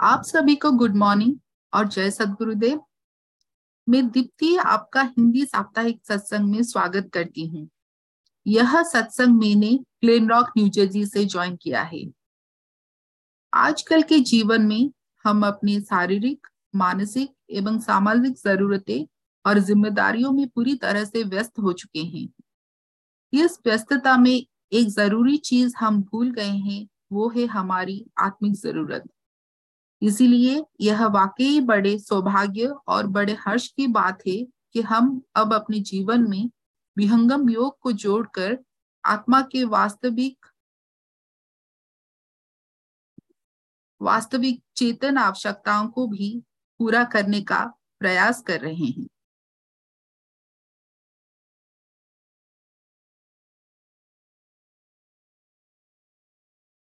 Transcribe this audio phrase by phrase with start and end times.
[0.00, 1.36] आप सभी को गुड मॉर्निंग
[1.74, 2.80] और जय सदगुरुदेव।
[3.88, 7.68] मैं दीप्ति आपका हिंदी साप्ताहिक सत्संग में स्वागत करती हूँ।
[8.46, 12.02] यह सत्संग मैंने ग्लेन रॉक न्यूजर्सी से ज्वाइन किया है।
[13.54, 14.90] आजकल के जीवन में
[15.24, 19.06] हम अपने शारीरिक, मानसिक एवं सामाजिक जरूरतें
[19.46, 22.28] और जिम्मेदारियों में पूरी तरह से व्यस्त हो चुके हैं।
[23.32, 29.10] इस व्यस्तता में एक ज़रूरी चीज़ हम भूल गए हैं, वो है हमारी आत्मिक ज़रूरत।
[30.02, 35.80] इसीलिए यह वाकई बड़े सौभाग्य और बड़े हर्ष की बात है कि हम अब अपने
[35.80, 36.50] जीवन में
[36.96, 38.58] विहंगम योग को जोड़कर
[39.04, 40.46] आत्मा के वास्तविक
[44.00, 46.42] वास्तविक चेतन आवश्यकताओं को भी
[46.78, 47.64] पूरा करने का
[47.98, 49.06] प्रयास कर रहे हैं।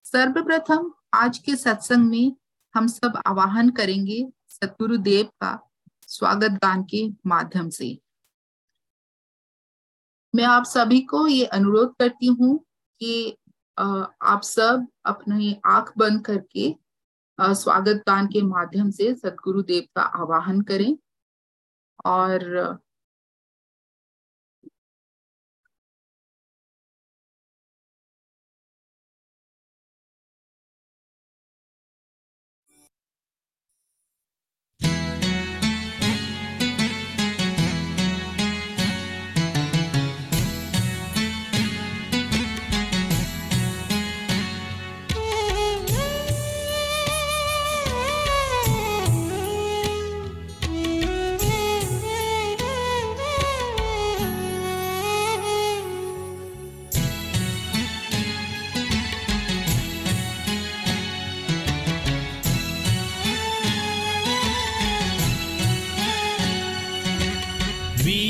[0.05, 2.37] सर्वप्रथम आज के सत्संग में
[2.75, 4.17] हम सब आवाहन करेंगे
[4.51, 5.51] सतगुरु देव का
[6.09, 7.87] स्वागत गान के माध्यम से।
[10.35, 12.59] मैं आप सभी को ये अनुरोध करती हूँ
[13.01, 13.37] कि
[13.79, 16.75] आप सब अपनी आँख बंद करके
[17.39, 20.97] स्वागत गान के माध्यम से सतगुरु देव का आवाहन करें।
[22.07, 22.79] और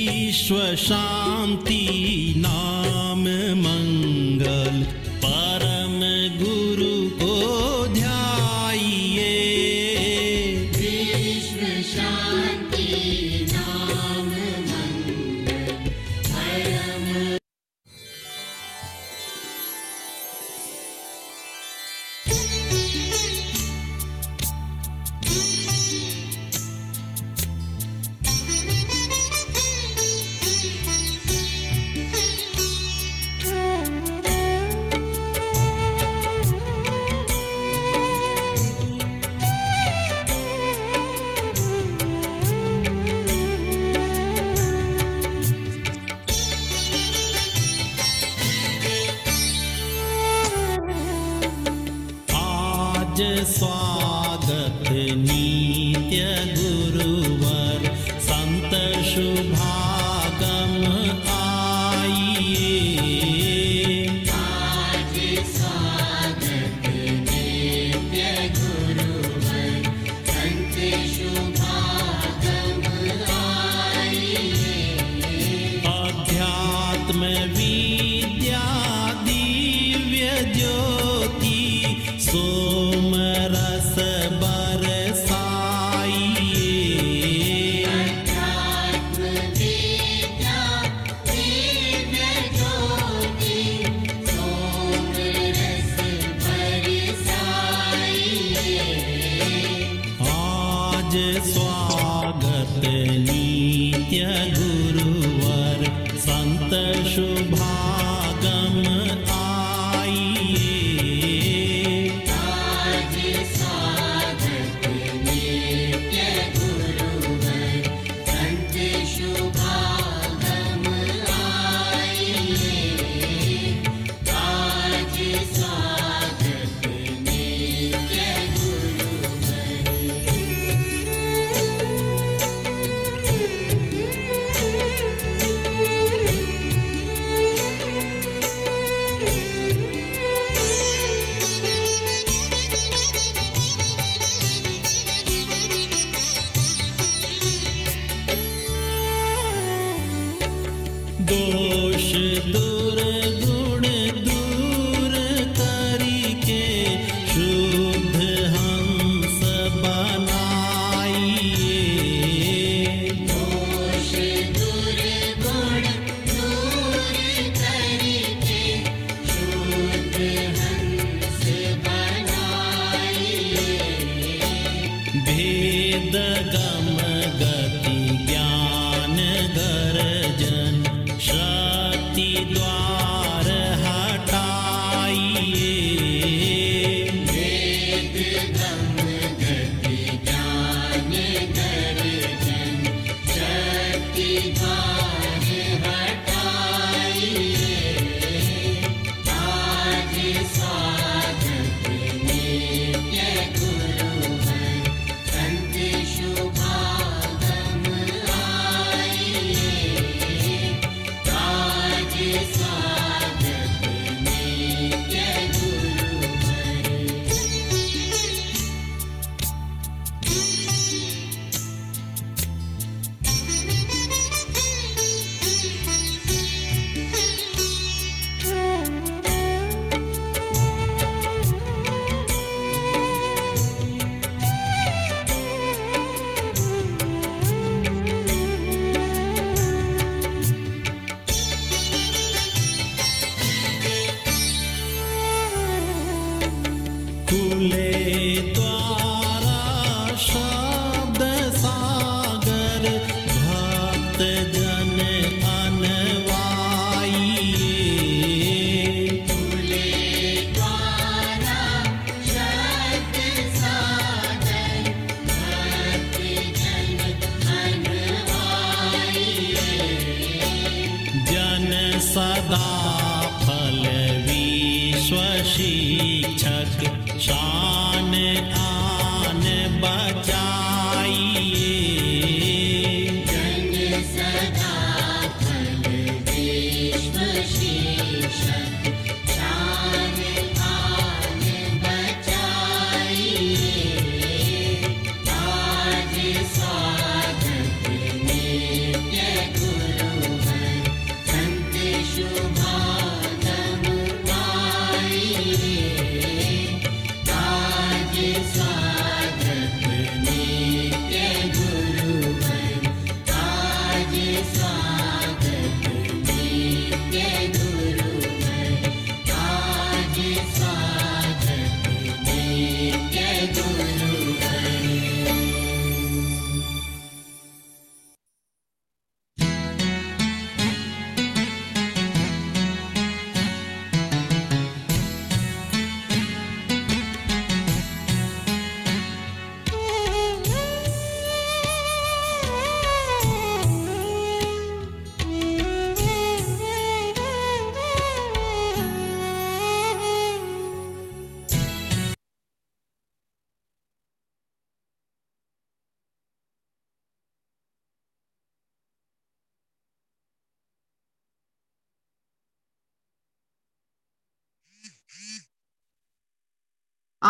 [0.07, 0.57] विश्व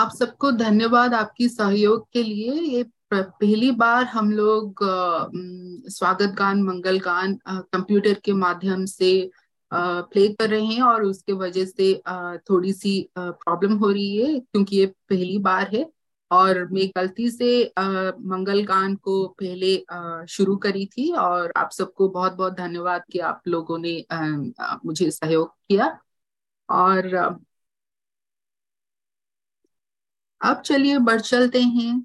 [0.05, 4.79] आप सबको धन्यवाद आपकी सहयोग के लिए। ये पहली बार हम लोग
[5.91, 9.31] स्वागत गान, मंगल गान कंप्यूटर के माध्यम से
[9.73, 11.93] प्ले कर रहे हैं और उसके वजह से
[12.51, 15.87] थोड़ी सी प्रॉब्लम हो रही है क्योंकि ये पहली बार है
[16.31, 19.75] और मैं गलती से मंगल गान को पहले
[20.27, 23.97] शुरू करी थी और आप सबको बहुत बहुत धन्यवाद कि आप लोगों ने
[24.85, 25.99] मुझे सहयोग किया।
[26.69, 27.37] और
[30.45, 32.05] अब चलिए बढ़ चलते हैं।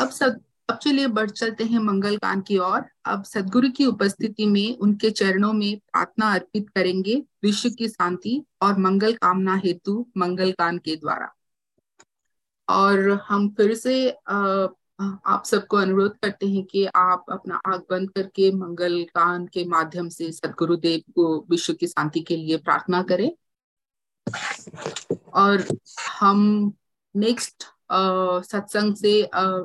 [0.00, 0.40] अब सब
[0.70, 5.52] अब चलिए बढ़ चलते हैं मंगल की ओर। अब सदगुरु की उपस्थिति में उनके चरणों
[5.52, 11.32] में प्रार्थना अर्पित करेंगे विश्व की शांति और मंगल कामना हेतु मंगल के द्वारा।
[12.68, 14.66] और हम फिर से अ,
[14.98, 20.08] आप सबको अनुरोध करते हैं कि आप अपना आग बंद करके मंगल गान के माध्यम
[20.08, 23.30] से सदगुरुदेव को विश्व की शांति के लिए प्रार्थना करें।
[25.34, 25.64] और
[26.10, 26.72] हम
[27.14, 27.64] नेक्स्ट
[28.46, 29.12] सत्संग से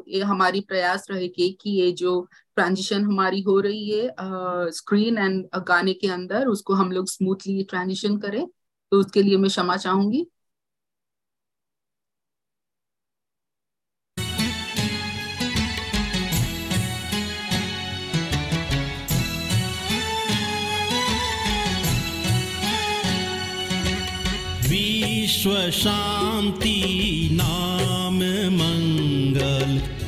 [0.08, 2.20] ये हमारी प्रयास रहेगी कि ये जो
[2.56, 8.18] ट्रांजिशन हमारी हो रही है स्क्रीन एंड गाने के अंदर, उसको हम लोग स्मूथली ट्रांजिशन
[8.18, 8.46] करें।
[8.92, 10.26] तो उसके लिए मैं क्षमा चाहूँगी।
[24.92, 26.80] विश्व शांति
[27.32, 28.18] नाम
[28.56, 30.01] मंगल।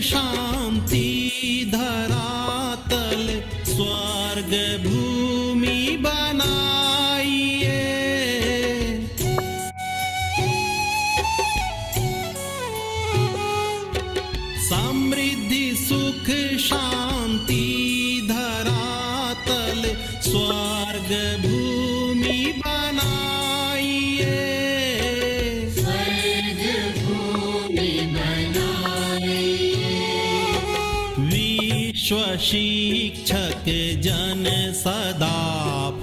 [0.00, 3.26] शांति धरातल
[3.64, 4.52] स्वर्ग
[34.74, 35.38] सदा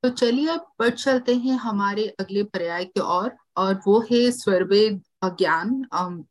[0.05, 5.01] तो चलिए अब बढ़ चलते हैं हमारे अगले पर्याय की ओर और वो है स्वरवेद
[5.25, 6.23] ज्ञान अम,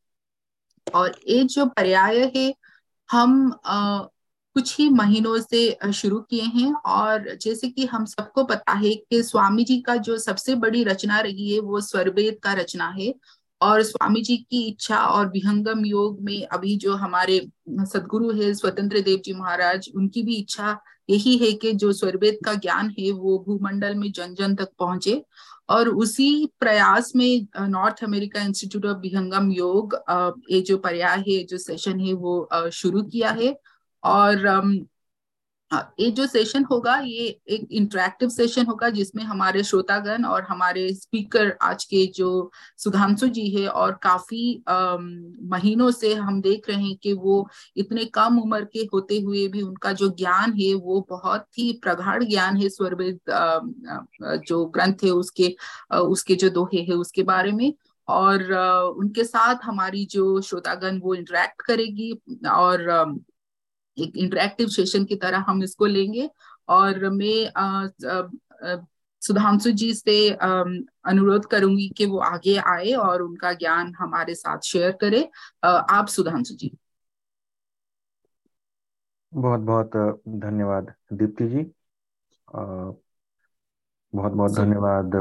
[0.87, 2.55] और ये जो पर्याय है
[3.11, 4.09] हम अ,
[4.57, 9.23] कुछ ही महीनों से शुरू किए हैं और जैसे कि हम सबको पता है कि
[9.23, 13.15] स्वामी जी का जो सबसे बड़ी रचना रही है वो स्वरवेद का रचना है।
[13.61, 17.39] और स्वामी जी की इच्छा और विहंगम योग में अभी जो हमारे
[17.71, 20.73] सदगुरु है स्वतंत्र देव जी महाराज उनकी भी इच्छा
[21.09, 25.23] यही है कि जो स्वर्वेद का ज्ञान है, वो भूमंडल में जन जन तक पहुँचे
[25.71, 26.29] और उसी
[26.61, 29.95] प्रयास में North America institute of Vihangam Yoga
[30.51, 33.57] ये जो पर्याय है, जो सेशन है, वो शुरू किया है
[34.03, 34.47] और
[35.71, 40.93] हाँ, ये जो सेशन होगा ये एक इंटरेक्टिव सेशन होगा जिसमें हमारे श्रोतागण और हमारे
[40.95, 44.43] स्पीकर आज के जो सुधांशु जी है और काफ़ी
[45.51, 49.63] महीनों से हम देख रहे हैं कि वो इतने कम उम्र के होते हुए भी
[49.63, 53.21] उनका जो ज्ञान है वो बहुत ही प्रगाढ़ ज्ञान है स्वरवेद
[54.49, 55.55] जो ग्रंथ है उसके
[55.99, 57.73] उसके जो दोहे है उसके बारे में।
[58.09, 58.43] और
[58.99, 62.13] उनके साथ हमारी जो श्रोतागण वो इंटरेक्ट करेगी
[62.51, 62.83] और
[63.97, 66.29] एक इंटरेक्टिव सेशन की तरह हम इसको लेंगे।
[66.69, 68.81] और मैं
[69.23, 74.93] सुधांशु जी से अनुरोध करूँगी कि वो आगे आए और उनका ज्ञान हमारे साथ शेयर
[75.01, 75.23] करें।
[75.65, 76.77] आप सुधांशु जी।
[79.33, 79.91] बहुत बहुत
[80.29, 81.63] धन्यवाद दीप्ति जी।
[84.13, 85.15] बहुत बहुत धन्यवाद।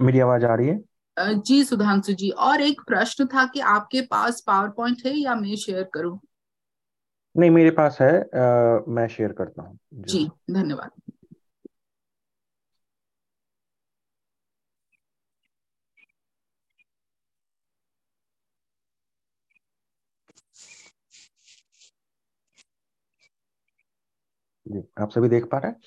[0.00, 0.80] मेरी आवाज़ आ रही है?
[1.16, 5.56] जी सुधांशु जी और एक प्रश्न था कि आपके पास पावर पॉइंट है या मैं
[5.56, 6.18] शेयर करूँ?
[7.38, 10.90] नहीं मेरे पास है अ, मैं शेयर करता हूँ। जी। जी धन्यवाद।
[24.66, 25.80] जी आप सभी देख पा रहे हैं?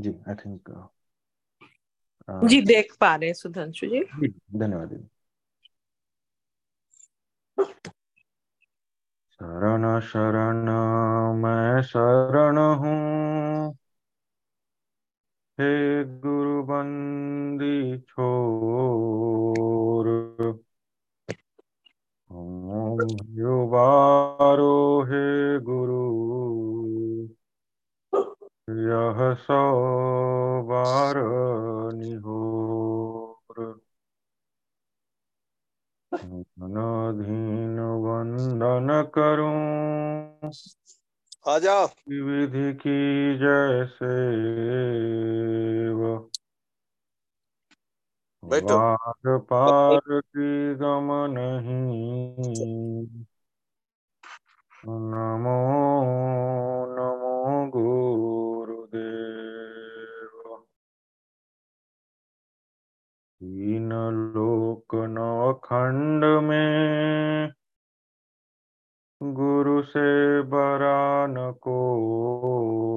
[0.00, 0.70] जी आई थिंक
[2.28, 4.02] uh, जी देख पा रहे हैं सुधांशु जी
[4.56, 5.08] धन्यवाद दीदी।
[9.30, 10.68] शरण शरण,
[11.36, 13.74] मैं शरण हूँ।
[15.60, 20.08] हे गुरु बंदी छोर
[22.30, 26.04] हम युवारो, हे गुरु।
[28.70, 31.14] यह सौ बार
[31.94, 33.80] निहोर
[36.14, 39.54] अनधीन वंदन करूँ
[41.48, 41.86] आ जाओ।
[42.26, 42.98] विधि की
[43.38, 44.12] जैसे
[48.42, 51.82] वार पार की गम नहीं
[54.84, 55.58] नमो
[56.96, 57.34] नमो
[57.70, 58.03] गुरुदेव
[63.44, 63.92] तीन
[64.36, 67.52] लोक नवखंड में।
[69.22, 72.94] गुरु से बरा न कोय।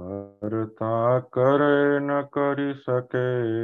[0.00, 3.54] करता करे न कर सके।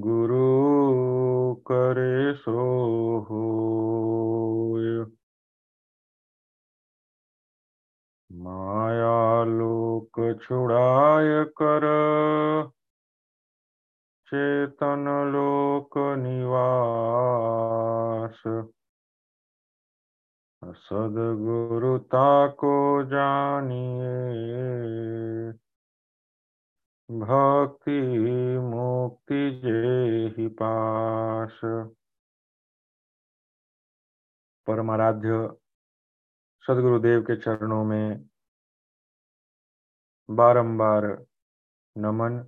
[0.00, 0.56] गुरु
[1.54, 2.60] करे सो
[3.30, 5.15] होय।
[8.36, 11.82] माया लोक छुड़ाय कर।
[14.26, 18.42] चेतन लोक निवास।
[20.64, 24.46] सदगुरुता को जानिए।
[27.18, 31.60] भक्ति मुक्ति जेहि पास।
[34.66, 35.56] परमाराध्य
[36.68, 38.28] सदगुरुदेव के चरणों में
[40.30, 41.04] बारंबार
[41.98, 42.38] नमन,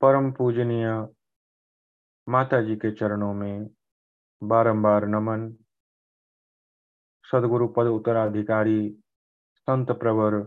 [0.00, 1.08] परम पूजनीय
[2.28, 3.70] माता जी के चरणों में
[4.42, 5.56] बारंबार नमन।
[7.32, 9.02] सदगुरु पद उत्तराधिकारी
[9.56, 10.46] संत प्रवर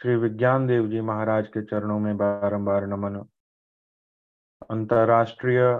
[0.00, 3.18] श्री विज्ञान देव जी महाराज के चरणों में बारंबार नमन।
[4.70, 5.74] अंतर्राष्ट्रीय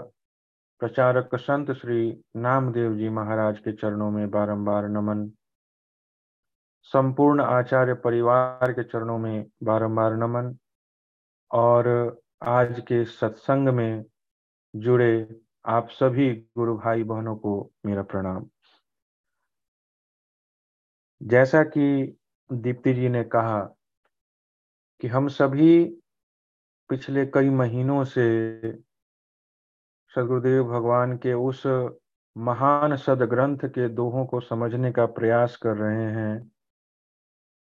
[0.79, 5.36] प्रचारक संत श्री नामदेव जी महाराज के चरणों में बारंबार नमन।
[6.93, 10.57] संपूर्ण आचार्य परिवार के चरणों में बारंबार नमन
[11.51, 11.87] और
[12.43, 14.05] आज के सत्संग में
[14.75, 18.49] जुड़े आप सभी गुरु भाई बहनों को मेरा प्रणाम।
[21.23, 22.17] जैसा कि
[22.51, 23.61] दीप्ति जी ने कहा
[25.01, 25.85] कि हम सभी
[26.89, 28.59] पिछले कई महीनों से
[30.15, 31.63] सदगुरुदेव भगवान के उस
[32.37, 36.51] महान सदग्रंथ के दोहों को समझने का प्रयास कर रहे हैं।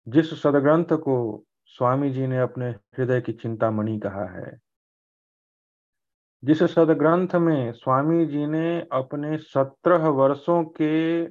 [0.08, 4.60] जिस सदग्रंथ को स्वामी जी ने अपने हृदय की चिंतामणि कहा है,
[6.44, 11.26] जिस सदग्रंथ में स्वामी जी ने अपने सत्रह वर्षों के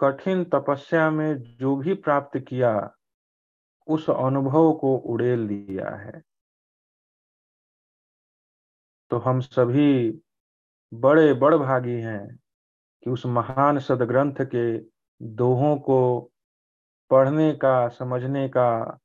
[0.00, 2.94] कठिन तपस्या में जो भी प्राप्त किया,
[3.86, 6.22] उस अनुभव को उड़ेल दिया है।
[9.10, 10.20] तो हम सभी
[10.94, 12.36] बड़े बड़ भागी हैं
[13.04, 14.78] कि उस महान सदग्रंथ के
[15.22, 16.31] दोहों को
[17.12, 18.98] पढ़ने का, समझने का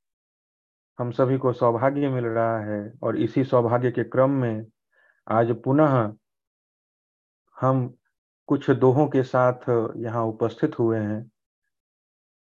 [0.98, 4.66] हम सभी को सौभाग्य मिल रहा है और इसी सौभाग्य के क्रम में
[5.26, 6.12] आज पुनः
[7.56, 7.94] हम
[8.48, 11.22] कुछ दोहों के साथ यहाँ उपस्थित हुए हैं।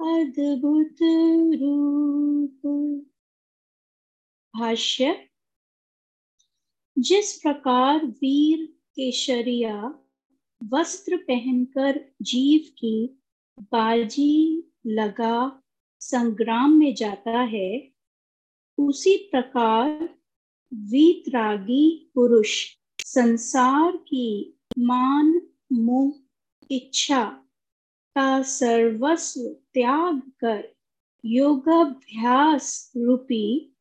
[0.00, 0.96] अद्भुत
[1.60, 2.60] रूप।
[4.56, 5.28] भाष्य,
[6.98, 9.98] जिस प्रकार वीर केशरिया
[10.64, 13.20] वस्त्र पहनकर जीव की
[13.60, 15.62] बाजी लगा
[16.00, 17.92] संग्राम में जाता है,
[18.78, 20.15] उसी प्रकार
[20.74, 22.66] वीतरागी पुरुष,
[23.04, 26.12] संसार की मान मोह
[26.70, 27.24] इच्छा
[28.14, 30.76] का सर्वस्व त्याग कर
[31.24, 33.76] योगाभ्यास रूपी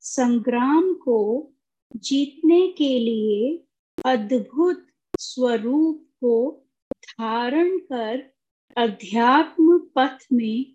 [0.00, 1.52] संग्राम को
[1.96, 3.64] जीतने के लिए
[4.04, 4.86] अद्भुत
[5.18, 6.66] स्वरूप को
[6.98, 8.32] धारण कर
[8.76, 10.74] अध्यात्म पथ में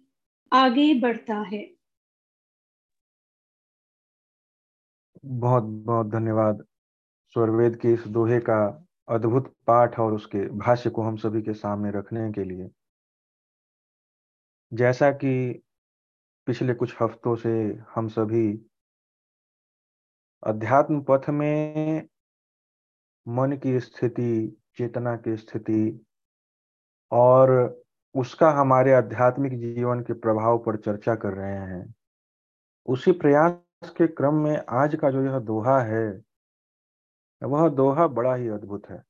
[0.54, 1.73] आगे बढ़ता है।
[5.24, 6.66] बहुत बहुत धन्यवाद।
[7.36, 11.92] स्वरवेद के इस दोहे का अद्भुत पाठ और उसके भाष्य को हम सभी के सामने
[11.92, 12.70] रखने के लिए।
[14.72, 15.64] जैसा कि
[16.48, 17.52] पिछले कुछ हफ्तों से
[17.96, 18.48] हम सभी
[20.44, 22.08] अध्यात्म पथ में
[23.28, 26.06] मन की स्थिति, चेतना की स्थिति
[27.12, 27.82] और
[28.16, 31.94] उसका हमारे आध्यात्मिक जीवन के प्रभाव पर चर्चा कर रहे हैं,
[32.86, 36.06] उसी प्रयास के क्रम में आज का जो यह दोहा है,
[37.42, 39.02] वह दोहा बड़ा ही अद्भुत है।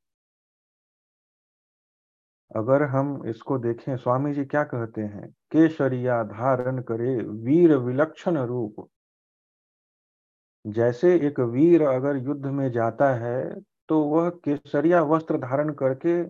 [2.52, 5.30] अगर हम इसको देखें, स्वामी जी क्या कहते हैं?
[5.52, 8.88] केशरिया धारण करे वीर विलक्षण रूप।
[10.66, 16.22] जैसे एक वीर अगर युद्ध में जाता है तो वह केसरिया वस्त्र धारण करके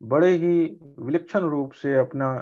[0.00, 0.64] बड़े ही
[0.98, 2.32] विलक्षण रूप से अपना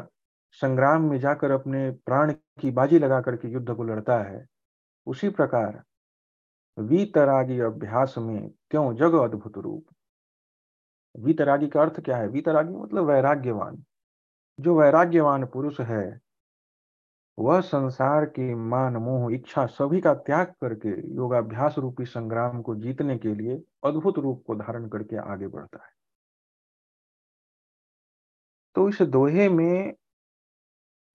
[0.52, 4.44] संग्राम में जाकर अपने प्राण की बाजी लगा करके युद्ध को लड़ता है।
[5.06, 5.84] उसी प्रकार
[6.78, 9.86] वीतरागी अभ्यास में क्यों जग अद्भुत रूप?
[11.16, 12.28] वीतरागी का अर्थ क्या है?
[12.28, 13.84] वीतरागी मतलब वैराग्यवान।
[14.60, 16.20] जो वैराग्यवान पुरुष है,
[17.38, 23.18] वह संसार की मान, मोह, इच्छा सभी का त्याग करके योगाभ्यास रूपी संग्राम को जीतने
[23.18, 25.90] के लिए अद्भुत रूप को धारण करके आगे बढ़ता है।
[28.74, 29.94] तो इस दोहे में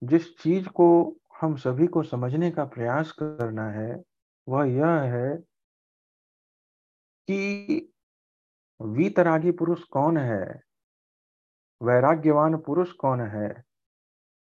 [0.04, 4.04] जिस चीज़ को हम सभी को समझने का प्रयास करना है,
[4.50, 5.38] वह यह है
[7.28, 7.94] कि
[8.82, 10.62] वीतरागी पुरुष कौन है?
[11.84, 13.64] वैराग्यवान पुरुष कौन है,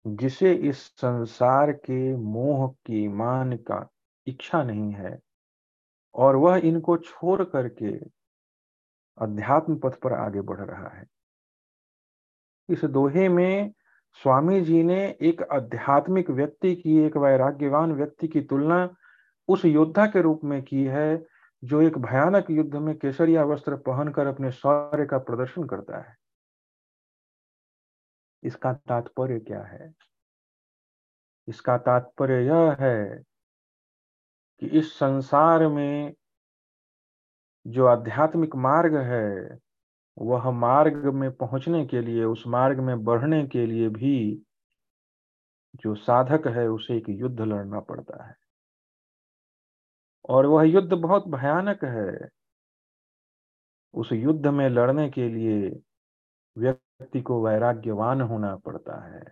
[0.07, 3.89] जिसे इस संसार के मोह की मान का
[4.27, 5.19] इच्छा नहीं है?
[6.15, 7.97] और वह इनको छोड़ करके
[9.17, 11.05] अध्यात्म पथ पर आगे बढ़ रहा है।
[12.69, 13.73] इस दोहे में
[14.13, 18.95] स्वामी जी ने एक आध्यात्मिक व्यक्ति की, एक वैराग्यवान व्यक्ति की तुलना
[19.47, 21.25] उस योद्धा के रूप में की है,
[21.63, 26.15] जो एक भयानक युद्ध में केसरिया वस्त्र पहनकर अपने शौर्य का प्रदर्शन करता है।
[28.43, 29.93] इसका तात्पर्य क्या है?
[31.47, 33.23] इसका तात्पर्य यह है
[34.59, 36.13] कि इस संसार में
[37.67, 39.57] जो आध्यात्मिक मार्ग है
[40.21, 44.43] वह मार्ग में पहुँचने के लिए, उस मार्ग में बढ़ने के लिए भी
[45.75, 48.35] जो साधक है, उसे एक युद्ध लड़ना पड़ता है।
[50.29, 52.29] और वह युद्ध बहुत भयानक है।
[53.93, 55.81] उस युद्ध में लड़ने के लिए
[56.57, 59.23] व्यक्ति को वैराग्यवान होना पड़ता है।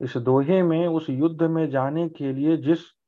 [0.00, 2.99] इस दोहे में, उस युद्ध में जाने के लिए जिस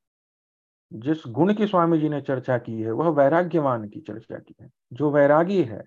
[0.92, 4.70] जिस गुण की स्वामी जी ने चर्चा की है, वह वैराग्यवान की चर्चा की है।
[4.92, 5.84] जो वैरागी है,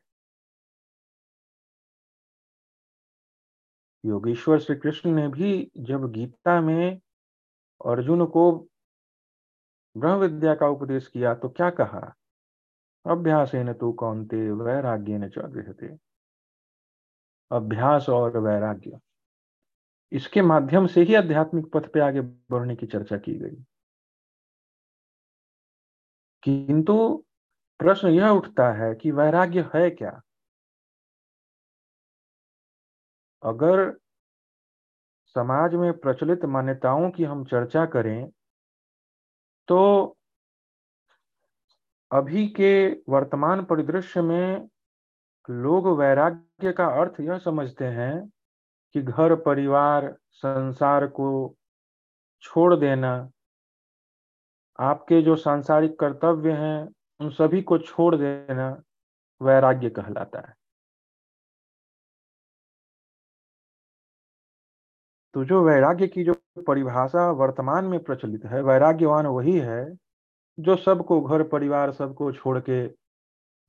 [4.06, 7.00] योगेश्वर श्री कृष्ण ने भी जब गीता में
[7.86, 8.68] अर्जुन को
[9.98, 12.15] ब्रह्म विद्या का उपदेश किया तो क्या कहा?
[13.06, 15.30] अभ्यास न तू कौनते वैराग्य न
[15.84, 15.98] थे
[17.52, 19.00] अभ्यास और वैराग्य।
[20.12, 23.63] इसके माध्यम से ही आध्यात्मिक पथ पे आगे बढ़ने की चर्चा की गई।
[26.45, 27.25] किंतु
[27.79, 30.21] प्रश्न यह उठता है कि वैराग्य है क्या?
[33.43, 33.97] अगर
[35.36, 38.29] समाज में प्रचलित मान्यताओं की हम चर्चा करें
[39.67, 40.17] तो
[42.12, 44.69] अभी के वर्तमान परिदृश्य में
[45.49, 48.29] लोग वैराग्य का अर्थ यह समझते हैं
[48.93, 51.55] कि घर, परिवार, संसार को
[52.41, 53.31] छोड़ देना
[54.79, 58.81] आपके जो सांसारिक कर्तव्य हैं, उन सभी को छोड़ देना
[59.41, 60.53] वैराग्य कहलाता है।
[65.33, 66.33] तो जो वैराग्य की जो
[66.67, 69.97] परिभाषा वर्तमान में प्रचलित है, वैराग्यवान वही है,
[70.59, 72.88] जो सबको घर, परिवार, सबको छोड़ के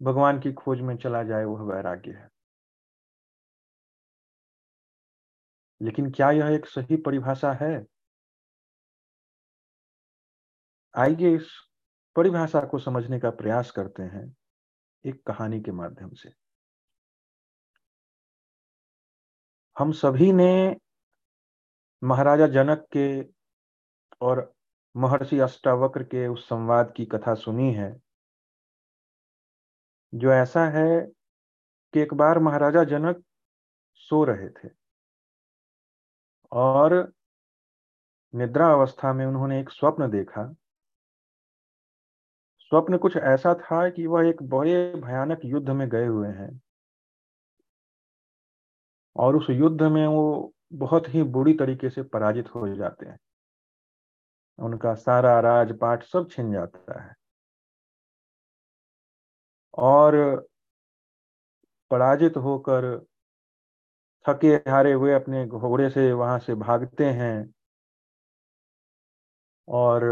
[0.02, 2.28] भगवान की खोज में चला जाए, वह वैराग्य है।
[5.82, 7.95] लेकिन क्या यह एक सही परिभाषा है?
[10.96, 11.48] आइए इस
[12.16, 14.24] परिभाषा को समझने का प्रयास करते हैं
[15.04, 16.30] एक कहानी के माध्यम से।
[19.76, 20.76] हम सभी ने
[22.02, 23.06] महाराजा जनक के
[24.20, 24.52] और
[24.94, 27.92] महर्षि अष्टावक्र के उस संवाद की कथा सुनी है,
[30.12, 31.00] जो ऐसा है
[31.94, 33.24] कि एक बार महाराजा जनक
[33.94, 34.68] सो रहे थे
[36.52, 36.94] और
[38.34, 40.54] निद्रा अवस्था में उन्होंने एक स्वप्न देखा
[42.72, 46.60] स्वप्न कुछ ऐसा था कि वह एक बड़े भयानक युद्ध में गए हुए हैं।
[49.16, 53.18] और उस युद्ध में वो बहुत ही बुरी तरीके से पराजित हो जाते हैं।
[54.58, 57.14] उनका सारा राजपाट सब छिन जाता है।
[59.78, 60.14] और
[61.90, 63.06] पराजित होकर
[64.26, 67.54] थके हारे हुए अपने घोड़े से वहाँ से भागते हैं
[69.68, 70.04] और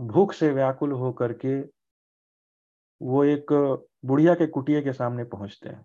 [0.00, 1.81] भूख से व्याकुल होकर के
[3.02, 3.52] वो एक
[4.06, 5.84] बुढ़िया के कुटिए के सामने पहुँचते हैं।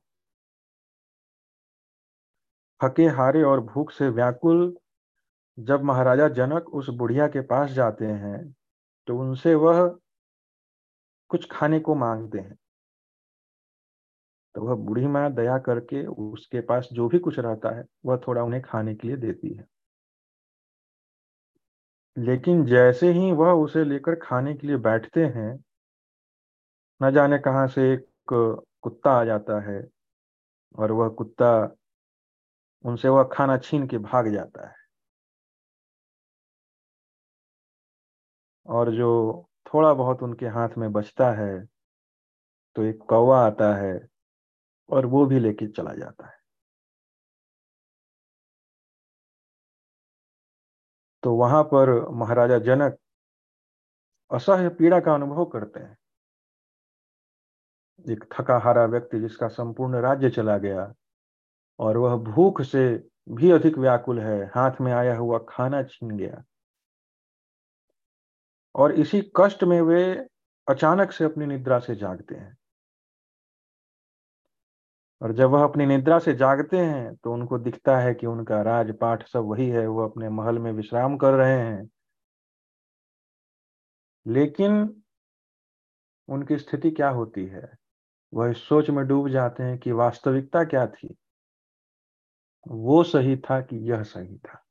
[2.81, 4.75] थके हारे और भूख से व्याकुल
[5.57, 8.37] जब महाराजा जनक उस बुढ़िया के पास जाते हैं
[9.07, 9.87] तो उनसे वह
[11.29, 12.57] कुछ खाने को मांगते हैं।
[14.55, 18.43] तो वह बूढ़ी माँ दया करके उसके पास जो भी कुछ रहता है, वह थोड़ा
[18.43, 19.65] उन्हें खाने के लिए देती है।
[22.17, 25.57] लेकिन जैसे ही वह उसे लेकर खाने के लिए बैठते हैं
[27.01, 28.05] न जाने कहाँ से एक
[28.83, 29.79] कुत्ता आ जाता है
[30.75, 31.51] और वह कुत्ता
[32.85, 34.75] उनसे वह खाना छीन के भाग जाता है।
[38.65, 39.09] और जो
[39.65, 41.67] थोड़ा बहुत उनके हाथ में बचता है
[42.75, 43.93] तो एक कौवा आता है
[44.89, 46.37] और वो भी लेके चला जाता है।
[51.23, 52.97] तो वहाँ पर महाराजा जनक
[54.31, 55.97] असह्य पीड़ा का अनुभव करते हैं।
[58.05, 60.93] एक थका हारा व्यक्ति जिसका संपूर्ण राज्य चला गया
[61.79, 62.87] और वह भूख से
[63.29, 66.43] भी अधिक व्याकुल है, हाथ में आया हुआ खाना छीन गया।
[68.75, 70.03] और इसी कष्ट में वे
[70.67, 72.57] अचानक से अपनी निद्रा से जागते हैं।
[75.21, 79.27] और जब वह अपनी निद्रा से जागते हैं तो उनको दिखता है कि उनका राजपाठ
[79.27, 81.89] सब वही है वह अपने महल में विश्राम कर रहे हैं।
[84.25, 84.73] लेकिन
[86.29, 87.77] उनकी स्थिति क्या होती है?
[88.33, 91.17] वह इस सोच में डूब जाते हैं कि वास्तविकता क्या थी?
[92.65, 94.63] वो सही था कि यह सही था?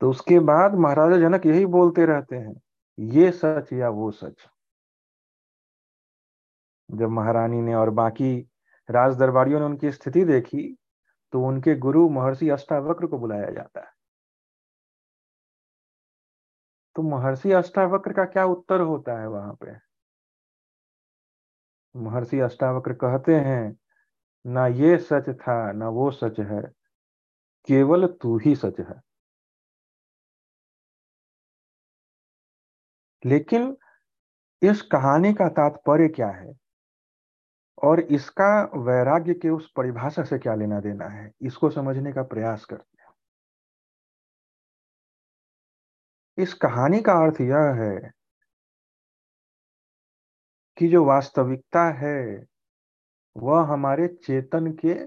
[0.00, 2.54] तो उसके बाद महाराजा जनक यही बोलते रहते हैं,
[2.98, 4.48] ये सच या वो सच?
[6.88, 8.34] जब महारानी ने और बाकी
[8.88, 10.76] राज दरबारियों ने उनकी स्थिति देखी
[11.32, 13.92] तो उनके गुरु महर्षि अष्टावक्र को बुलाया जाता है।
[16.96, 19.87] तो महर्षि अष्टावक्र का क्या उत्तर होता है वहाँ पे?
[21.96, 23.76] महर्षि अष्टावक्र कहते हैं,
[24.46, 26.62] ना ये सच था, ना वो सच है,
[27.68, 29.00] केवल तू ही सच है।
[33.24, 33.76] लेकिन
[34.62, 36.54] इस कहानी का तात्पर्य क्या है?
[37.82, 41.32] और इसका वैराग्य के उस परिभाषा से क्या लेना देना है?
[41.42, 43.08] इसको समझने का प्रयास करते हैं।
[46.38, 48.17] इस कहानी का अर्थ यह है
[50.78, 52.46] कि जो वास्तविकता है,
[53.36, 55.06] वह हमारे चेतन के,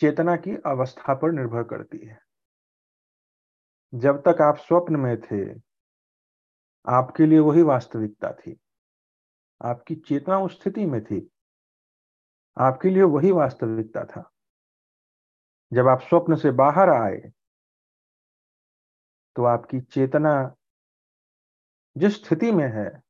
[0.00, 2.18] चेतना की अवस्था पर निर्भर करती है।
[3.94, 5.60] जब तक आप स्वप्न में थे,
[6.86, 8.60] आपके लिए वही वास्तविकता थी।
[9.62, 11.30] आपकी चेतना उस स्थिति में थी।
[12.58, 14.30] आपके लिए वही वास्तविकता था।
[15.72, 17.32] जब आप स्वप्न से बाहर आए
[19.36, 20.54] तो आपकी चेतना
[21.96, 23.05] जिस स्थिति में है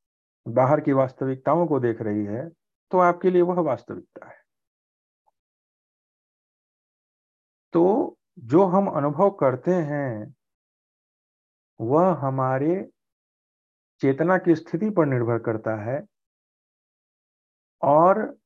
[0.47, 2.49] बाहर की वास्तविकताओं को देख रही है
[2.91, 4.37] तो आपके लिए वह वास्तविकता है।
[7.75, 10.35] तो जो हम अनुभव करते हैं,
[11.81, 12.89] वह हमारे
[14.03, 16.01] चेतना की स्थिति पर निर्भर करता है
[17.83, 18.37] और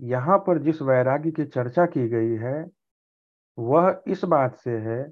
[0.00, 2.64] यहाँ पर जिस वैराग्य की चर्चा की गई है,
[3.58, 5.02] वह इस बात से है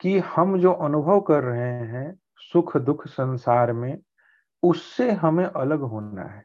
[0.00, 3.96] कि हम जो अनुभव कर रहे हैं सुख दुख संसार में
[4.62, 6.44] उससे हमें अलग होना है।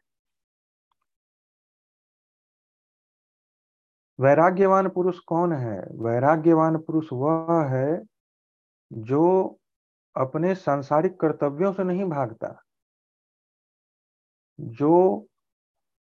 [4.19, 5.79] वैराग्यवान पुरुष कौन है?
[6.01, 8.01] वैराग्यवान पुरुष वह है
[8.91, 9.23] जो
[10.15, 12.55] अपने सांसारिक कर्तव्यों से नहीं भागता,
[14.59, 15.27] जो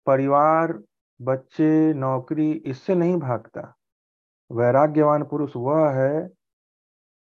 [0.06, 0.72] परिवार,
[1.20, 3.74] बच्चे, नौकरी, इससे नहीं भागता।
[4.50, 6.28] वैराग्यवान पुरुष वह है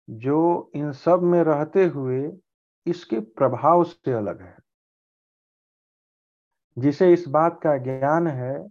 [0.07, 2.21] जो इन सब में रहते हुए
[2.85, 4.62] इसके प्रभाव से अलग है।
[6.77, 8.67] जिसे इस बात का ज्ञान है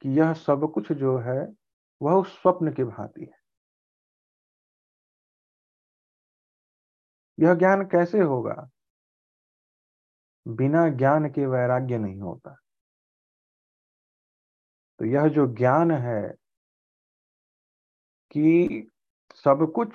[0.00, 1.54] कि यह सब कुछ जो है,
[2.02, 3.46] वह उस स्वप्न की भांति है।
[7.40, 8.70] यह ज्ञान कैसे होगा?
[10.48, 12.56] बिना ज्ञान के वैराग्य नहीं होता।
[14.98, 16.28] तो यह जो ज्ञान है
[18.30, 18.90] कि
[19.34, 19.88] सब कुछ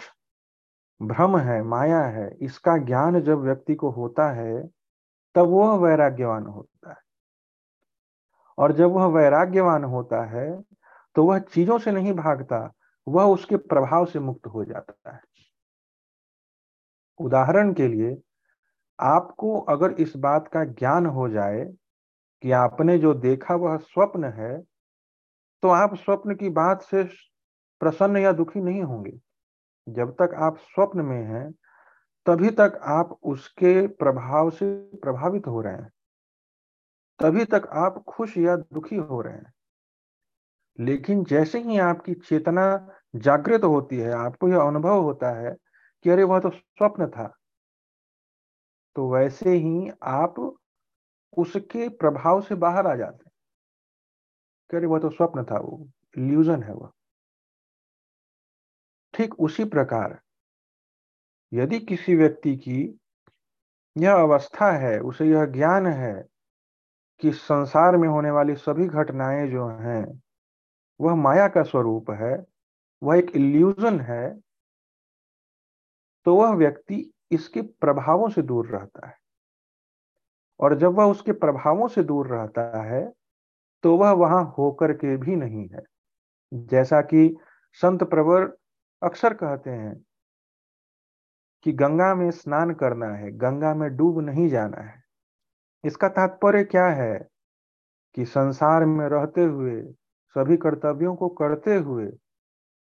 [1.02, 4.68] भ्रम है, माया है, इसका ज्ञान जब व्यक्ति को होता है,
[5.36, 6.71] तब वह वैराग्यवान होता
[8.62, 10.50] और जब वह वैराग्यवान होता है
[11.16, 12.72] तो वह चीज़ों से नहीं भागता,
[13.08, 15.20] वह उसके प्रभाव से मुक्त हो जाता है।
[17.20, 18.18] उदाहरण के लिए,
[19.00, 21.64] आपको अगर इस बात का ज्ञान हो जाए
[22.44, 24.58] कि आपने जो देखा वह स्वप्न है
[25.64, 27.04] तो आप स्वप्न की बात से
[27.82, 29.20] प्रसन्न या दुखी नहीं होंगे।
[29.88, 31.52] जब तक आप स्वप्न में हैं,
[32.26, 35.90] तभी तक आप उसके प्रभाव से प्रभावित हो रहे हैं।
[37.22, 39.54] तभी तक आप खुश या दुखी हो रहे हैं।
[40.80, 45.56] लेकिन जैसे ही आपकी चेतना जागृत होती है, आपको यह अनुभव होता है
[46.04, 47.38] कि अरे, वह तो स्वप्न था।
[48.96, 50.58] तो वैसे ही आप
[51.38, 53.32] उसके प्रभाव से बाहर आ जाते हैं
[54.72, 56.92] कि अरे, वह तो स्वप्न था, वो इल्यूजन है वह।
[59.14, 60.22] ठीक उसी प्रकार
[61.54, 63.00] यदि किसी व्यक्ति की
[63.98, 66.31] यह अवस्था है, उसे यह ज्ञान है
[67.22, 70.06] कि संसार में होने वाली सभी घटनाएँ जो हैं,
[71.00, 72.36] वह माया का स्वरूप है,
[73.02, 74.24] वह एक इल्यूजन है
[76.26, 79.14] तो वह व्यक्ति इसके प्रभावों से दूर रहता है।
[80.60, 83.04] और जब वह उसके प्रभावों से दूर रहता है
[83.84, 85.84] तो वह वहाँ होकर के भी नहीं है।
[86.52, 87.30] जैसा कि
[87.80, 88.44] संत प्रवर
[89.02, 89.96] अक्सर कहते हैं
[91.66, 95.01] कि गंगा में स्नान करना है, गंगा में डूब नहीं जाना है।
[95.84, 97.28] इसका तात्पर्य क्या है?
[98.16, 99.84] कि संसार में रहते हुए,
[100.28, 102.12] सभी कर्तव्यों को करते हुए,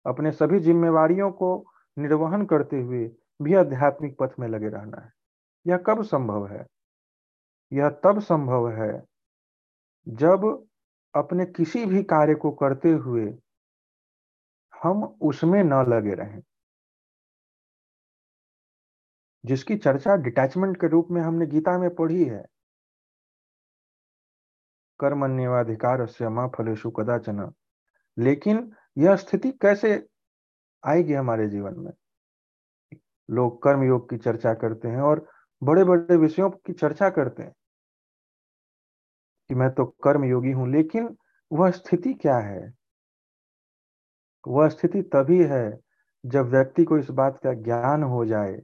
[0.06, 1.66] अपने सभी जिम्मेवारियों को
[1.98, 3.10] निर्वहन करते हुए
[3.42, 5.12] भी आध्यात्मिक पथ में लगे रहना है।
[5.66, 6.66] यह कब संभव है?
[7.72, 9.04] यह तब संभव है
[10.08, 10.66] जब
[11.14, 13.38] अपने किसी भी कार्य को करते हुए
[14.82, 16.42] हम उसमें न लगे रहें।
[19.44, 22.46] जिसकी चर्चा डिटैचमेंट के रूप में हमने गीता में पढ़ी है।
[25.00, 27.52] कर्मण्यवाधिकार से माँ फलेशु कदाचन।
[28.16, 30.06] लेकिन यह स्थिति कैसे
[30.84, 31.92] आएगी हमारे जीवन में?
[33.30, 35.26] लोग कर्म योग की चर्चा करते हैं और
[35.62, 37.52] बड़े बड़े विषयों की चर्चा करते हैं
[39.50, 41.16] कि मैं तो कर्म योगी हूँ, लेकिन
[41.52, 42.72] वह स्थिति क्या है?
[44.48, 45.78] वह स्थिति तभी है
[46.24, 48.60] जब व्यक्ति को इस बात का ज्ञान हो जाए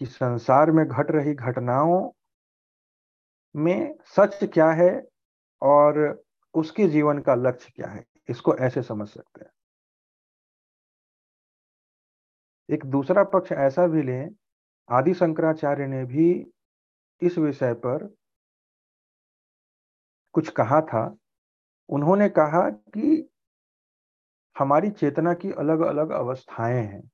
[0.00, 2.10] कि संसार में घट रही घटनाओं
[3.56, 5.08] में सच क्या है
[5.62, 8.04] और उसके जीवन का लक्ष्य क्या है?
[8.30, 9.50] इसको ऐसे समझ सकते हैं।
[12.70, 14.30] एक दूसरा पक्ष ऐसा भी लें,
[14.90, 16.52] आदि शंकराचार्य ने भी
[17.22, 18.14] इस विषय पर
[20.32, 21.16] कुछ कहा था।
[21.88, 23.30] उन्होंने कहा कि
[24.58, 27.10] हमारी चेतना की अलग अलग अवस्थाएँ हैं।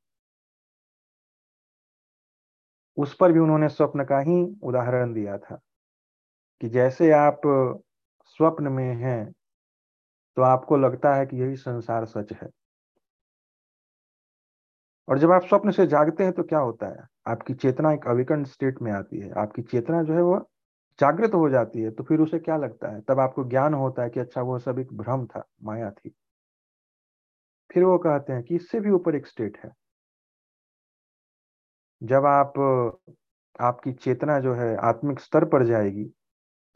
[2.96, 5.60] उस पर भी उन्होंने स्वप्न का ही उदाहरण दिया था।
[6.62, 7.40] कि जैसे आप
[8.26, 9.32] स्वप्न में हैं
[10.36, 12.48] तो आपको लगता है कि यही संसार सच है।
[15.08, 17.06] और जब आप स्वप्न से जागते हैं तो क्या होता है?
[17.26, 20.38] आपकी चेतना एक अविकर्ण स्टेट में आती है। आपकी चेतना जो है, वो
[20.98, 23.00] जागृत हो जाती है तो फिर उसे क्या लगता है?
[23.00, 26.14] तब आपको ज्ञान होता है कि अच्छा वो सब एक भ्रम था, माया थी।
[27.70, 29.72] फिर वो कहते हैं कि इससे भी ऊपर एक स्टेट है।
[32.02, 32.52] जब आप,
[33.60, 36.12] आपकी चेतना जो है, आत्मिक स्तर पर जाएगी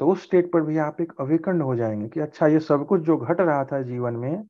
[0.01, 3.01] तो उस स्टेट पर भी आप एक अविकर्ण हो जाएँगे कि अच्छा ये सब कुछ
[3.03, 4.45] जो घट रहा था जीवन में,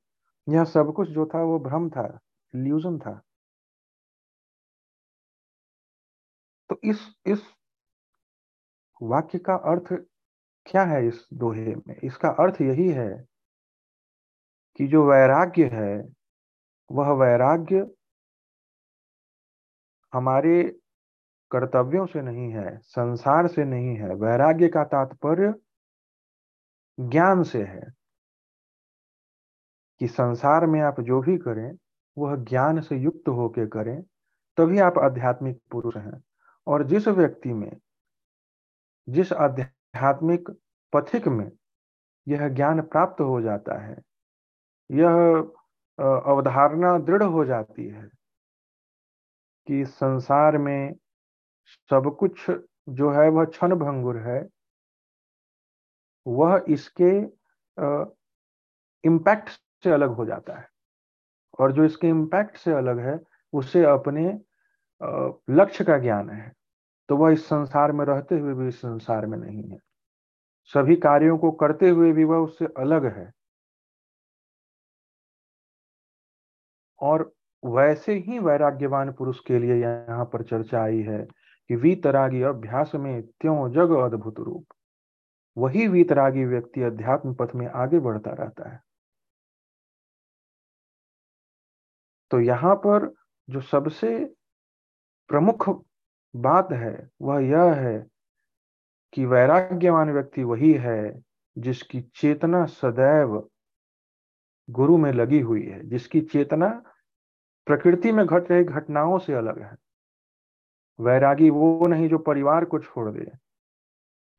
[0.46, 2.06] यह सब कुछ जो था वो भ्रम था
[2.54, 3.20] इल्यूजन था।
[6.70, 7.42] तो इस इस
[9.00, 9.92] वाक्य का अर्थ
[10.66, 11.96] क्या है इस दोहे में?
[12.04, 13.10] इसका अर्थ यही है
[14.80, 15.92] कि जो वैराग्य है,
[16.90, 17.86] वह वैराग्य
[20.12, 20.56] हमारे
[21.50, 25.54] कर्तव्यों से नहीं है, संसार से नहीं है, वैराग्य का तात्पर्य
[27.00, 27.92] ज्ञान से है
[30.00, 31.76] कि संसार में आप जो भी करें,
[32.18, 34.02] वह ज्ञान से युक्त होकर करें,
[34.56, 36.22] तभी आप आध्यात्मिक पुरुष हैं।
[36.66, 37.76] और जिस व्यक्ति में,
[39.08, 40.50] जिस आध्यात्मिक
[40.92, 41.50] पथिक में
[42.28, 43.96] यह ज्ञान प्राप्त हो जाता है,
[44.90, 45.10] यह
[46.26, 48.08] अवधारणा दृढ़ हो जाती है
[49.66, 50.94] कि संसार में
[51.90, 54.40] सब कुछ जो है वह क्षण भंगुर है,
[56.26, 57.10] वह इसके
[59.04, 59.48] इम्पैक्ट
[59.84, 60.68] से अलग हो जाता है।
[61.60, 63.18] और जो इसके इम्पैक्ट से अलग है,
[63.52, 64.26] उसे अपने
[65.56, 66.52] लक्ष्य का ज्ञान है।
[67.08, 69.78] तो वह इस संसार में रहते हुए भी इस संसार में नहीं है।
[70.72, 73.32] सभी कार्यों को करते हुए भी वह उससे अलग है।
[77.00, 81.26] और वैसे ही वैराग्यवान पुरुष के लिए यहाँ पर चर्चा आई है
[81.70, 84.66] कि वीतरागी अभ्यास में त्यों जग अद्भुत रूप।
[85.58, 88.80] वही वीतरागी व्यक्ति अध्यात्म पथ में आगे बढ़ता रहता है।
[92.30, 93.14] तो यहाँ पर
[93.50, 94.34] जो सबसे
[95.28, 95.68] प्रमुख
[96.36, 98.06] बात है, वह यह है
[99.12, 101.22] कि वैराग्यवान व्यक्ति वही है
[101.58, 103.50] जिसकी चेतना सदैव
[104.70, 106.68] गुरु में लगी हुई है, जिसकी चेतना
[107.66, 109.85] प्रकृति में घट रही घटनाओं से अलग है।
[111.00, 113.32] वैरागी वो नहीं जो परिवार को छोड़ दे।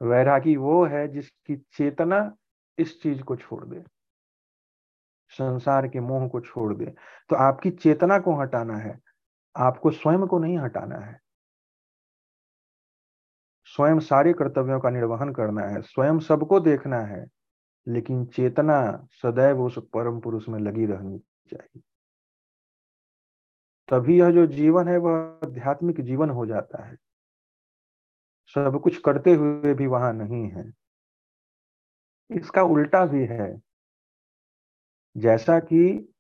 [0.01, 2.36] वैरागी वो है जिसकी चेतना
[2.78, 3.84] इस चीज़ को छोड़ दे।
[5.30, 6.86] संसार के मोह को छोड़ दे।
[7.30, 8.99] तो आपकी चेतना को हटाना है।
[9.58, 11.20] आपको स्वयं को नहीं हटाना है।
[13.66, 17.28] स्वयं सारे कर्तव्यों का निर्वहन करना है। स्वयं सबको देखना है।
[17.88, 21.82] लेकिन चेतना सदैव उस परम पुरुष में लगी रहनी चाहिए।
[23.89, 26.97] तभी यह जो जीवन है, वह आध्यात्मिक जीवन हो जाता है।
[28.55, 30.73] सब कुछ करते हुए भी वहाँ नहीं है।
[32.29, 33.61] इसका उल्टा भी है।
[35.15, 36.13] जैसा कि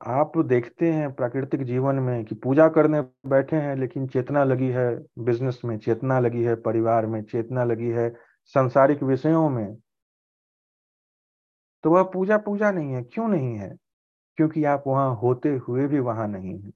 [0.00, 4.88] आप देखते हैं प्राकृतिक जीवन में कि पूजा करने बैठे हैं, लेकिन चेतना लगी है
[5.18, 8.10] बिज़नेस में, चेतना लगी है परिवार में, चेतना लगी है
[8.54, 9.76] सांसारिक विषयों में
[11.84, 13.76] तो वह पूजा पूजा नहीं है, क्यों नहीं है?
[14.40, 16.70] क्योंकि आप वहाँ होते हुए भी वहाँ नहीं है।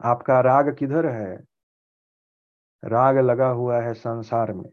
[0.00, 1.38] आपका राग किधर है?
[2.82, 4.70] राग लगा हुआ है संसार में।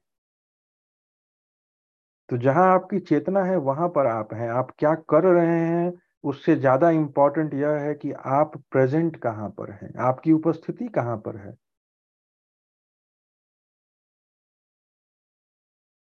[2.29, 5.91] तो जहाँ आपकी चेतना है, वहाँ पर आप हैं। आप क्या कर रहे हैं?
[6.23, 9.93] उससे ज़्यादा इंपॉर्टेंट यह है कि आप प्रेजेंट कहाँ पर हैं?
[10.01, 11.55] आपकी उपस्थिति कहाँ पर है?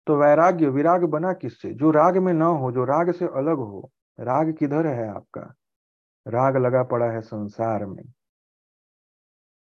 [0.07, 1.73] तो वैराग्य, विराग बना किससे?
[1.75, 3.91] जो राग में ना हो, जो राग से अलग हो
[4.21, 5.55] राग किधर है आपका?
[6.27, 8.05] राग लगा पड़ा है संसार में।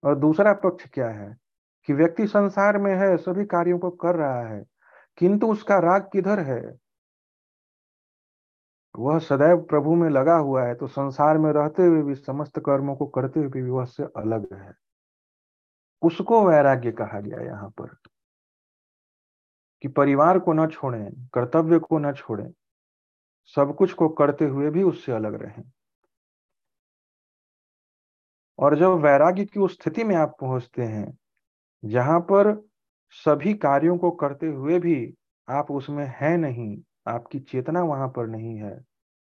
[0.04, 1.38] और दूसरा पक्ष क्या है?
[1.88, 4.64] कि व्यक्ति संसार में है, सभी कार्यों को कर रहा है,
[5.18, 6.80] किंतु उसका राग किधर है?
[8.96, 12.96] वह सदैव प्रभु में लगा हुआ है तो संसार में रहते हुए भी, समस्त कर्मों
[12.96, 14.74] को करते हुए भी वह से अलग है।
[16.02, 17.96] उसको वैराग्य कहा गया यहाँ पर,
[19.82, 22.52] कि परिवार को न छोड़ें, कर्तव्य को न छोड़ें
[23.48, 25.64] सब कुछ को करते हुए भी उससे अलग रहें।
[28.60, 31.18] और जब वैराग्य की उस स्थिति में आप पहुँचते हैं,
[31.84, 32.54] जहाँ पर
[33.26, 35.14] सभी कार्यों को करते हुए भी
[35.48, 36.78] आप उसमें हैं नहीं,
[37.08, 38.80] आपकी चेतना वहाँ पर नहीं है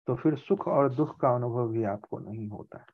[0.09, 2.87] तो फिर सुख और दुख का अनुभव भी आपको नहीं होता है।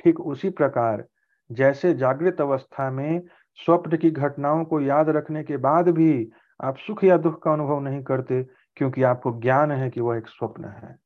[0.00, 1.04] ठीक उसी प्रकार,
[1.50, 3.22] जैसे जागृत अवस्था में
[3.58, 7.80] स्वप्न की घटनाओं को याद रखने के बाद भी आप सुख या दुख का अनुभव
[7.80, 8.42] नहीं करते
[8.76, 10.96] क्योंकि आपको ज्ञान है कि वह एक स्वप्न है।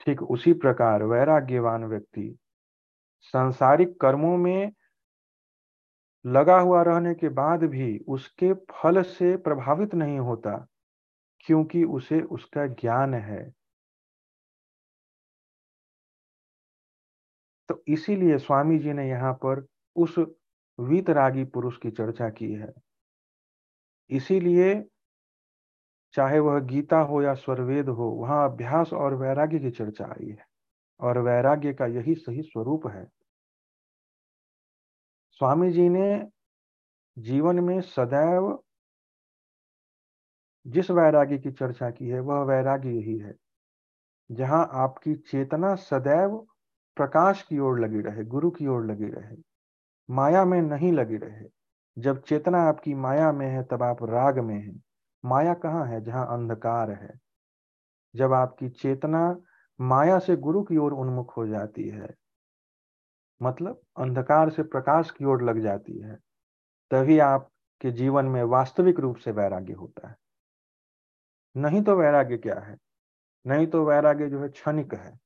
[0.00, 2.34] ठीक उसी प्रकार वैराग्यवान व्यक्ति
[3.34, 4.72] सांसारिक कर्मों में
[6.24, 10.56] लगा हुआ रहने के बाद भी उसके फल से प्रभावित नहीं होता,
[11.40, 13.42] क्योंकि उसे उसका ज्ञान है।
[17.68, 20.18] तो इसीलिए स्वामी जी ने यहाँ पर उस
[20.78, 22.72] वीतरागी पुरुष की चर्चा की है।
[24.10, 24.74] इसीलिए
[26.14, 30.46] चाहे वह गीता हो या स्वरवेद हो, वहाँ अभ्यास और वैराग्य की चर्चा आई है
[31.00, 33.04] और वैराग्य का यही सही स्वरूप है।
[35.40, 36.08] स्वामी जी ने
[37.16, 38.58] जीवन में सदैव
[40.66, 43.34] जिस वैराग्य की चर्चा की है, वह वैराग्य यही है,
[44.30, 46.36] जहाँ आपकी चेतना सदैव
[46.96, 49.36] प्रकाश की ओर लगी रहे, गुरु की ओर लगी रहे,
[50.08, 51.57] माया में नहीं लगी रहे।
[51.98, 54.82] जब चेतना आपकी माया में है, तब आप राग में हैं।
[55.24, 56.00] माया कहाँ है?
[56.00, 57.20] जहाँ अंधकार है।
[58.16, 59.36] जब आपकी चेतना
[59.80, 62.14] माया से गुरु की ओर उन्मुख हो जाती है
[63.42, 66.16] मतलब अंधकार से प्रकाश की ओर लग जाती है,
[66.90, 70.16] तभी आपके जीवन में वास्तविक रूप से वैराग्य होता है।
[71.56, 72.76] नहीं तो वैराग्य क्या है?
[73.46, 75.18] नहीं तो वैराग्य जो है क्षणिक है।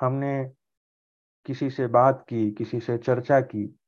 [0.00, 0.52] हमने
[1.46, 3.78] किसी से बात की, किसी से चर्चा की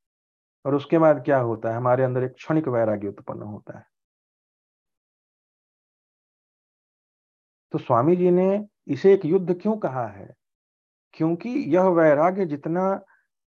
[0.67, 1.77] और उसके बाद क्या होता है?
[1.77, 3.87] हमारे अंदर एक क्षणिक वैराग्य उत्पन्न होता है।
[7.73, 10.35] तो स्वामी जी ने इसे एक युद्ध क्यों कहा है?
[11.13, 13.01] क्योंकि यह वैराग्य जितना,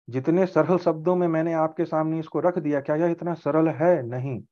[0.09, 4.03] जितने सरल शब्दों में मैंने आपके सामने इसको रख दिया, क्या यह इतना सरल है?
[4.03, 4.43] नहीं।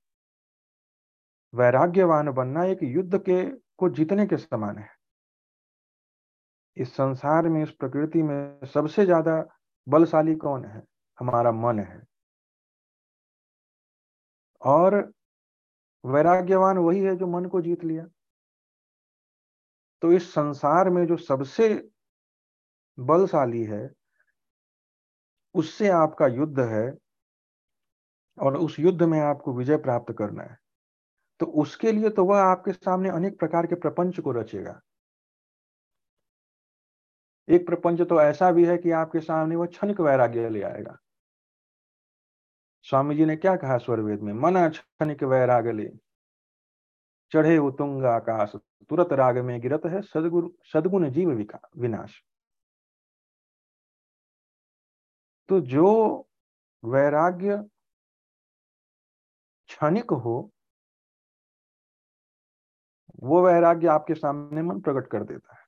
[1.53, 3.43] वैराग्यवान बनना एक युद्ध के,
[3.77, 4.89] को जीतने के समान है।
[6.77, 9.45] इस संसार में, इस प्रकृति में सबसे ज़्यादा
[9.89, 10.83] बलशाली कौन है?
[11.19, 12.14] हमारा मन है।
[14.65, 14.95] और
[16.03, 18.05] वैराग्यवान वही है जो मन को जीत लिया।
[20.01, 21.69] तो इस संसार में जो सबसे
[22.97, 23.89] बलशाली है,
[25.55, 26.97] उससे आपका युद्ध है
[28.37, 30.57] और उस युद्ध में आपको विजय प्राप्त करना है।
[31.39, 34.81] तो उसके लिए तो वह आपके सामने अनेक प्रकार के प्रपंच को रचेगा।
[37.47, 40.97] एक प्रपंच तो ऐसा भी है कि आपके सामने वह क्षणिक वैराग्य ले आएगा।
[42.85, 44.33] स्वामी जी ने क्या कहा स्वरवेद में?
[44.33, 45.89] मना क्षणिक वैराग्य ले
[47.31, 48.51] चढ़े उतुंग आकाश,
[48.89, 51.29] तुरंत राग में गिरत है सदगुरु, सदगुण जीव
[51.77, 52.23] विनाश।
[55.49, 55.87] तो जो
[56.83, 57.57] वैराग्य
[59.69, 60.51] क्षणिक हो,
[63.23, 65.65] वो वैराग्य आपके सामने मन प्रकट कर देता है।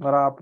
[0.00, 0.36] और आप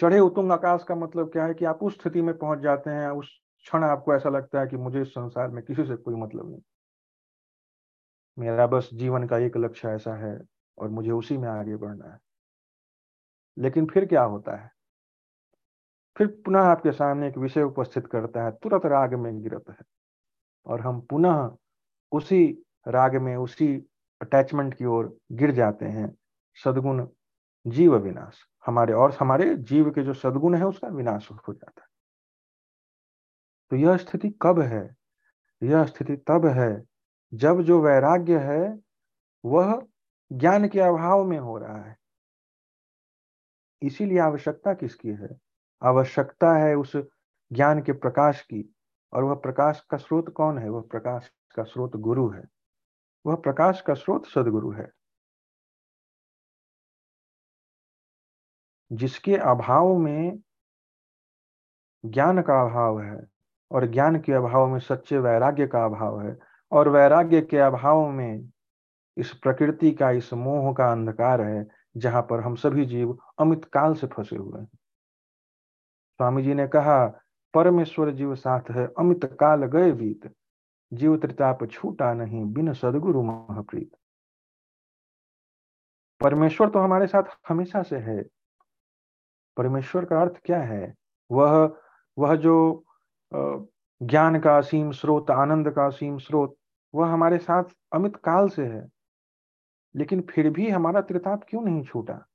[0.00, 3.08] चढ़े उतुंग आकाश का मतलब क्या है कि आप उस स्थिति में पहुँच जाते हैं,
[3.10, 6.50] उस क्षण आपको ऐसा लगता है कि मुझे इस संसार में किसी से कोई मतलब
[6.50, 6.60] नहीं।
[8.38, 10.40] मेरा बस जीवन का एक लक्ष्य ऐसा है
[10.78, 12.18] और मुझे उसी में आगे बढ़ना है।
[13.58, 14.70] लेकिन फिर क्या होता है?
[16.18, 19.84] फिर पुनः आपके सामने एक विषय उपस्थित करता है, तुरंत राग में गिरत है
[20.66, 21.56] और हम पुनः
[22.12, 23.76] उसी राग में, उसी
[24.22, 26.16] अटैचमेंट की ओर गिर जाते हैं।
[26.64, 27.08] सदगुण
[27.66, 31.87] जीव विनाश। हमारे और हमारे जीव के जो सदगुण है, उसका विनाश हो जाता है।
[33.70, 34.96] तो यह स्थिति कब है?
[35.62, 36.84] यह स्थिति तब है
[37.34, 38.80] जब जो वैराग्य है,
[39.44, 39.86] वह
[40.32, 41.96] ज्ञान के अभाव में हो रहा है।
[43.82, 45.38] इसीलिए आवश्यकता किसकी है?
[45.82, 46.96] आवश्यकता है उस
[47.52, 48.74] ज्ञान के प्रकाश की।
[49.12, 50.68] और वह प्रकाश का स्रोत कौन है?
[50.68, 52.44] वह प्रकाश का स्रोत गुरु है।
[53.26, 54.92] वह प्रकाश का स्रोत सदगुरु है।
[58.92, 60.38] जिसके अभाव में
[62.04, 63.37] ज्ञान का अभाव है
[63.70, 66.38] और ज्ञान के अभाव में सच्चे वैराग्य का अभाव है
[66.72, 68.50] और वैराग्य के अभाव में
[69.16, 73.94] इस प्रकृति का, इस मोह का अंधकार है, जहाँ पर हम सभी जीव अमित काल
[73.94, 74.68] से फंसे हुए हैं।
[76.16, 77.06] स्वामी जी ने कहा,
[77.54, 80.34] परमेश्वर जीव साथ है, अमित काल गए बीत
[80.92, 83.96] जीव त्रिताप छूटा नहीं, बिन सदगुरु महाप्रीत।
[86.20, 88.22] परमेश्वर तो हमारे साथ हमेशा से है।
[89.56, 90.94] परमेश्वर का अर्थ क्या है?
[91.30, 91.76] वह
[92.18, 92.84] वह जो
[94.02, 96.56] ज्ञान का असीम स्रोत, आनंद का असीम स्रोत,
[96.94, 98.88] वह हमारे साथ अमित काल से है।
[99.96, 102.26] लेकिन फिर भी हमारा त्रिताप क्यों नहीं छूटा?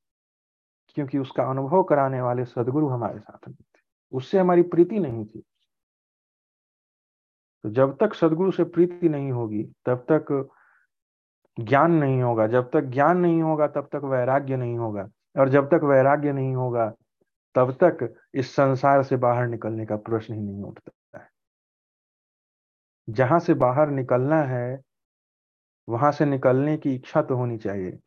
[0.87, 3.79] क्योंकि उसका अनुभव कराने वाले सदगुरु हमारे साथ नहीं थे।
[4.11, 5.43] उससे हमारी प्रीति नहीं थी।
[7.63, 10.49] तो जब तक सदगुरु से प्रीति नहीं होगी, तब तक
[11.59, 15.67] ज्ञान नहीं होगा। जब तक ज्ञान नहीं होगा, तब तक वैराग्य नहीं होगा। और जब
[15.67, 16.93] तक वैराग्य नहीं होगा
[17.55, 21.29] तब तक इस संसार से बाहर निकलने का प्रश्न ही नहीं उठता है।
[23.09, 24.81] जहाँ से बाहर निकलना है,
[25.89, 27.99] वहाँ से निकलने की इच्छा तो होनी चाहिए।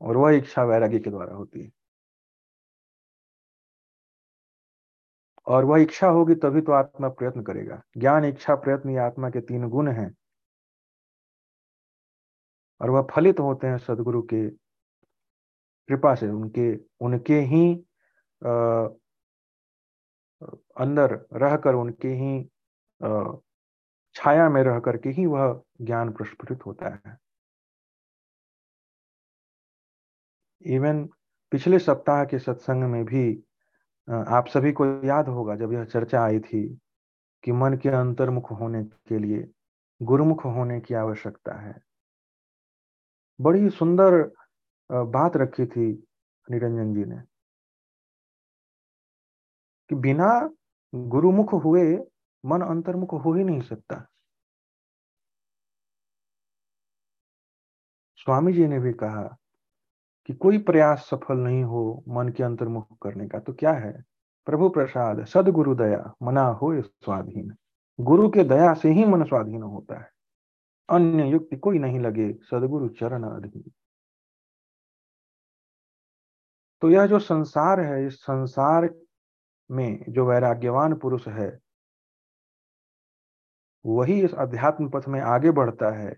[0.00, 1.70] और वह इच्छा वैराग्य के द्वारा होती है।
[5.46, 9.40] और वह इच्छा होगी तभी तो आत्मा प्रयत्न करेगा। ज्ञान, इच्छा, प्रयत्न ये आत्मा के
[9.40, 10.14] तीन गुण हैं।
[12.80, 14.65] और वह फलित होते हैं सदगुरु के
[15.88, 17.72] कृपा से उनके उनके ही
[18.42, 18.86] आ,
[20.76, 22.38] अंदर रहकर उनके ही
[23.00, 23.32] आ,
[24.14, 27.16] छाया में रह करके ही वह ज्ञान प्रस्फुटित होता है।
[30.62, 31.04] इवन
[31.52, 33.42] पिछले सप्ताह के सत्संग में भी
[34.08, 36.62] आप सभी को याद होगा जब यह चर्चा आई थी
[37.44, 39.46] कि मन के अंतर्मुख होने के लिए
[40.00, 41.74] गुरुमुख होने की आवश्यकता है।
[43.40, 44.14] बड़ी सुंदर
[44.92, 45.86] बात रखी थी
[46.50, 47.16] निरंजन जी ने
[49.88, 50.50] कि बिना
[50.94, 51.98] गुरुमुख हुए
[52.44, 54.06] मन अंतर्मुख हो ही नहीं सकता।
[58.16, 59.36] स्वामी जी ने भी कहा
[60.26, 64.04] कि कोई प्रयास सफल नहीं हो मन के अंतर्मुख करने का तो क्या है?
[64.46, 67.56] प्रभु प्रसाद, सदगुरु दया, मना हो स्वाधीन।
[68.00, 70.10] गुरु के दया से ही मन स्वाधीन होता है।
[70.90, 73.72] अन्य युक्ति कोई नहीं लगे, सदगुरु चरण अधीन।
[76.82, 78.88] तो यह जो संसार है, इस संसार
[79.70, 81.58] में जो वैराग्यवान पुरुष है,
[83.84, 86.16] वही इस अध्यात्म पथ में आगे बढ़ता है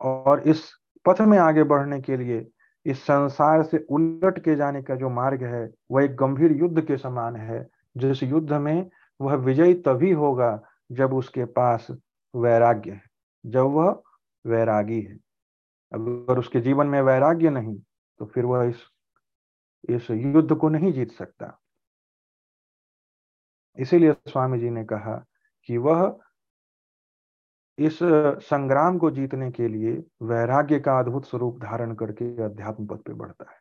[0.00, 0.62] और इस
[1.04, 2.46] पथ में आगे बढ़ने के लिए
[2.86, 6.96] इस संसार से उलट के जाने का जो मार्ग है, वह एक गंभीर युद्ध के
[6.96, 8.90] समान है। जिस युद्ध में
[9.20, 10.60] वह विजयी तभी होगा
[10.92, 11.86] जब उसके पास
[12.34, 13.02] वैराग्य है,
[13.46, 14.02] जब वह
[14.44, 15.16] वैरागी है।
[15.92, 17.76] अगर उसके जीवन में वैराग्य नहीं
[18.20, 18.82] तो फिर वह इस
[19.88, 21.56] इस युद्ध को नहीं जीत सकता।
[23.78, 25.16] इसीलिए स्वामी जी ने कहा
[25.68, 26.18] कि वह
[27.78, 27.98] इस
[28.42, 33.50] संग्राम को जीतने के लिए वैराग्य का अद्भुत स्वरूप धारण करके अध्यात्म पथ पे बढ़ता
[33.50, 33.58] है।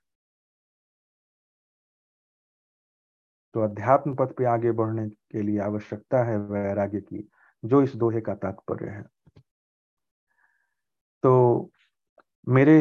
[3.56, 7.30] तो अध्यात्म पथ पे आगे बढ़ने के लिए आवश्यकता है वैराग्य की,
[7.64, 9.04] जो इस दोहे का तात्पर्य है।
[11.24, 11.72] तो
[12.48, 12.80] मेरे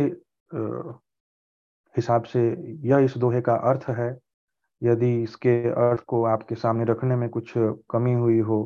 [1.99, 2.41] हिसाब से
[2.89, 4.11] यह इस दोहे का अर्थ है,
[4.83, 7.53] यदि इसके अर्थ को आपके सामने रखने में कुछ
[7.91, 8.61] कमी हुई हो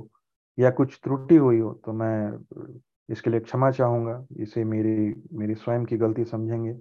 [0.59, 2.75] या कुछ त्रुटि हुई हो तो मैं
[3.09, 6.77] इसके लिए क्षमा चाहूँगा। इसे मेरी मेरी स्वयं की गलती समझेंगे।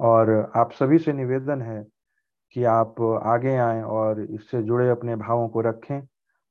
[0.00, 1.82] और आप सभी से निवेदन है
[2.56, 6.00] कि आप आगे आए और इससे जुड़े अपने भावों को रखें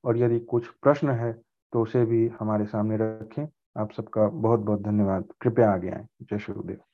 [0.03, 1.33] और यदि कुछ प्रश्न है
[1.73, 3.45] तो उसे भी हमारे सामने रखें।
[3.77, 6.92] आप सबका बहुत बहुत धन्यवाद। कृपया आगे आए। जय गुरुदेव।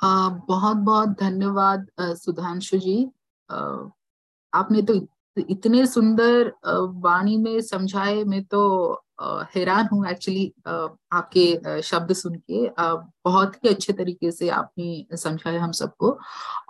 [0.00, 3.04] बहुत बहुत धन्यवाद सुधांशु जी।
[4.52, 4.94] आपने तो
[5.36, 6.52] इतने सुंदर
[7.02, 9.02] वाणी में समझाए, मैं तो
[9.54, 12.68] हैरान हूँ एक्चुअली आपके शब्द सुन के।
[13.24, 16.18] बहुत ही अच्छे तरीके से आपने समझाया हम सबको।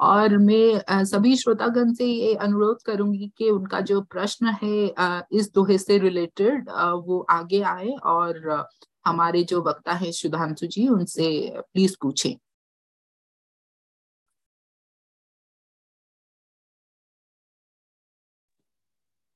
[0.01, 4.95] और मैं सभी श्रोतागण से ये अनुरोध करूँगी कि उनका जो प्रश्न है
[5.33, 6.70] इस दोहे से रिलेटेड
[7.07, 8.66] वो आगे आए और
[9.07, 12.35] हमारे जो वक्ता है सुधांशु जी, उनसे प्लीज़ पूछें।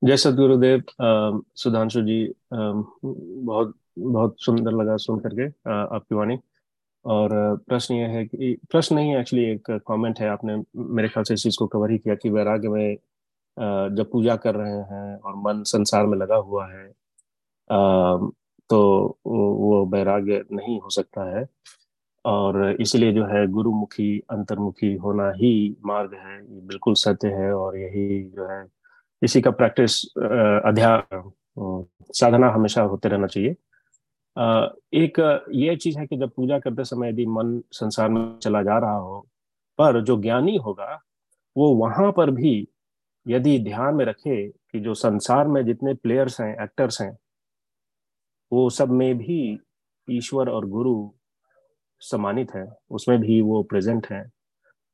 [0.03, 0.81] जय सदगुरुदेव
[1.55, 2.17] सुधांशु जी
[2.53, 6.37] बहुत बहुत सुंदर लगा सुन करके आपकी वाणी।
[7.05, 7.29] और
[7.67, 10.55] प्रश्न ये है कि, प्रश्न नहीं एक्चुअली एक कमेंट है। आपने
[10.95, 12.95] मेरे ख्याल से इस चीज़ को कवर ही किया कि वैराग्य में
[13.95, 16.87] जब पूजा कर रहे हैं और मन संसार में लगा हुआ है
[18.69, 18.79] तो
[19.25, 21.45] वो वैराग्य नहीं हो सकता है।
[22.25, 28.23] और इसलिए जो है गुरुमुखी, अंतर्मुखी होना ही मार्ग है। बिल्कुल सत्य है और यही
[28.29, 28.63] जो है
[29.23, 30.03] इसी का प्रैक्टिस
[30.65, 31.03] अध्याय
[32.13, 33.55] साधना हमेशा होते रहना चाहिए।
[34.95, 35.19] एक
[35.53, 38.95] ये चीज़ है कि जब पूजा करते समय यदि मन संसार में चला जा रहा
[38.95, 39.19] हो,
[39.79, 40.99] पर जो ज्ञानी होगा,
[41.55, 42.67] वो वहाँ पर भी
[43.25, 47.17] यदि ध्यान में रखे कि जो संसार में जितने प्लेयर्स हैं एक्टर्स हैं,
[48.51, 49.59] वो सब में भी
[50.07, 51.09] ईश्वर और गुरु
[52.01, 54.23] सम्मानित है, उसमें भी वो प्रेजेंट है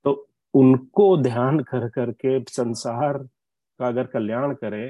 [0.06, 3.28] तो उनको ध्यान कर, करके संसार
[3.80, 4.90] का अगर कल्याण करे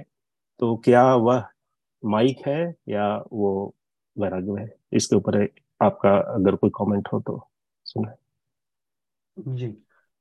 [0.59, 1.43] तो क्या वह
[2.03, 3.51] माइक है या वो
[4.17, 4.69] वैराग्य है?
[4.93, 5.43] इसके ऊपर
[5.81, 7.39] आपका अगर कोई कमेंट हो तो
[7.85, 8.15] सुना।
[9.37, 9.67] जी।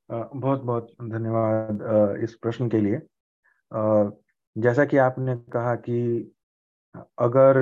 [0.09, 2.99] बहुत बहुत धन्यवाद इस प्रश्न के लिए।
[4.55, 5.99] जैसा कि आपने कहा कि
[7.19, 7.57] अगर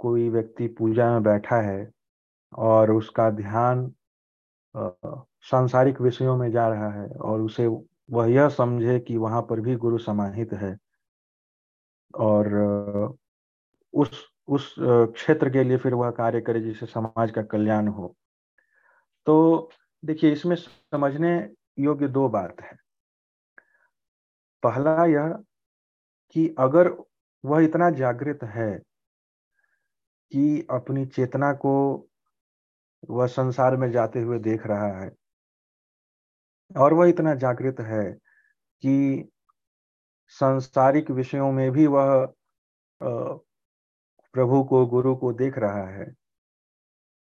[0.00, 1.90] कोई व्यक्ति पूजा में बैठा है
[2.52, 3.90] और उसका ध्यान
[5.44, 7.66] सांसारिक विषयों में जा रहा है और उसे
[8.08, 10.76] वह यह समझे कि वहाँ पर भी गुरु समाहित है
[12.14, 12.48] और
[13.94, 18.14] उस उस क्षेत्र के लिए फिर वह कार्य करे जिससे समाज का कल्याण हो।
[19.26, 19.70] तो
[20.02, 21.34] देखिए, इसमें समझने
[21.78, 22.76] योग्य दो बात है।
[24.62, 25.28] पहला यह
[26.36, 26.88] कि अगर
[27.44, 28.70] वह इतना जागृत है
[30.32, 31.72] कि अपनी चेतना को
[33.10, 35.10] वह संसार में जाते हुए देख रहा है
[36.76, 38.12] और वह इतना जागृत है
[38.82, 39.28] कि
[40.28, 42.26] सांसारिक विषयों में भी वह
[44.32, 46.12] प्रभु को, गुरु को देख रहा है।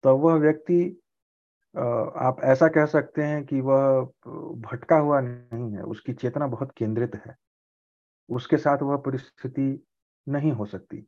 [0.04, 1.00] तो वह व्यक्ति
[1.78, 4.02] आप ऐसा कह सकते हैं कि वह
[4.56, 7.36] भटका हुआ नहीं है, उसकी चेतना बहुत केंद्रित है।
[8.30, 9.86] उसके साथ वह परिस्थिति
[10.30, 11.08] नहीं हो सकती।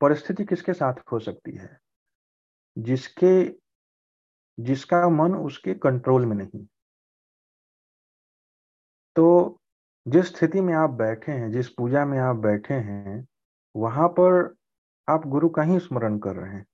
[0.00, 1.78] परिस्थिति किसके साथ हो सकती है?
[2.78, 3.44] जिसके,
[4.62, 6.66] जिसका मन उसके कंट्रोल में नहीं।
[9.18, 9.60] तो
[10.08, 13.26] जिस स्थिति में आप बैठे हैं, जिस पूजा में आप बैठे हैं,
[13.76, 14.54] वहाँ पर
[15.08, 16.66] आप गुरु का ही स्मरण कर रहे हैं।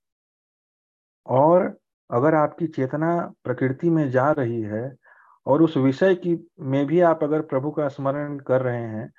[1.25, 1.77] और
[2.11, 4.95] अगर आपकी चेतना प्रकृति में जा रही है
[5.45, 9.11] और उस विषय की में भी आप अगर प्रभु का स्मरण कर रहे हैं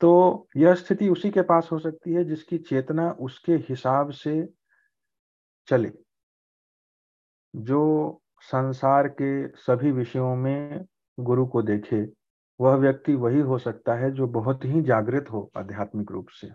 [0.00, 4.48] तो यह स्थिति उसी के पास हो सकती है जिसकी चेतना उसके हिसाब से
[5.66, 5.92] चले।
[7.56, 10.84] जो संसार के सभी विषयों में
[11.20, 12.19] गुरु को देखे
[12.60, 16.50] वह व्यक्ति वही हो सकता है जो बहुत ही जागृत हो आध्यात्मिक रूप से।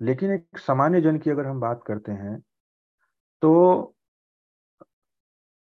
[0.00, 2.38] लेकिन एक सामान्य जन की अगर हम बात करते हैं
[3.42, 3.94] तो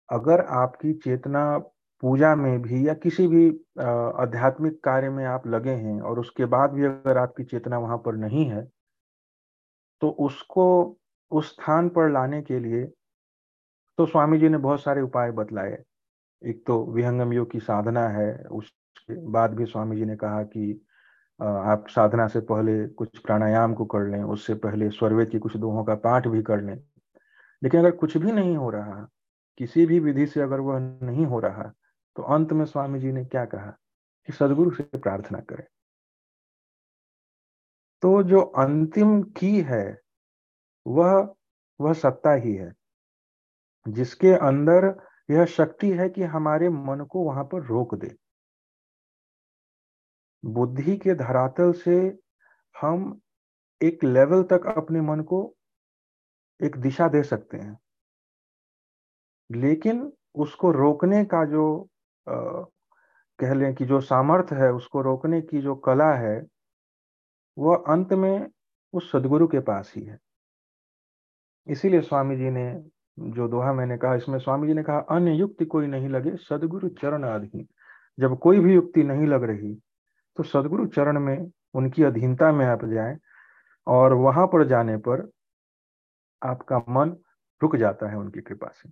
[0.09, 1.57] अगर आपकी चेतना
[2.03, 6.71] पूजा में भी या किसी भी आध्यात्मिक कार्य में आप लगे हैं और उसके बाद
[6.71, 8.67] भी अगर आपकी चेतना वहाँ पर नहीं है
[10.01, 10.65] तो उसको
[11.31, 12.85] उस स्थान पर लाने के लिए
[13.97, 15.83] तो स्वामी जी ने बहुत सारे उपाय बतलाए।
[16.41, 18.78] एक तो विहंगम योग की साधना है उसके
[19.11, 20.71] बाद भी स्वामी जी ने कहा कि
[21.39, 25.83] आप साधना से पहले कुछ प्राणायाम को कर लें, उससे पहले स्वरवेद की कुछ दोहों
[25.83, 26.75] का पाठ भी कर लें।
[27.61, 29.07] लेकिन अगर कुछ भी नहीं हो रहा,
[29.59, 31.71] किसी भी विधि से अगर वह नहीं हो रहा
[32.15, 33.71] तो अंत में स्वामी जी ने क्या कहा
[34.27, 35.65] कि सदगुरु से प्रार्थना करें।
[38.03, 39.99] तो जो अंतिम की है,
[40.85, 41.35] वह
[41.79, 42.71] वह सत्ता ही है,
[43.85, 44.95] जिसके अंदर
[45.29, 48.15] यह शक्ति है कि हमारे मन को वहाँ पर रोक दे।
[50.45, 52.19] बुद्धि के धरातल से
[52.81, 53.19] हम
[53.81, 55.55] एक लेवल तक अपने मन को
[56.59, 57.77] एक दिशा दे सकते हैं।
[59.51, 61.89] लेकिन उसको रोकने का जो
[62.27, 62.35] आ,
[63.39, 66.45] कह लें कि जो सामर्थ्य है उसको रोकने की जो कला है
[67.57, 68.49] वह अंत में
[68.93, 70.17] उस सदगुरु के पास ही है।
[71.67, 72.83] इसीलिए स्वामी जी ने
[73.19, 76.89] जो दोहा मैंने कहा इसमें स्वामी जी ने कहा अन्य युक्ति कोई नहीं लगे सदगुरु
[76.89, 77.67] चरण अधीन
[78.19, 79.77] जब कोई भी युक्ति नहीं लग रही
[80.37, 83.17] तो सदगुरु चरण में उनकी अधीनता में आप जाएँ
[83.87, 85.29] और वहाँ पर जाने पर
[86.41, 87.15] आपका मन
[87.61, 88.89] रुक जाता है उनकी कृपा से।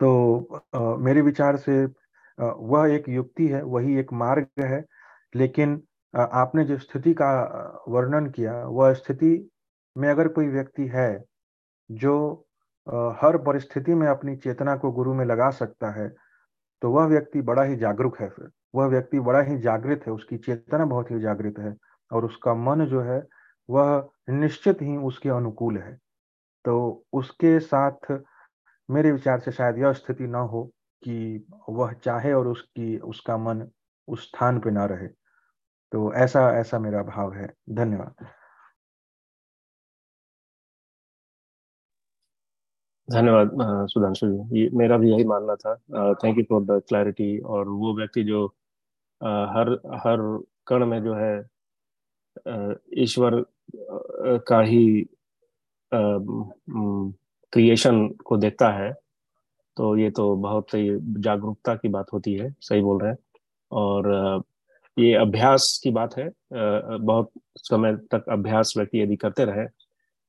[0.00, 4.84] तो आ, मेरे विचार से आ, वह एक युक्ति है वही एक मार्ग है
[5.34, 5.82] लेकिन
[6.14, 9.50] आ, आपने जो स्थिति का वर्णन किया वह स्थिति
[9.96, 11.24] में अगर कोई व्यक्ति है
[11.90, 12.14] जो
[12.86, 16.08] आ, हर परिस्थिति में अपनी चेतना को गुरु में लगा सकता है
[16.82, 20.36] तो वह व्यक्ति बड़ा ही जागरूक है फिर। वह व्यक्ति बड़ा ही जागृत है, उसकी
[20.36, 21.76] चेतना बहुत ही जागृत है
[22.12, 23.26] और उसका मन जो है,
[23.70, 25.98] वह निश्चित ही उसके अनुकूल है।
[26.64, 28.22] तो उसके साथ
[28.90, 30.64] मेरे विचार से शायद यह स्थिति न हो
[31.04, 33.68] कि वह चाहे और उसकी, उसका मन
[34.08, 35.08] उस स्थान पे ना रहे।
[35.92, 38.26] तो ऐसा ऐसा मेरा भाव है। धन्यवाद।
[43.08, 43.50] धन्यवाद
[43.90, 45.74] सुधांशु जी। ये मेरा भी यही मानना था।
[46.24, 48.46] Thank you for the clarity और वो व्यक्ति जो
[49.20, 50.18] अ, हर हर
[50.66, 51.36] कण में जो है
[52.46, 53.44] अ, ईश्वर
[54.48, 55.06] का ही
[57.52, 58.92] क्रिएशन को देखता है
[59.76, 60.88] तो ये तो बहुत ही
[61.22, 63.18] जागरूकता की बात होती है सही बोल रहे हैं।
[63.70, 64.44] और
[64.96, 67.30] ये अभ्यास की बात है बहुत
[67.60, 69.66] समय तक अभ्यास व्यक्ति यदि करते रहे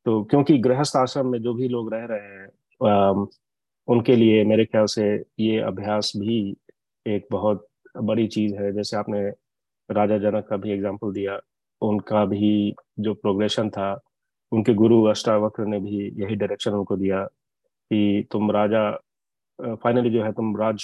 [0.06, 2.50] तो क्योंकि गृहस्थ आश्रम में जो भी लोग रह रहे हैं
[2.82, 5.06] उनके लिए मेरे ख्याल से
[5.40, 6.38] ये अभ्यास भी
[7.06, 7.68] एक बहुत
[8.00, 9.22] बड़ी चीज़ है। जैसे आपने
[9.90, 11.40] राजा जनक का भी एग्ज़ाम्पल दिया,
[11.82, 13.92] उनका भी जो प्रोग्रेशन था,
[14.52, 18.90] उनके गुरु अष्टावक्र ने भी यही डायरेक्शन उनको दिया कि तुम राजा
[19.60, 20.84] फाइनली जो है तुम राज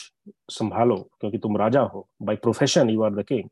[0.51, 3.49] संभालो, क्योंकि तुम राजा हो by profession you are the king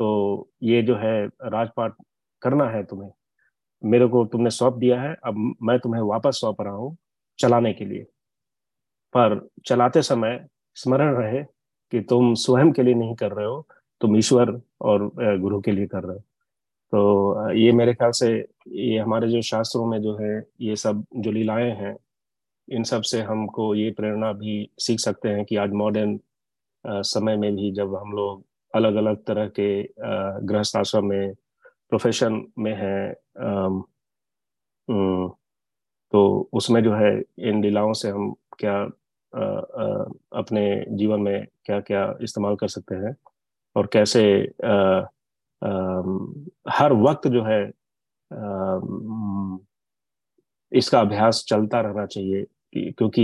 [0.00, 1.94] तो ये जो है राजपाट
[2.42, 3.10] करना है तुम्हें।
[3.82, 6.96] मेरे को तुमने सौंप दिया है, अब मैं तुम्हें वापस सौंप रहा हूँ।
[7.38, 8.02] चलाने के लिए।
[9.14, 11.42] पर चलाते समय स्मरण रहे
[11.92, 13.66] कि तुम स्वयं के लिए नहीं कर रहे हो,
[14.00, 15.10] तुम ईश्वर और
[15.40, 16.22] गुरु के लिए कर रहे हो।
[16.92, 18.28] तो ये मेरे ख्याल से
[18.68, 21.96] ये हमारे जो शास्त्रों में जो है, ये सब जो लीलाएँ हैं,
[22.68, 26.18] इन सबसे हमको ये प्रेरणा भी सीख सकते हैं कि आज मॉडर्न
[26.84, 29.82] समय में भी जब हम लोग अलग अलग तरह के
[30.46, 31.34] गृहस्थ आश्रम में
[31.90, 33.14] प्रोफेशन में है
[36.12, 37.10] तो उसमें जो है
[37.48, 38.76] इन लीलाओं से हम क्या
[39.32, 43.14] आ, आ, अपने जीवन में क्या क्या इस्तेमाल कर सकते हैं?
[43.76, 44.22] और कैसे
[44.64, 44.72] आ,
[45.62, 46.02] आ,
[46.68, 47.62] हर वक्त जो है
[48.30, 49.58] आ,
[50.72, 52.46] इसका अभ्यास चलता रहना चाहिए
[52.76, 53.22] क्योंकि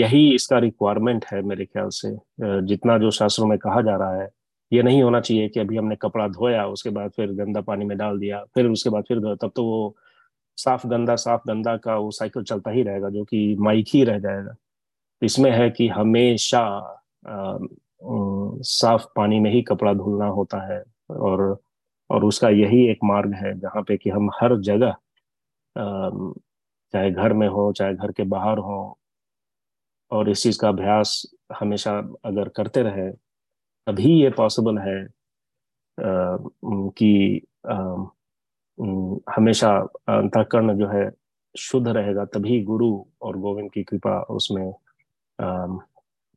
[0.00, 2.10] यही इसका रिक्वायरमेंट है मेरे ख्याल से।
[2.66, 4.28] जितना जो शास्त्रों में कहा जा रहा है
[4.72, 7.96] ये नहीं होना चाहिए कि अभी हमने कपड़ा धोया उसके बाद फिर गंदा पानी में
[7.98, 9.96] डाल दिया फिर उसके बाद फिर तब तो वो
[10.58, 14.18] साफ़ गंदा साफ़ गंदा का वो साइकिल चलता ही रहेगा जो कि माइक ही रह
[14.18, 14.54] जाएगा।
[15.22, 16.60] इसमें है कि हमेशा
[17.28, 17.58] आ,
[18.62, 21.42] साफ़ पानी में ही कपड़ा धुलना होता है और
[22.10, 24.96] और उसका यही एक मार्ग है जहाँ पे कि हम हर जगह
[25.76, 28.98] चाहे घर में हो चाहे घर के बाहर हो
[30.10, 31.22] और इस चीज़ का अभ्यास
[31.58, 31.92] हमेशा
[32.24, 33.10] अगर करते रहे
[33.86, 36.36] तभी ये पॉसिबल है आ,
[36.98, 37.74] कि आ,
[38.78, 39.70] हमेशा
[40.08, 41.10] अंतकरण जो है
[41.54, 42.90] शुद्ध रहेगा, तभी गुरु
[43.22, 44.72] और गोविंद की कृपा उसमें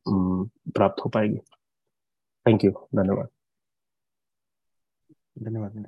[0.06, 1.38] प्राप्त हो पाएगी।
[2.46, 3.28] थैंक यू धन्यवाद
[5.38, 5.86] धन्यवाद।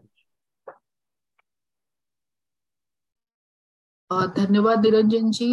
[4.10, 5.46] धन्यवाद निरंजन जी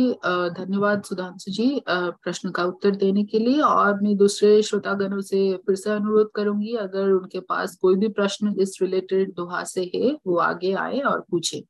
[0.52, 5.76] धन्यवाद सुधांशु जी प्रश्न का उत्तर देने के लिए और मैं दूसरे श्रोतागणों से फिर
[5.76, 10.38] से अनुरोध करूँगी, अगर उनके पास कोई भी प्रश्न इस रिलेटेड दोहा से है, वो
[10.40, 11.64] आगे आए और पूछे।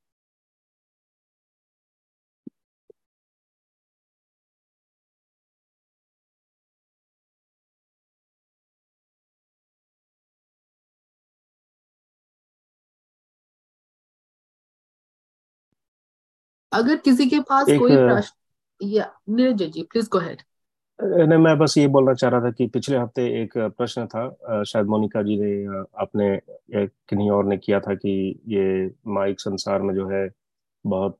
[16.72, 20.42] अगर किसी के पास एक, कोई प्रश्न या Niranjan ji please go ahead
[21.00, 24.86] नहीं मैं बस ये बोलना चाह रहा था कि पिछले हफ़्ते एक प्रश्न था शायद
[24.88, 25.52] मोनिका जी ने
[26.02, 26.30] आपने
[26.76, 28.14] किन्हीं और ने किया था कि
[28.48, 28.64] ये
[29.18, 30.28] माइक संसार में जो है
[30.86, 31.18] बहुत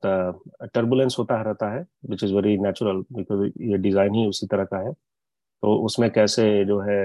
[0.74, 4.78] टर्बुलेंस होता रहता है which is very natural because ये डिज़ाइन ही उसी तरह का
[4.78, 7.00] है। तो उसमें कैसे जो है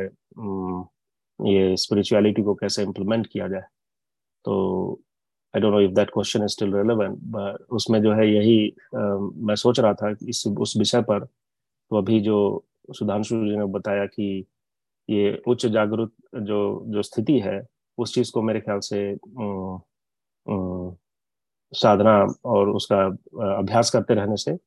[1.40, 3.62] ये स्पिरिचुअलिटी को कैसे इम्प्लीमेंट किया जाए?
[4.46, 5.02] तो
[5.56, 9.32] I don't know if that question is still relevant but उसमें जो है यही uh,
[9.36, 11.26] मैं सोच रहा था इस उस विषय पर
[11.92, 12.66] तो अभी जो
[12.98, 14.46] सुधांशु जी ने बताया कि
[15.10, 17.62] ये उच्च जागरूक जो जो स्थिति है
[17.98, 19.00] उस चीज़ को मेरे ख्याल से
[21.74, 22.14] साधना
[22.46, 23.06] और उसका
[23.58, 24.58] अभ्यास करते रहने से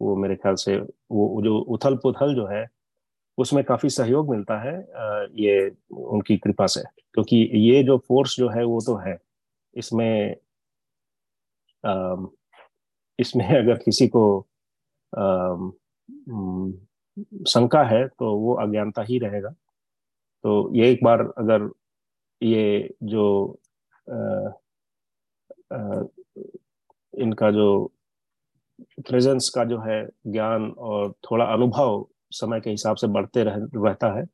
[0.00, 2.66] वो मेरे ख्याल से वो जो उथल पुथल जो है
[3.38, 4.74] उसमें काफ़ी सहयोग मिलता है
[5.42, 6.82] ये उनकी कृपा से।
[7.14, 9.16] क्योंकि ये जो फोर्स जो है वो तो है।
[9.74, 10.36] इसमें
[13.18, 14.46] इसमें अगर किसी को
[17.48, 19.50] शंका है तो वो अज्ञानता ही रहेगा।
[20.44, 21.70] तो ये एक बार अगर
[22.42, 23.24] ये जो
[24.10, 24.14] आ,
[25.72, 26.02] आ,
[27.14, 27.92] इनका जो
[29.08, 34.18] प्रेजेंस का जो है ज्ञान और थोड़ा अनुभव समय के हिसाब से बढ़ते रह, रहता
[34.18, 34.26] है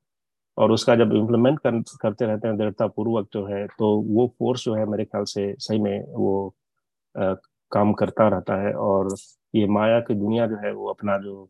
[0.58, 4.64] और उसका जब इम्प्लीमेंट कर, करते रहते हैं दृढ़ता पूर्वक जो है तो वो फोर्स
[4.64, 6.54] जो है मेरे ख्याल से सही में वो
[7.14, 7.34] आ,
[7.72, 9.14] काम करता रहता है और
[9.54, 11.48] ये माया की दुनिया जो है वो अपना जो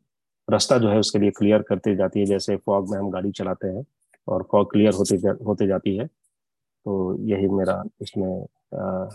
[0.50, 3.68] रास्ता जो है उसके लिए क्लियर करते जाती है जैसे फॉग में हम गाड़ी चलाते
[3.68, 3.84] हैं
[4.28, 9.08] और फॉग क्लियर होते जा, होते जाती है। तो यही मेरा इसमें आ,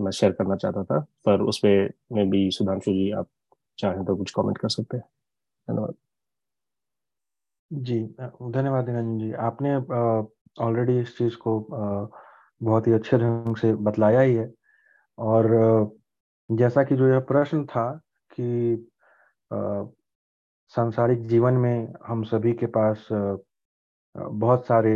[0.00, 3.28] मैं शेयर करना चाहता था पर उस पर में भी सुधांशु जी आप
[3.78, 5.04] चाहें तो कुछ कमेंट कर सकते हैं।
[5.68, 5.94] धन्यवाद।
[7.70, 9.74] जी धन्यवाद निरंजन जी। आपने
[10.58, 11.58] ऑलरेडी इस चीज़ को
[12.60, 14.50] बहुत ही अच्छे ढंग से बतलाया ही है।
[15.18, 15.48] और
[16.50, 17.90] जैसा कि जो यह प्रश्न था
[18.30, 18.88] कि
[20.72, 23.06] सांसारिक जीवन में हम सभी के पास
[24.14, 24.94] बहुत सारे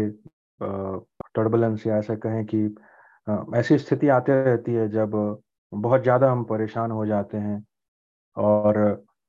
[1.37, 2.65] टर्बुलेंस या ऐसा कहें कि
[3.59, 5.13] ऐसी स्थिति आती रहती है जब
[5.73, 7.65] बहुत ज़्यादा हम परेशान हो जाते हैं।
[8.37, 8.79] और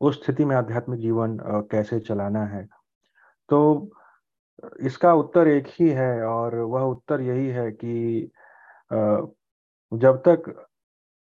[0.02, 1.38] उस स्थिति में आध्यात्मिक जीवन
[1.72, 2.68] कैसे चलाना है?
[3.50, 3.90] तो
[4.82, 8.32] इसका उत्तर एक ही है और वह उत्तर यही है कि
[9.92, 10.66] जब तक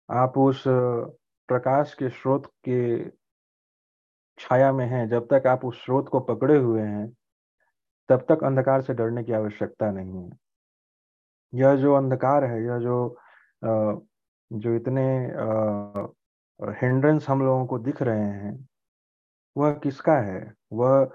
[0.09, 3.09] आप उस प्रकाश के स्रोत के
[4.39, 7.07] छाया में हैं, जब तक आप उस स्रोत को पकड़े हुए हैं,
[8.09, 10.29] तब तक अंधकार से डरने की आवश्यकता नहीं है।
[11.53, 13.17] यह जो अंधकार है, यह जो
[14.51, 15.03] जो इतने
[16.81, 18.67] हिंड्रेंस हम लोगों को दिख रहे हैं,
[19.55, 20.53] वह किसका है?
[20.73, 21.09] वह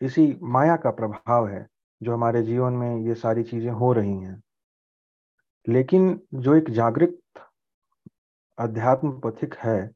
[0.00, 1.68] इसी माया का प्रभाव है
[2.02, 4.42] जो हमारे जीवन में ये सारी चीज़ें हो रही हैं।
[5.68, 7.18] लेकिन जो एक जागृत
[8.58, 9.90] अध्यात्म पथिक है,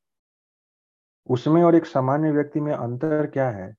[1.31, 3.75] उसमें और एक सामान्य व्यक्ति में अंतर क्या है?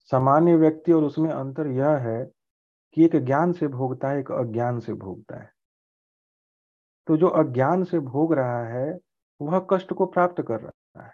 [0.00, 2.30] सामान्य व्यक्ति और उसमें अंतर यह है
[2.94, 5.52] कि एक ज्ञान से भोगता है, एक अज्ञान से भोगता है।
[7.06, 9.00] तो जो अज्ञान से भोग रहा है,
[9.42, 11.12] वह कष्ट को प्राप्त कर रहा है।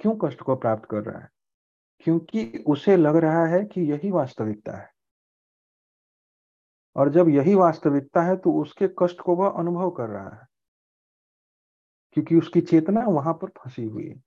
[0.00, 1.28] क्यों कष्ट को प्राप्त कर रहा है?
[2.02, 4.90] क्योंकि उसे लग रहा है कि यही वास्तविकता है।
[6.96, 10.46] और जब यही वास्तविकता है तो उसके कष्ट को वह अनुभव कर रहा है।
[12.12, 14.22] क्योंकि उसकी चेतना वहाँ पर फंसी हुई है।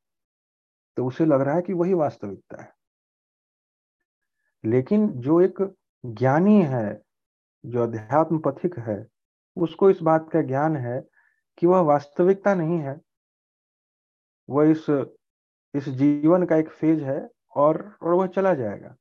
[0.98, 2.74] तो उसे लग रहा है कि वही वास्तविकता है।
[4.66, 7.02] लेकिन जो एक ज्ञानी है,
[7.66, 9.08] जो अध्यात्म पथिक है,
[9.58, 11.02] उसको इस बात का ज्ञान है
[11.58, 13.02] कि वह वास्तविकता नहीं है।
[14.50, 14.86] वह इस
[15.74, 18.96] इस जीवन का एक फ़ेज़ है और और वह चला जाएगा।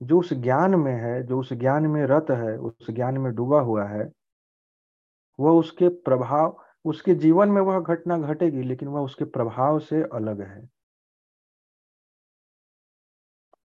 [0.00, 3.60] जो उस ज्ञान में है, जो उस ज्ञान में रत है, उस ज्ञान में डूबा
[3.60, 4.04] हुआ है,
[5.38, 10.40] वह उसके प्रभाव, उसके जीवन में वह घटना घटेगी, लेकिन वह उसके प्रभाव से अलग
[10.42, 10.68] है।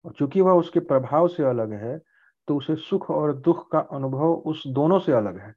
[0.04, 1.98] और चूँकि वह उसके प्रभाव से अलग है
[2.48, 5.54] तो उसे सुख और दुख का अनुभव उस दोनों से अलग है।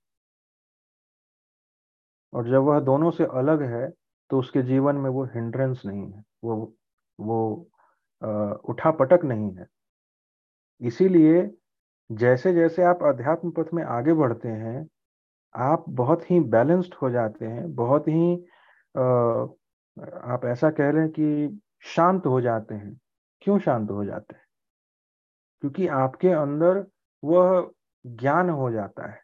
[2.33, 3.89] और जब वह दोनों से अलग है
[4.29, 6.73] तो उसके जीवन में वो हिंड्रेंस नहीं है, वो
[7.19, 7.69] वो
[8.69, 9.67] उठा पटक नहीं है।
[10.81, 11.51] इसीलिए
[12.09, 14.87] जैसे जैसे आप अध्यात्म पथ में आगे बढ़ते हैं,
[15.55, 18.35] आप बहुत ही बैलेंस्ड हो जाते हैं, बहुत ही
[20.25, 22.99] आप ऐसा कह रहे हैं कि शांत हो जाते हैं।
[23.41, 24.43] क्यों शांत हो जाते हैं?
[25.61, 26.85] क्योंकि आपके अंदर
[27.23, 27.71] वह
[28.05, 29.21] ज्ञान हो जाता है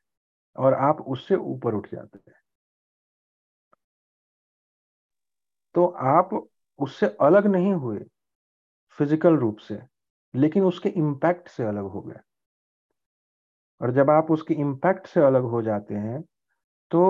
[0.56, 2.38] और आप उससे ऊपर उठ जाते हैं।
[5.76, 6.30] तो आप
[6.80, 8.00] उससे अलग नहीं हुए
[9.00, 9.80] फ़िज़िकल रूप से,
[10.34, 12.20] लेकिन उसके इम्पैक्ट से अलग हो गए।
[13.82, 16.22] और जब आप उसके इम्पैक्ट से अलग हो जाते हैं
[16.92, 17.04] तो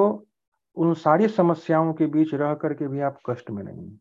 [0.78, 3.92] उन सारी समस्याओं के बीच रह करके भी आप कष्ट में नहीं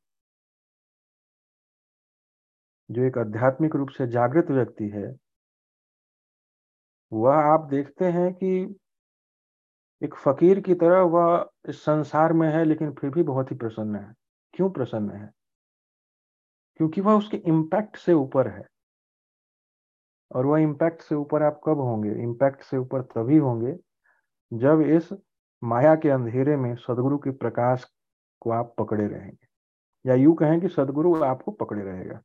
[2.90, 5.06] जो एक आध्यात्मिक रूप से जागृत व्यक्ति है,
[7.12, 8.50] वह आप देखते हैं कि
[10.02, 13.96] एक फकीर की तरह वह इस संसार में है, लेकिन फिर भी बहुत ही प्रसन्न
[13.96, 14.14] है।
[14.54, 15.30] क्यों प्रसन्न है?
[16.78, 18.68] क्योंकि वह उसके इम्पैक्ट से ऊपर है।
[20.34, 22.10] और वह इम्पैक्ट से ऊपर आप कब होंगे?
[22.12, 23.78] इम्पैक्ट से ऊपर तभी होंगे
[24.52, 25.08] जब इस
[25.64, 27.86] माया के अंधेरे में सदगुरु के प्रकाश
[28.40, 29.46] को आप पकड़े रहेंगे।
[30.06, 32.20] या यूँ कहें कि सदगुरु आपको पकड़े रहेगा।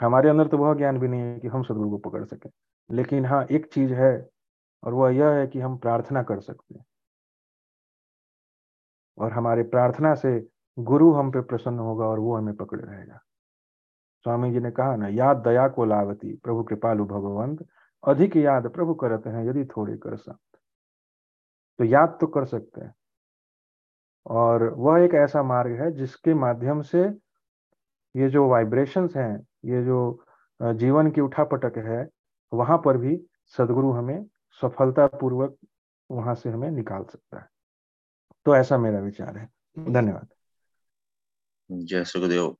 [0.00, 2.50] हमारे अंदर तो वह ज्ञान भी नहीं है कि हम सदगुरु को पकड़ सके।
[2.90, 4.28] लेकिन हाँ एक चीज़ है
[4.84, 6.84] और वह यह है कि हम प्रार्थना कर सकते हैं।
[9.18, 10.48] और हमारे प्रार्थना से
[10.78, 13.20] गुरु हम पे प्रसन्न होगा और वो हमें पकड़े रहेगा।
[14.24, 17.64] स्वामी जी ने कहा ना याद दया को लावती प्रभु कृपालु भगवंत
[18.02, 20.38] अधिक याद प्रभु करते हैं यदि थोड़े कर संत।
[21.78, 22.94] तो याद तो कर सकते हैं।
[24.26, 27.04] और वह एक ऐसा मार्ग है जिसके माध्यम से
[28.14, 30.24] ये जो वाइब्रेशंस हैं ये जो
[30.60, 32.08] जीवन की उठापटक है
[32.52, 33.16] वहाँ पर भी
[33.58, 34.24] सदगुरु हमें
[34.62, 35.56] सफलता पूर्वक
[36.10, 37.46] वहाँ से हमें निकाल सकता है।
[38.46, 39.48] तो ऐसा मेरा विचार है।
[39.78, 40.33] धन्यवाद।
[41.70, 42.56] जय सुखदेव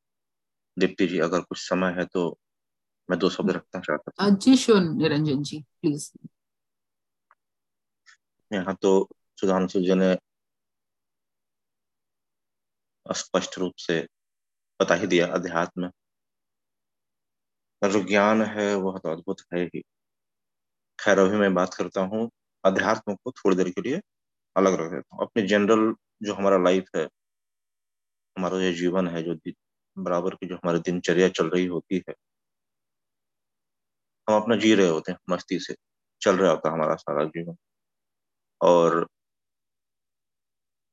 [0.78, 2.38] दीप्ति जी अगर कुछ समय है तो
[3.08, 6.10] मैं दो शब्द रखना चाहता हूँ जी श्योर निरंजन जी प्लीज़
[8.50, 9.08] यहाँ तो
[9.40, 10.16] सुधांशु जी ने
[13.06, 14.00] स्पष्ट रूप से
[14.80, 15.90] बता ही दिया अध्यात्म।
[17.82, 19.80] जो ज्ञान है वह तो अद्भुत है ही।
[20.98, 22.30] खैर अभी मैं बात करता हूँ
[22.64, 24.00] अध्यात्म को थोड़ी देर के लिए
[24.56, 27.08] अलग रख देता हूँ। अपने जनरल जो हमारा लाइफ है
[28.36, 29.34] हमारा जो जीवन है, जो
[29.96, 32.14] बराबर की जो हमारी दिनचर्या चल रही होती है।
[34.28, 35.74] हम अपना जी रहे होते हैं, मस्ती से
[36.22, 37.56] चल रहा होता हमारा सारा जीवन।
[38.60, 39.06] और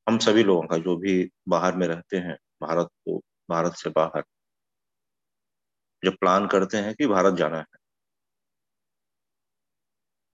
[0.08, 1.14] हम सभी लोगों का जो भी
[1.48, 3.18] बाहर में रहते हैं, भारत को,
[3.50, 4.24] भारत से बाहर
[6.04, 7.66] जो प्लान करते हैं कि भारत जाना है,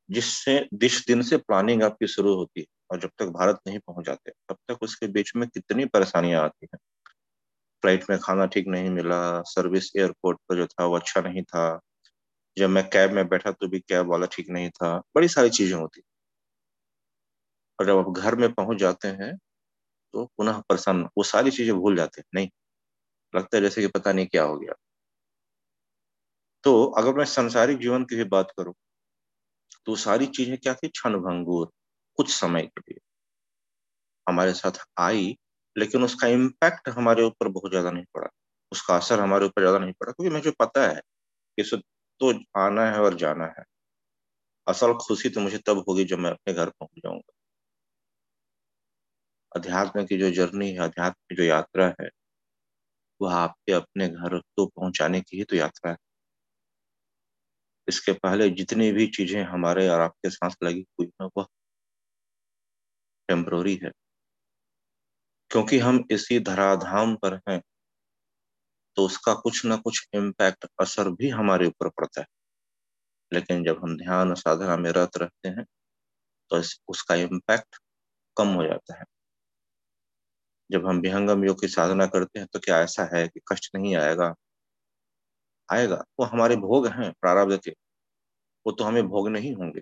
[0.09, 4.05] जिससे, जिस दिन से प्लानिंग आपकी शुरू होती है, और जब तक भारत नहीं पहुँच
[4.05, 6.79] जाते तब तक उसके बीच में कितनी परेशानियाँ आती हैं।
[7.83, 11.69] फ़्लाइट में खाना ठीक नहीं मिला, सर्विस एयरपोर्ट पर जो था वो अच्छा नहीं था।
[12.57, 15.77] जब मैं कैब में बैठा तो भी कैब वाला ठीक नहीं था। बड़ी सारी चीज़ें
[15.77, 16.01] होती।
[17.79, 19.35] और जब आप घर में पहुँच जाते हैं
[20.13, 22.49] तो पुनः प्रसन्न वो सारी चीज़ें भूल जाते हैं। नहीं,
[23.33, 24.73] लगता है जैसे कि पता नहीं क्या हो गया।
[26.63, 28.73] तो अगर मैं संसारिक जीवन की भी बात करूँ
[29.87, 30.87] तो सारी चीज़ें क्या थी?
[30.89, 31.21] क्षण
[32.17, 32.99] कुछ समय के लिए।
[34.27, 35.35] हमारे साथ आई
[35.77, 38.29] लेकिन उसका इम्पैक्ट हमारे ऊपर बहुत ज़्यादा नहीं पड़ा।
[38.71, 41.01] उसका असर हमारे ऊपर ज़्यादा नहीं पड़ा, क्योंकि मुझे पता है
[41.57, 41.81] कि सब
[42.21, 43.63] तो आना है और जाना है।
[44.67, 47.33] असल खुशी तो मुझे तब होगी जब मैं अपने घर पहुँच जाऊँगा।
[49.51, 52.09] अध्यात्म की जो जर्नी है अध्यात्म की जो यात्रा है,
[53.21, 55.97] वह आपके अपने घर तो पहुँचाने की ही तो यात्रा है।
[57.87, 61.45] इसके पहले जितनी भी चीज़ें हमारे और आपके साथ लगी हुई है, वह
[63.29, 63.91] टेम्प्रोरी है।
[65.51, 67.61] क्योंकि हम इसी धराधाम पर हैं
[68.97, 72.27] तो उसका कुछ ना कुछ इम्पैक्ट असर भी हमारे ऊपर पड़ता है।
[73.31, 75.65] लेकिन जब हम ध्यान साधना में रत रहते हैं
[76.51, 77.77] तो उसका इम्पैक्ट
[78.37, 79.05] कम हो जाता है।
[80.69, 83.95] जब हम विहंगम योग की साधना करते हैं तो क्या ऐसा है कि कष्ट नहीं
[83.95, 84.33] आएगा?
[85.69, 87.71] आएगा। वो हमारे भोग हैं, प्रारब्ध के।
[88.65, 89.81] वो तो हमें भोग नहीं होंगे।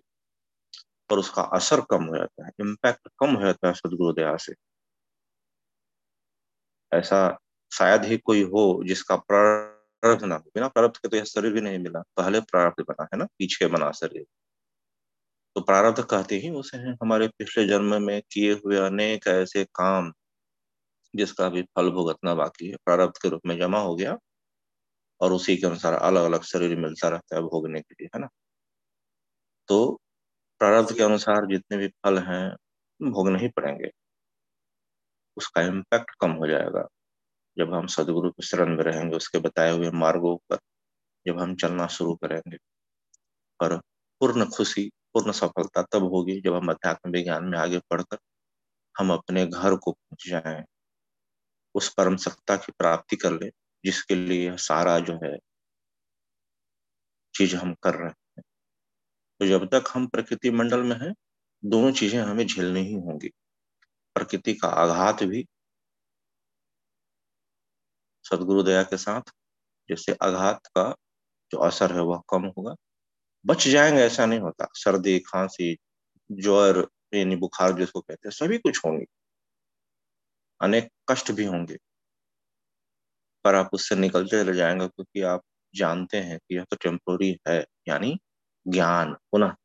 [1.09, 4.53] पर उसका असर कम हो जाता है। इम्पैक्ट कम हो जाता है सदगुरु दया से।
[6.93, 7.39] ऐसा
[7.71, 11.61] शायद ही कोई हो जिसका प्रारब्ध ना हो। बिना प्रारब्ध के तो यह शरीर भी
[11.61, 13.25] नहीं मिला। पहले प्रारब्ध बना, है ना?
[13.25, 14.25] पीछे बना शरीर।
[15.55, 20.13] तो प्रारब्ध कहते ही उसे हैं। हमारे पिछले जन्म में किए हुए अनेक ऐसे काम
[21.15, 24.17] जिसका भी फल भुगतना बाकी है, प्रारब्ध के रूप में जमा हो गया
[25.21, 28.27] और उसी के अनुसार अलग अलग शरीर मिलता रहता है भोगने के लिए, है ना?
[29.67, 30.01] तो
[30.59, 32.55] प्रारब्ध के अनुसार जितने भी फल हैं,
[33.11, 33.91] भोगने ही पड़ेंगे।
[35.38, 36.88] उसका इम्पैक्ट कम हो जाएगा।
[37.57, 40.57] जब हम सदगुरु के शरण में रहेंगे, उसके बताए हुए मार्गों पर
[41.25, 42.57] जब हम चलना शुरू करेंगे
[43.59, 43.77] और
[44.21, 48.17] पूर्ण खुशी, पूर्ण सफलता तब होगी जब हम अध्यात्म विज्ञान में आगे पढ़कर
[48.95, 50.63] हम अपने घर को पहुँच जाएँ,
[51.75, 53.49] उस परम सत्ता की प्राप्ति कर ले,
[53.86, 55.38] जिसके लिए सारा जो है,
[57.36, 58.43] चीज़ हम कर रहे हैं।
[59.39, 61.13] तो जब तक हम प्रकृति मंडल में हैं,
[61.65, 63.31] दोनों चीज़ें हमें झेलनी ही होंगी।
[64.16, 65.47] प्रकृति का आघात भी
[68.24, 69.22] सदगुरु दया के साथ
[69.89, 70.95] जैसे आघात का
[71.51, 72.76] जो असर है वह कम होगा।
[73.45, 75.78] बच जाएँगे, ऐसा नहीं होता। सर्दी, खांसी,
[76.32, 79.05] ज्वर, यानी बुखार जिसको कहते हैं, सभी कुछ होंगे।
[80.61, 81.77] अनेक कष्ट भी होंगे।
[83.44, 85.41] पर आप उससे निकलते चले जाएँगे, क्योंकि आप
[85.76, 88.19] जानते हैं कि यह तो टेम्पोरी है, यानी
[88.68, 89.56] ज्ञान। पुनः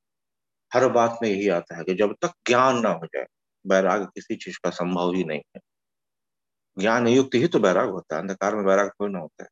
[0.74, 3.26] हर बात में यही आता है कि जब तक ज्ञान ना हो जाए
[3.66, 5.60] वैराग किसी चीज़ का संभव ही नहीं है।
[6.78, 9.50] ज्ञान युक्त ही तो वैराग होता है, अंधकार में वैराग कोई ना होता है।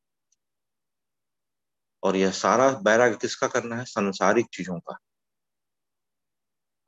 [2.03, 3.85] और यह सारा वैराग किसका करना है?
[3.85, 4.99] संसारिक चीज़ों का।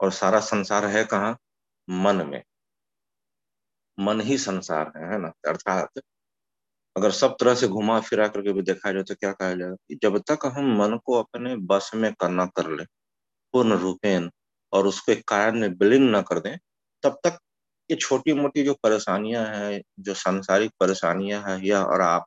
[0.01, 1.38] और सारा संसार है कहाँ?
[1.88, 2.42] मन में।
[3.98, 5.28] मन ही संसार है है ना?
[5.48, 6.01] अर्थात
[6.97, 10.18] अगर सब तरह से घुमा फिरा करके भी देखा जाए तो क्या कहा जाएगा जब
[10.30, 12.84] तक हम मन को अपने बस में करना कर ले,
[13.52, 14.30] पूर्ण रूपेण,
[14.72, 16.56] और उसको कारण में विलीन न कर दें
[17.02, 17.39] तब तक
[17.90, 22.24] ये छोटी मोटी जो परेशानियाँ हैं, जो सांसारिक परेशानियाँ हैं, यह और आप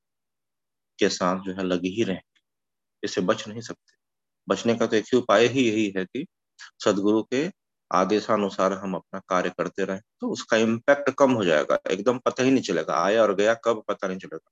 [1.00, 2.20] के साथ जो है लगी ही रहे
[3.04, 3.96] इससे बच नहीं सकते।
[4.48, 6.26] बचने का तो एक ही उपाय ही यही है कि
[6.86, 7.50] सदगुरु के
[7.92, 12.52] आदेशानुसार हम अपना कार्य करते रहें तो उसका इम्पैक्ट कम हो जाएगा। एकदम पता ही
[12.52, 14.52] नहीं चलेगा, आया और गया, कब पता नहीं चलेगा।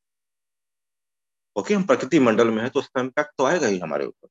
[1.56, 4.28] ओके, हम प्रकृति मंडल में है तो उसका इम्पैक्ट तो आएगा ही हमारे ऊपर,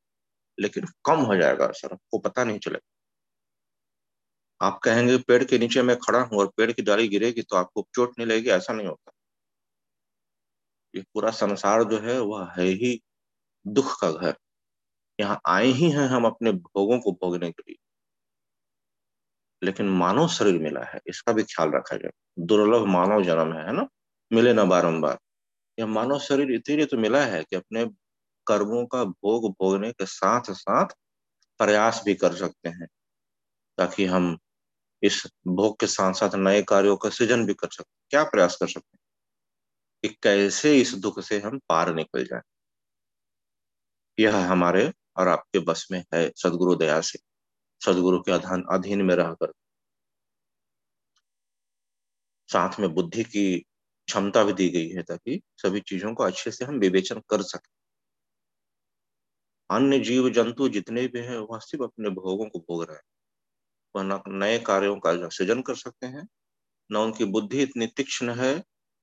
[0.58, 2.99] लेकिन कम हो जाएगा सर आपको पता नहीं चलेगा।
[4.60, 7.86] आप कहेंगे पेड़ के नीचे मैं खड़ा हूँ और पेड़ की डाली गिरेगी तो आपको
[7.94, 9.12] चोट नहीं लगेगी ऐसा नहीं होता।
[10.94, 13.00] ये पूरा संसार जो है वह है ही
[13.66, 14.34] दुख का घर।
[15.20, 17.76] यहाँ आए ही हैं हम अपने भोगों को भोगने के लिए।
[19.62, 23.88] लेकिन मानव शरीर मिला है इसका भी ख्याल रखा जाए। दुर्लभ मानव जन्म है, ना?
[24.30, 25.18] मिले ना बारम्बार
[25.78, 27.84] यह मानव शरीर इसीलिए तो मिला है कि अपने
[28.46, 30.94] कर्मों का भोग भोगने के साथ साथ
[31.60, 32.86] प्रयास भी कर सकते हैं
[33.78, 34.36] ताकि हम
[35.02, 38.68] इस भोग के साथ साथ नए कार्यों का सृजन भी कर सकते क्या प्रयास कर
[38.68, 39.00] सकते हैं?
[40.02, 42.40] कि कैसे इस दुख से हम पार निकल जाए?
[44.18, 47.18] यह हमारे और आपके बस में है सदगुरु दया से।
[47.84, 49.52] सदगुरु के अधीन अधीन में रहकर।
[52.48, 53.58] साथ में बुद्धि की
[54.06, 57.70] क्षमता भी दी गई है ताकि सभी चीज़ों को अच्छे से हम विवेचन कर सकें।
[59.70, 63.02] अन्य जीव जंतु जितने भी हैं वह सिर्फ़ अपने भोगों को भोग रहे हैं।
[63.94, 66.26] वह न नए कार्यों का सृजन कर सकते हैं।
[66.90, 68.54] न उनकी बुद्धि इतनी तीक्ष्ण है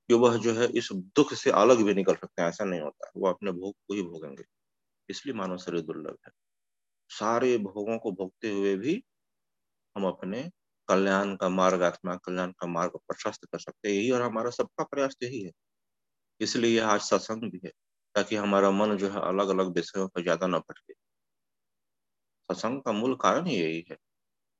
[0.09, 3.11] कि वह जो है इस दुख से अलग भी निकल सकते हैं, ऐसा नहीं होता।
[3.17, 4.43] वो अपने भोग को ही भोगेंगे।
[5.09, 6.31] इसलिए मानव शरीर दुर्लभ है।
[7.11, 9.01] सारे भोगों को भोगते हुए भी
[9.95, 10.43] हम अपने
[10.89, 14.83] कल्याण का मार्ग आत्मा कल्याण का मार्ग प्रशस्त कर सकते हैं। यही और हमारा सबका
[14.85, 15.51] प्रयास तो यही है।
[16.41, 17.71] इसलिए यह आज सत्संग भी है,
[18.15, 20.93] ताकि हमारा मन जो है अलग अलग विषयों पर ज़्यादा न भटके।
[22.49, 23.97] सत्संग का मूल कारण ही यही है।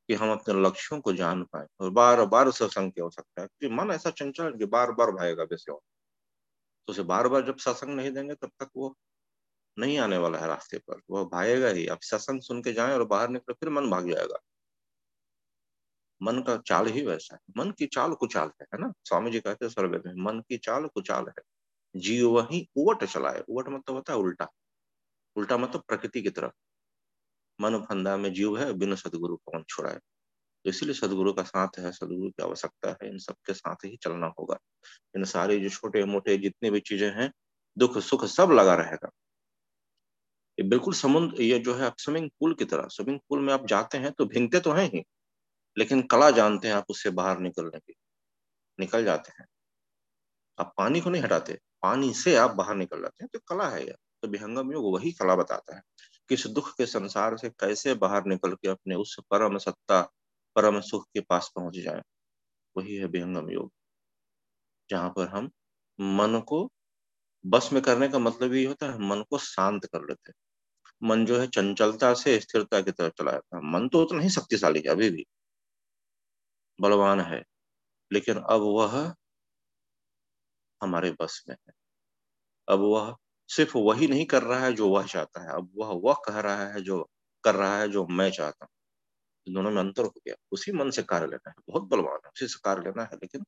[0.09, 3.75] कि हम अपने लक्ष्यों को जान पाए और बार बार सत्संग हो सकता है। क्योंकि
[3.75, 5.77] मन ऐसा चंचल कि बार बार भागेगा विषयों
[6.87, 8.95] तो उसे बार बार जब सत्संग नहीं देंगे, तब तक वो
[9.79, 13.03] नहीं आने वाला है रास्ते पर। वह भागेगा ही। आप सत्संग सुन के जाए और
[13.03, 14.39] बाहर निकले, फिर मन भाग जाएगा।
[16.21, 18.93] मन का चाल ही वैसा है। मन की चाल कुचाल है है ना?
[19.03, 21.43] स्वामी जी कहते हैं सर्वे में, मन की चाल कुचाल है।
[21.95, 24.47] जीव वही उवट चलाए उवट मतलब होता है उल्टा।
[25.35, 26.51] उल्टा मतलब प्रकृति की तरफ़।
[27.59, 29.95] मन फंदा में जीव है, बिना सदगुरु कौन छुड़ाए
[30.65, 34.27] तो इसीलिए सदगुरु का साथ है, सदगुरु की आवश्यकता है, इन सबके साथ ही चलना
[34.39, 34.57] होगा।
[35.15, 37.31] इन सारे जो छोटे मोटे जितने भी चीज़ें हैं,
[37.77, 39.09] दुख, सुख सब लगा रहेगा।
[40.57, 43.65] ये बिल्कुल समुद्र, ये जो है, आप स्विमिंग पूल की तरह, स्विमिंग पूल में आप
[43.67, 45.03] जाते हैं तो भींगते तो हैं ही,
[45.77, 47.93] लेकिन कला जानते हैं आप, उससे बाहर निकलने की,
[48.79, 49.47] निकल जाते हैं।
[50.57, 53.85] आप पानी को नहीं हटाते, पानी से आप बाहर निकल जाते हैं तो कला है
[53.85, 55.81] यह। तो विहंगम योग वही कला बताता है।
[56.29, 60.01] कि इस दुख के संसार से कैसे बाहर निकल के अपने उस परम सत्ता,
[60.55, 62.01] परम सुख के पास पहुँच जाए?
[62.77, 63.71] वही है विहंगम योग।
[64.89, 65.51] जहाँ पर हम
[66.01, 66.69] मन को
[67.45, 71.25] बस में करने का मतलब ये होता है, मन को शांत कर लेते हैं। मन
[71.25, 74.79] जो है चंचलता से स्थिरता की तरफ़ चला जाता है। मन तो उतना ही शक्तिशाली
[74.79, 75.25] है, अभी भी।
[76.81, 77.43] बलवान है,
[78.13, 79.15] लेकिन अब वह
[80.81, 81.73] हमारे बस में है।
[82.67, 83.15] अब वह
[83.49, 86.65] सिर्फ़ वही नहीं कर रहा है जो वह चाहता है। अब वह वह कह रहा
[86.67, 87.09] है जो,
[87.43, 88.65] कर रहा है जो मैं चाहता
[89.25, 92.29] हूँ। दोनों में अंतर हो गया। उसी मन से कार्य लेना है। बहुत बलवान है।
[92.29, 93.45] उसी से कार्य लेना है। लेकिन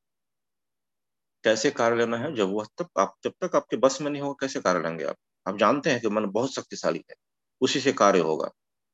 [1.44, 2.34] कैसे कार्य लेना है?
[2.34, 5.16] जब वह, तब आप, जब तक आपके बस में नहीं होगा, कैसे कार्य लेंगे आप?
[5.46, 7.14] आप जानते हैं कि मन बहुत शक्तिशाली है।
[7.60, 8.46] उसी से कार्य होगा।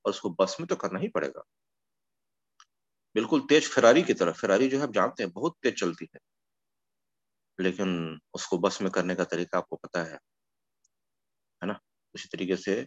[0.05, 1.43] और उसको बस में तो करना ही पड़ेगा।
[3.15, 6.19] बिल्कुल तेज फिरारी की तरह। फिरारी जो है, आप जानते हैं, बहुत तेज चलती है।
[7.59, 10.19] लेकिन उसको बस में करने का तरीका आपको पता है।
[12.17, 12.87] उसी तरीके से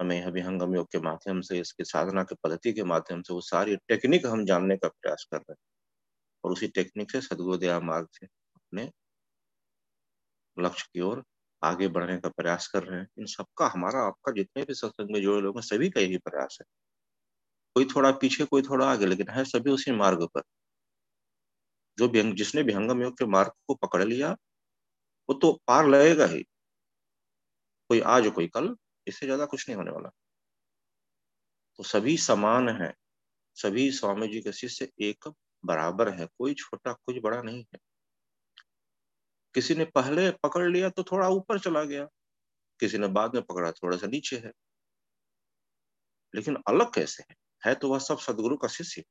[0.00, 3.40] हमें यह विहंगम योग के माध्यम से, इसके साधना के, पद्धति के माध्यम से वो
[3.40, 5.56] सारी टेक्निक हम जानने का प्रयास कर रहे हैं।
[6.44, 8.90] और उसी टेक्निक से सदगुरुदया मार्ग से अपने
[10.58, 11.24] लक्ष्य की ओर
[11.64, 15.22] आगे बढ़ने का प्रयास कर रहे हैं। इन सबका, हमारा, आपका जितने भी सत्संग में
[15.22, 16.66] जुड़े लोग हैं, सभी का यही प्रयास है।
[17.74, 20.42] कोई थोड़ा पीछे, कोई थोड़ा आगे, लेकिन है सभी उसी मार्ग पर।
[21.98, 24.30] जो भी जिसने विहंगम योग के मार्ग को पकड़ लिया,
[25.28, 26.44] वो तो पार लगेगा ही।
[27.92, 30.10] कोई आज कोई कल, इससे ज़्यादा कुछ नहीं होने वाला।
[31.78, 32.94] तो सभी समान है,
[33.56, 35.28] सभी स्वामी जी के शिष्य एक
[35.64, 37.78] बराबर है, कोई छोटा कुछ बड़ा नहीं है।
[39.54, 42.08] किसी ने पहले पकड़ लिया तो थोड़ा ऊपर चला गया,
[42.80, 44.52] किसी ने बाद में पकड़ा, थोड़ा सा नीचे है।
[46.34, 47.36] लेकिन अलग कैसे है?
[47.66, 49.04] है तो वह सब सदगुरु का शिष्य।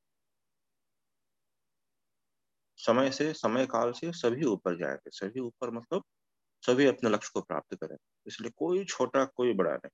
[2.78, 6.04] समय से, समय काल से सभी ऊपर जाएँगे। सभी ऊपर मतलब
[6.66, 9.90] सभी अपने लक्ष्य को प्राप्त करें। इसलिए कोई छोटा, कोई बड़ा नहीं।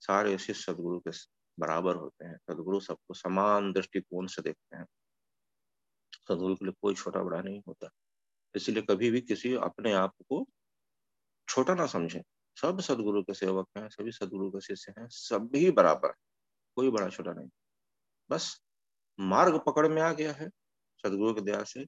[0.00, 1.10] सारे शिष्य सदगुरु के
[1.58, 4.86] बराबर होते हैं। सदगुरु सबको समान दृष्टिकोण से देखते हैं।
[6.28, 7.90] सदगुरु के लिए कोई छोटा, बड़ा नहीं होता।
[8.54, 10.46] इसलिए कभी भी किसी अपने आप को
[11.48, 12.22] छोटा ना समझे।
[12.60, 16.14] सब सदगुरु के सेवक हैं, सभी सदगुरु के शिष्य हैं, सभी बराबर है।
[16.76, 17.48] कोई बड़ा, छोटा नहीं।
[18.30, 18.62] बस
[19.20, 20.48] मार्ग पकड़ में आ गया है।
[20.96, 21.84] सदगुरु की दया से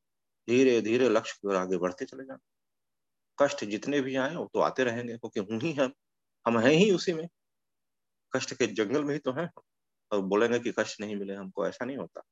[0.49, 2.37] धीरे धीरे लक्ष्य की ओर आगे बढ़ते चले जाए
[3.39, 5.93] कष्ट जितने भी आए वो तो आते रहेंगे, क्योंकि हम ही हम
[6.47, 7.29] हम हैं ही उसी में।
[8.33, 9.49] कष्ट के जंगल में ही तो हैं
[10.11, 12.23] और बोलेंगे कि कष्ट नहीं मिले हमको, ऐसा नहीं होता।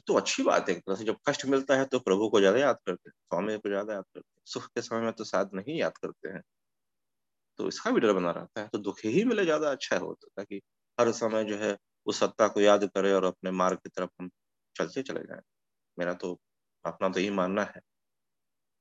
[0.00, 2.58] तो अच्छी बात है एक तरह से जब कष्ट मिलता है तो प्रभु को ज़्यादा
[2.58, 5.50] याद करते हैं, स्वामी को ज़्यादा याद करते हैं, सुख के समय में तो शायद
[5.54, 6.42] नहीं याद करते हैं।
[7.58, 10.28] तो इसका भी डर बना रहता है तो दुख ही मिले ज़्यादा अच्छा हो तो
[10.36, 10.60] ताकि
[10.98, 11.76] हर समय जो है,
[12.06, 14.30] उस सत्ता को याद करे और अपने मार्ग की तरफ़ हम
[14.76, 15.40] चलते चले जाए।
[15.98, 16.38] मेरा तो
[16.84, 17.80] अपना तो यही मानना है,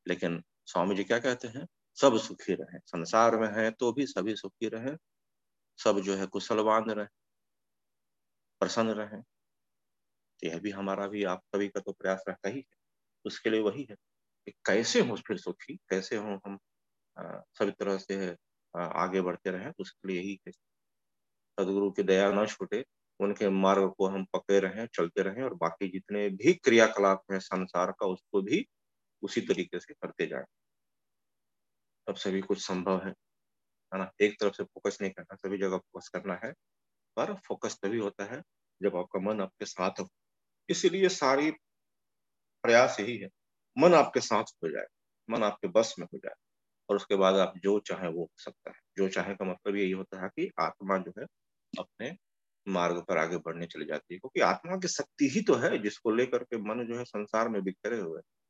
[0.06, 1.66] लेकिन स्वामी जी क्या कहते हैं?
[1.98, 4.96] सब सुखी रहे, संसार में है तो भी सभी सुखी रहे,
[5.80, 7.06] सब जो है कुशलवान रहे,
[8.62, 9.22] प्रसन्न रहे।
[10.42, 12.64] यह भी हमारा भी आप सभी का तो प्रयास रहता ही है।
[13.26, 13.96] उसके लिए वही है
[14.48, 16.58] कि कैसे हो फिर सुखी, कैसे हो हम
[17.18, 18.36] सभी तरह से
[18.74, 20.52] आगे बढ़ते रहे तो उसके लिए यही है।
[21.58, 22.84] सदगुरु की दया न छूटे,
[23.20, 27.92] उनके मार्ग को हम पकड़े रहे, चलते रहे और बाकी जितने भी क्रियाकलाप है संसार
[27.92, 28.66] का, उसको भी
[29.24, 30.46] उसी तरीके से करते जाए।
[32.08, 33.14] तब सभी कुछ संभव है
[33.92, 34.12] है ना?
[34.22, 36.52] एक तरफ़ से फोकस नहीं करना, सभी जगह फोकस करना है,
[37.18, 38.42] पर फोकस तभी होता है
[38.82, 40.08] जब आपका मन आपके साथ हो।
[40.70, 41.52] इसीलिए सारी
[42.64, 43.30] प्रयास यही है,
[43.78, 44.86] मन आपके साथ हो जाए,
[45.30, 46.36] मन आपके बस में हो जाए,
[46.90, 49.92] और उसके बाद आप जो चाहे वो हो सकता है। जो चाहे का मतलब यही
[49.92, 51.26] होता है कि आत्मा जो है
[51.74, 52.16] अपने
[52.68, 56.12] मार्ग पर आगे बढ़ने चली जाती है, क्योंकि आत्मा की शक्ति ही तो है जिसको
[56.12, 58.43] लेकर के मन जो है संसार में बिखरे हुए है।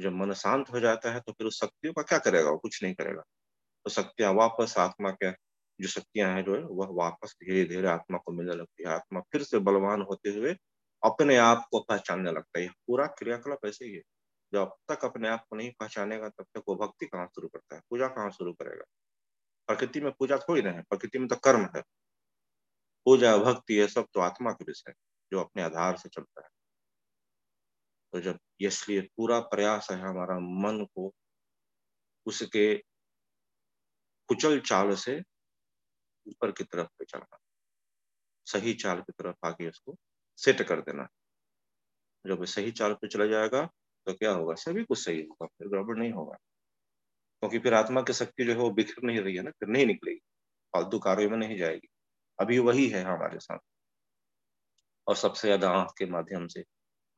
[0.00, 2.50] जब मन शांत हो जाता है तो फिर उस शक्तियों का क्या करेगा?
[2.50, 3.22] वो कुछ नहीं करेगा।
[3.84, 5.32] तो शक्तियाँ वापस आत्मा के,
[5.80, 9.20] जो शक्तियाँ हैं जो है, वह वापस धीरे धीरे आत्मा को मिलने लगती है। आत्मा
[9.20, 10.56] फिर से बलवान होते हुए
[11.04, 14.02] अपने आप को पहचानने लगता है। पूरा क्रियाकलाप ऐसे ही है।
[14.52, 17.82] जब तक अपने आप को नहीं पहचानेगा, तब तक वो भक्ति कहाँ शुरू करता है?
[17.90, 18.84] पूजा कहाँ शुरू करेगा?
[19.66, 21.82] प्रकृति में पूजा थोड़ी ना है। प्रकृति में तो कर्म है।
[23.04, 24.92] पूजा, भक्ति, ये सब तो आत्मा के विषय
[25.32, 26.48] जो अपने आधार से चलता है।
[28.12, 31.12] तो जब इसलिए पूरा प्रयास है हमारा मन को,
[32.26, 32.64] उसके
[34.28, 35.20] कुचल चाल से
[36.26, 37.38] ऊपर की तरफ़ पे चलना
[38.46, 39.96] सही चाल की तरफ़ आके उसको
[40.38, 41.08] सेट कर देना।
[42.24, 43.64] जब सही चाल पे चला जाएगा
[44.06, 44.54] तो क्या होगा?
[44.56, 46.36] सभी कुछ सही होगा, फिर गड़बड़ नहीं होगा।
[47.42, 49.86] क्योंकि फिर आत्मा की शक्ति जो है वो बिखर नहीं रही है ना, फिर नहीं
[49.86, 50.18] निकलेगी,
[50.74, 51.88] फालतू कार्यों में नहीं जाएगी।
[52.38, 53.58] अभी वही है हमारे साथ।
[55.06, 56.62] और सबसे ज़्यादा आँख के माध्यम से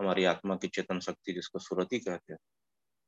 [0.01, 2.39] हमारी आत्मा की चेतन शक्ति जिसको सुरति कहते हैं,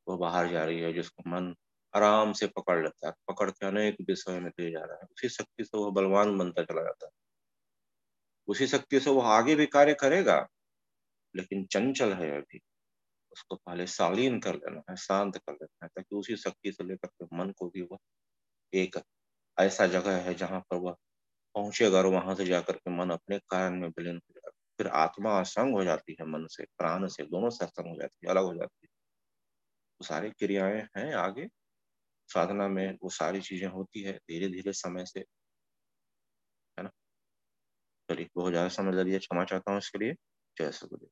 [0.08, 1.54] वो बाहर जा रही है, जिसको मन
[1.94, 5.28] आराम से पकड़ लेता है। पकड़ के अनेक विषयों में ले जा रहा है। उसी
[5.28, 7.12] शक्ति से वह बलवान बनता चला जाता है।
[8.48, 10.48] उसी शक्ति से वह आगे भी कार्य करेगा,
[11.36, 12.60] लेकिन चंचल है अभी।
[13.32, 17.08] उसको पहले शालीन कर लेना है, शांत कर लेना है, ताकि उसी शक्ति से लेकर
[17.08, 17.98] के मन को भी वह
[18.72, 18.96] एक
[19.60, 20.96] ऐसा जगह है जहाँ पर वह
[21.54, 24.45] पहुंचेगा और वहाँ से जाकर के मन अपने कारण में विलीन हो जाएगा।
[24.78, 28.26] फिर आत्मा असंग हो जाती है, मन से, प्राण से, दोनों से असंग हो जाती
[28.26, 28.88] है, अलग हो जाती है।
[30.00, 31.46] वो सारी क्रियाएँ हैं आगे,
[32.28, 35.24] साधना में वो सारी चीज़ें होती है धीरे धीरे समय से।
[36.78, 36.90] है ना?
[38.08, 40.14] चलिए, बहुत ज़्यादा समझ लिया क्षमा चाहता हूँ इसके लिए।
[40.56, 41.08] जय सगुरुदेव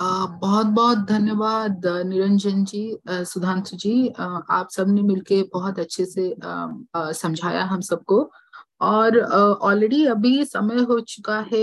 [0.00, 6.34] बहुत बहुत धन्यवाद, निरंजन जी सुधांशु जी। आप सबने मिलके बहुत अच्छे से
[7.14, 8.20] समझाया हम सबको।
[8.80, 11.62] और ऑलरेडी uh, अभी समय हो चुका है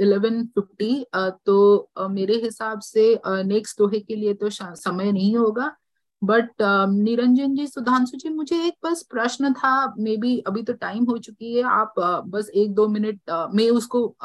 [0.00, 4.50] इलेवन uh, फिफ्टी uh, तो अ, मेरे हिसाब से नेक्स्ट uh, दोहे के लिए तो
[4.50, 5.76] समय नहीं होगा।
[6.24, 10.72] बट uh, निरंजन जी सुधांशु जी मुझे एक बस प्रश्न था मे बी अभी तो
[10.72, 14.16] टाइम हो चुकी है आप अ, बस एक दो मिनट अ, मैं उसको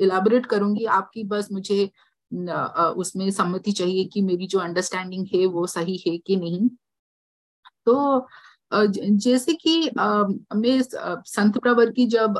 [0.00, 1.90] इलाबोरेट करूँगी आपकी बस मुझे
[2.48, 6.68] अ, उसमें सम्मति चाहिए कि मेरी जो अंडरस्टैंडिंग है वो सही है कि नहीं।
[7.86, 9.90] तो ज- जैसे कि
[10.56, 12.38] मैं संत प्रवर की जब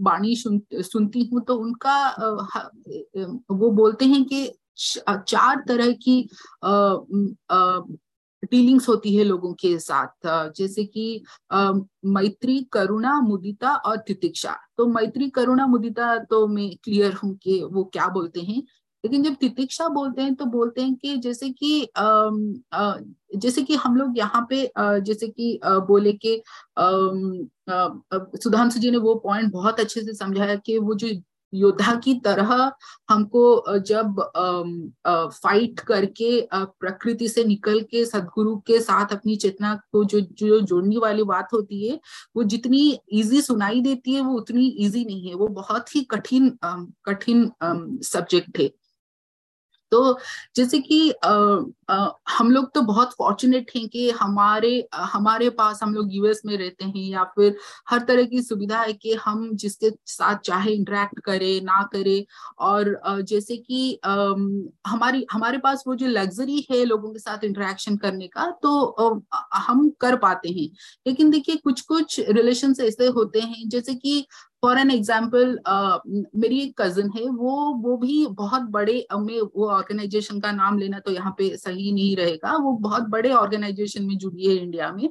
[0.00, 1.96] वाणी सुन, सुनती हूँ तो उनका
[3.52, 4.48] वो बोलते हैं कि
[5.28, 6.20] चार तरह की
[8.42, 10.26] डीलिंग्स होती है लोगों के साथ।
[10.56, 11.22] जैसे कि
[11.52, 17.84] मैत्री करुणा मुदिता और तितिक्षा। तो मैत्री करुणा मुदिता तो मैं क्लियर हूँ कि वो
[17.92, 18.62] क्या बोलते हैं।
[19.04, 21.88] लेकिन जब तितिक्षा बोलते हैं तो बोलते हैं कि जैसे कि
[23.36, 26.42] जैसे कि हम लोग यहाँ पे जैसे कि बोले कि
[28.42, 31.08] सुधांशु जी ने वो पॉइंट बहुत अच्छे से समझाया कि वो जो
[31.52, 32.50] योद्धा की तरह
[33.10, 34.20] हमको जब
[35.06, 40.96] फाइट करके प्रकृति से निकल के, सदगुरु के साथ अपनी चेतना को जो जो जोड़ने
[40.98, 41.98] वाली बात होती है,
[42.36, 46.50] वो जितनी इजी सुनाई देती है, वो उतनी इजी नहीं है। वो बहुत ही कठिन
[47.06, 47.50] कठिन
[48.04, 48.70] सब्जेक्ट है
[49.92, 50.18] तो
[50.56, 50.98] जैसे कि
[52.30, 56.84] हम लोग तो बहुत फॉर्चुनेट हैं कि हमारे हमारे पास हम लोग यूएस में रहते
[56.86, 57.56] हैं या फिर
[57.90, 62.24] हर तरह की सुविधा है कि हम जिसके साथ चाहे इंटरेक्ट करें, ना करें।
[62.60, 68.28] और जैसे कि हमारी, हमारे पास वो जो लग्जरी है लोगों के साथ इंटरेक्शन करने
[68.28, 68.72] का तो
[69.56, 70.68] हम कर पाते हैं।
[71.06, 74.24] लेकिन देखिए कुछ कुछ रिलेशन ऐसे होते हैं जैसे कि
[74.62, 75.58] फॉर एन एग्ज़ाम्पल
[76.36, 80.98] मेरी एक कजिन है, वो वो भी बहुत बड़े में वो ऑर्गेनाइजेशन का नाम लेना
[81.00, 85.08] तो यहाँ पे सही नहीं रहेगा। वो बहुत बड़े ऑर्गेनाइजेशन में जुड़ी है इंडिया में।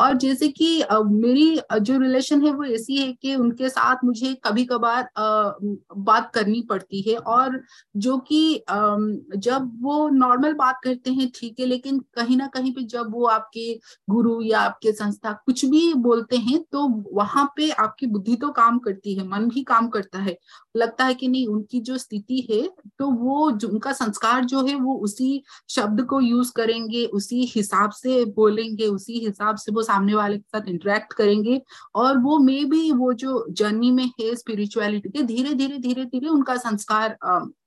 [0.00, 4.64] और जैसे कि मेरी जो रिलेशन है वो ऐसी है कि उनके साथ मुझे कभी
[4.64, 7.60] कभार बात करनी पड़ती है और
[7.96, 12.82] जो कि जब वो नॉर्मल बात करते हैं, ठीक है, लेकिन कहीं ना कहीं पे
[12.86, 13.72] जब वो आपके
[14.10, 18.78] गुरु या आपके संस्था कुछ भी बोलते हैं तो वहाँ पे आपकी बुद्धि तो काम
[18.78, 20.36] करती है, मन भी काम करता है।
[20.76, 22.62] लगता है कि नहीं, उनकी जो स्थिति है
[22.98, 27.90] तो वो जो, उनका संस्कार जो है, वो उसी शब्द को यूज़ करेंगे, उसी हिसाब
[27.92, 31.60] से बोलेंगे, उसी हिसाब से वो सामने वाले के साथ इंटरेक्ट करेंगे
[31.94, 36.28] और वो मे भी वो जो जर्नी में है स्पिरिचुअलिटी के, धीरे धीरे धीरे धीरे
[36.28, 37.16] उनका संस्कार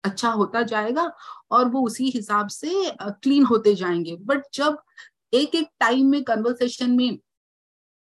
[0.04, 1.12] अच्छा होता जाएगा
[1.52, 2.72] और वो उसी हिसाब से
[3.02, 4.78] क्लीन होते जाएँगे। बट जब
[5.34, 7.18] एक एक टाइम में कन्वर्सेशन में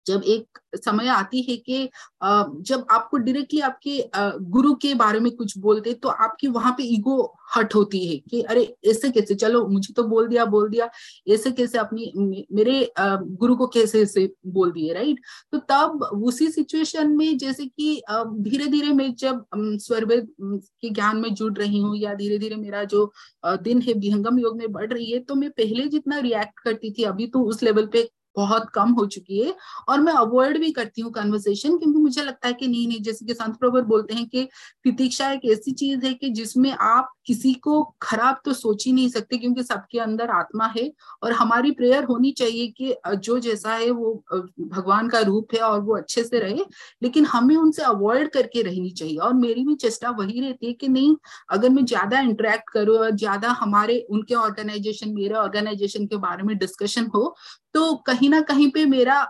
[0.10, 1.90] जब एक समय आती है कि
[2.23, 3.98] जब आपको डायरेक्टली आपके
[4.49, 7.18] गुरु के बारे में कुछ बोलते तो आपकी वहाँ पे ईगो
[7.56, 9.36] हट होती है कि अरे ऐसे कैसे?
[9.36, 10.90] चलो मुझे तो बोल दिया बोल दिया
[11.30, 15.19] ऐसे कैसे अपनी मेरे गुरु को कैसे ऐसे बोल दिए राइट
[15.52, 18.02] तो तब उसी सिचुएशन में जैसे कि
[18.41, 19.77] धीरे धीरे मैं जब अम,
[20.81, 23.11] के ज्ञान में जुड़ रही हूँ या धीरे धीरे मेरा जो
[23.45, 27.03] दिन है विहंगम योग में बढ़ रही है तो मैं पहले जितना रिएक्ट करती थी
[27.03, 28.10] अभी तो उस लेवल पे
[28.40, 29.53] बहुत कम हो चुकी है
[29.90, 33.26] और मैं अवॉइड भी करती हूँ कन्वर्सेशन क्योंकि मुझे लगता है कि नहीं नहीं, जैसे
[33.26, 34.44] कि संत प्रवर बोलते हैं कि
[34.84, 39.10] प्रतीक्षा एक ऐसी चीज़ है कि जिसमें आप किसी को खराब तो सोच ही नहीं
[39.10, 40.91] सकते क्योंकि सबके अंदर आत्मा है
[41.24, 45.80] और हमारी प्रेयर होनी चाहिए कि जो जैसा है वो भगवान का रूप है और
[45.82, 46.64] वो अच्छे से रहे,
[47.03, 50.88] लेकिन हमें उनसे अवॉइड करके रहनी चाहिए और मेरी भी चेष्टा वही रहती है कि
[50.90, 51.16] नहीं,
[51.52, 56.57] अगर मैं ज़्यादा इंटरेक्ट करूँ और ज़्यादा हमारे, उनके ऑर्गेनाइजेशन मेरे ऑर्गेनाइजेशन के बारे में
[56.57, 57.36] डिस्कशन हो
[57.74, 59.24] तो कहीं ना कहीं पे मेरा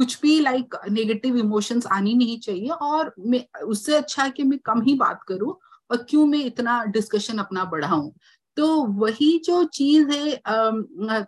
[0.00, 4.58] कुछ भी लाइक नेगेटिव इमोशंस आनी नहीं चाहिए और मैं उससे अच्छा है कि मैं
[4.58, 5.54] कम ही बात करूँ
[5.90, 8.10] और क्यों मैं इतना डिस्कशन अपना बढ़ाऊं।
[8.56, 11.26] तो वही जो चीज़ है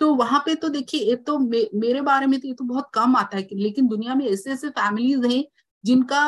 [0.00, 2.90] तो वहाँ पे तो देखिए ये तो मे, मेरे बारे में तो ये तो बहुत
[2.94, 5.44] कम आता है लेकिन दुनिया में ऐसे ऐसे फैमिलीज़ हैं
[5.84, 6.20] जिनका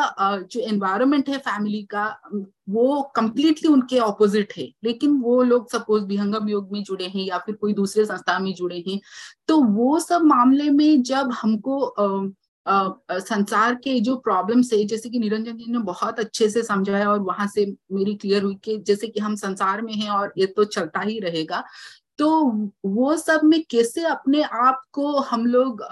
[0.53, 2.07] जो एनवायरनमेंट है फैमिली का
[2.71, 7.39] वो कंप्लीटली उनके ऑपोजिट है। लेकिन वो लोग सपोज़ विहंगम योग में जुड़े हैं या
[7.39, 9.01] फिर कोई दूसरे संस्था में जुड़े हैं
[9.49, 12.29] तो वो सब मामले में जब हमको अ,
[12.67, 17.11] अ, संसार के जो प्रॉब्लम्स है जैसे कि निरंजन जी ने बहुत अच्छे से समझाया
[17.11, 20.47] और वहाँ से मेरी क्लियर हुई कि जैसे कि हम संसार में हैं और ये
[20.47, 21.65] तो चलता ही रहेगा
[22.19, 22.31] तो
[22.87, 25.83] वो सब में कैसे अपने आप को हम लोग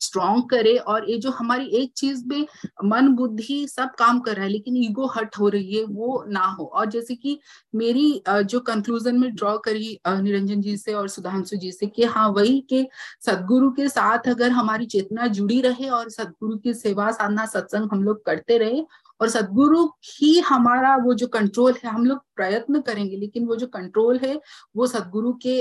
[0.00, 2.46] स्ट्रॉन्ग करे और ये जो हमारी एक चीज़ में
[2.84, 6.44] मन, बुद्धि सब काम कर रहा है, लेकिन ईगो हट हो रही है, वो ना
[6.50, 7.38] हो। और जैसे कि
[7.74, 12.28] मेरी जो कंक्लूजन में ड्रॉ करी निरंजन जी से और सुधांशु जी से कि हाँ
[12.30, 12.86] वही के
[13.26, 18.02] सदगुरु के साथ अगर हमारी चेतना जुड़ी रहे और सदगुरु की सेवा साधना, सत्संग हम
[18.04, 18.82] लोग करते रहे
[19.20, 23.66] और सदगुरु ही हमारा वो जो कंट्रोल है हम लोग प्रयत्न करेंगे लेकिन वो जो
[23.68, 24.34] कंट्रोल है
[24.76, 25.60] वो सदगुरु के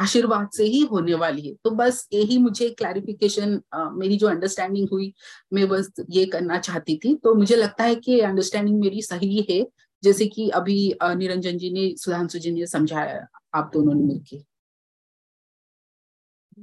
[0.00, 3.60] आशीर्वाद से ही होने वाली है। तो बस यही मुझे क्लैरिफिकेशन
[3.98, 5.12] मेरी जो अंडरस्टैंडिंग हुई
[5.52, 9.64] मैं बस ये करना चाहती थी। तो मुझे लगता है कि अंडरस्टैंडिंग मेरी सही है
[10.02, 14.44] जैसे कि अभी निरंजन जी ने सुधांशु जी ने समझाया आप दोनों ने मिलकर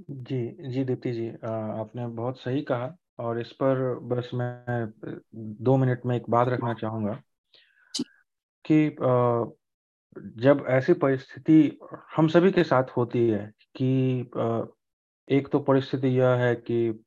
[0.10, 0.38] जी
[0.70, 4.94] जी दीप्ति जी अ, आपने बहुत सही कहा। और इस पर बस मैं
[5.36, 7.22] दो मिनट में एक बात रखना चाहूँगा
[8.66, 8.96] कि
[10.38, 11.80] जब ऐसी परिस्थिति
[12.16, 14.20] हम सभी के साथ होती है कि
[15.28, 17.04] एक तो परिस्थिति यह है कि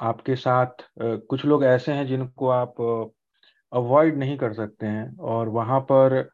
[0.00, 0.66] आपके साथ
[1.02, 2.74] कुछ लोग ऐसे हैं जिनको आप
[3.72, 6.30] अवॉइड नहीं कर सकते हैं और वहाँ पर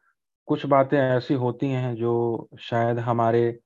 [0.47, 3.59] कुछ बातें ऐसी होती हैं जो शायद हमारे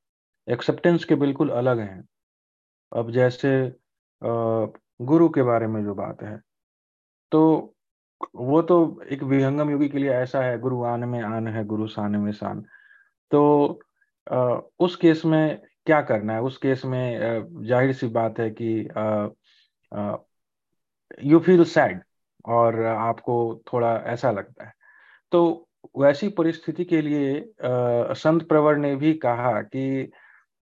[0.49, 2.03] एक्सेप्टेंस के बिल्कुल अलग हैं।
[2.95, 3.73] अब जैसे
[4.21, 6.39] गुरु के बारे में जो बात है।
[7.31, 7.73] तो
[8.35, 8.77] वो तो
[9.11, 12.31] एक विहंगम योगी के लिए ऐसा है, गुरु आन में आन है, गुरु शान में
[12.31, 12.63] शान
[13.31, 13.79] तो
[14.79, 16.41] उस केस में क्या करना है?
[16.41, 18.79] उस केस में ज़ाहिर सी बात है कि
[21.23, 22.01] यू फील सैड
[22.45, 23.35] और आपको
[23.73, 24.73] थोड़ा ऐसा लगता है।
[25.31, 25.67] तो
[25.99, 27.53] वैसी परिस्थिति के लिए
[28.15, 30.11] संत प्रवर ने भी कहा कि,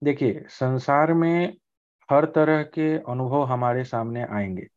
[0.01, 1.55] देखिए, संसार में
[2.09, 4.67] हर तरह के अनुभव हमारे सामने आएँगे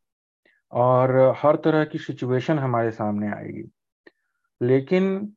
[0.72, 3.68] और हर तरह की सिचुएशन हमारे सामने आएगी।
[4.60, 5.32] लेकिन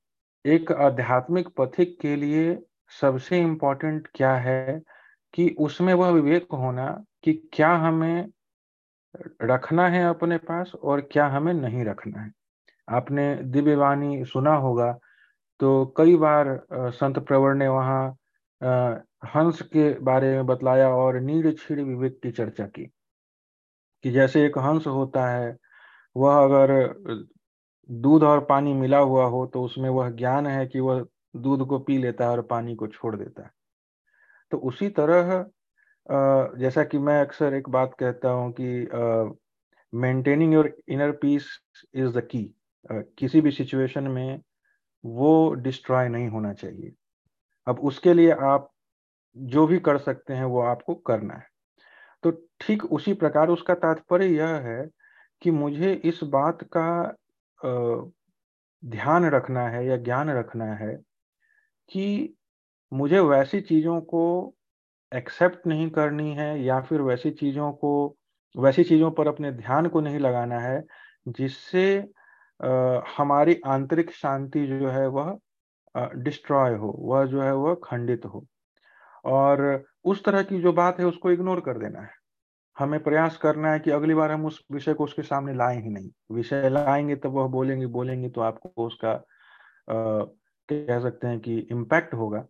[0.46, 2.58] एक आध्यात्मिक पथिक के लिए
[3.02, 4.82] सबसे इम्पोर्टेंट क्या है
[5.34, 6.88] कि उसमें वह विवेक होना
[7.24, 8.28] कि क्या हमें
[9.44, 12.32] रखना है अपने पास और क्या हमें नहीं रखना है।
[12.88, 14.92] आपने दिव्यवाणी सुना होगा
[15.60, 18.10] तो कई बार संत प्रवर ने वहाँ
[19.24, 22.86] हंस के बारे में बतलाया और नीड़ छीड़ विवेक की चर्चा की
[24.04, 25.56] कि जैसे एक हंस होता है,
[26.16, 26.72] वह अगर
[27.90, 31.06] दूध और पानी मिला हुआ हो तो उसमें वह ज्ञान है कि वह
[31.38, 33.52] दूध को पी लेता है और पानी को छोड़ देता है।
[34.52, 35.46] तो उसी तरह
[36.60, 38.88] जैसा कि मैं अक्सर एक बात कहता हूँ कि
[39.94, 41.48] maintaining your inner peace
[41.96, 42.44] is the key
[42.92, 44.42] किसी भी सिचुएशन में
[45.04, 46.92] वो डिस्ट्रॉय नहीं होना चाहिए।
[47.68, 48.70] अब उसके लिए आप
[49.36, 51.48] जो भी कर सकते हैं वो आपको करना है।
[52.24, 52.32] तो
[52.62, 54.86] ठीक उसी प्रकार उसका तात्पर्य यह है
[55.42, 56.88] कि मुझे इस बात का
[58.84, 60.96] ध्यान रखना है या ज्ञान रखना है
[61.90, 62.36] कि
[62.92, 64.24] मुझे वैसी चीज़ों को
[65.12, 68.18] एक्सेप्ट नहीं करनी है या फिर वैसी चीज़ों को,
[68.56, 70.84] वैसी चीज़ों पर अपने ध्यान को नहीं लगाना है,
[71.30, 71.86] जिससे
[73.18, 75.38] हमारी आंतरिक शांति जो है वह
[76.18, 78.46] डिस्ट्रॉय हो, वह जो है वह खंडित हो।
[79.26, 82.10] और उस तरह की जो बात है उसको इग्नोर कर देना है।
[82.78, 85.90] हमें प्रयास करना है कि अगली बार हम उस विषय को उसके सामने लाए ही
[85.90, 90.26] नहीं। विषय लाएँगे तब वह बोलेंगे बोलेंगे तो आपको उसका आ,
[90.70, 92.46] कह सकते हैं कि इम्पैक्ट होगा।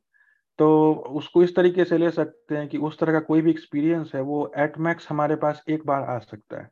[0.60, 4.12] तो उसको इस तरीके से ले सकते हैं कि उस तरह का कोई भी एक्सपीरियंस
[4.16, 6.70] है वो एट मैक्स हमारे पास एक बार आ सकता है।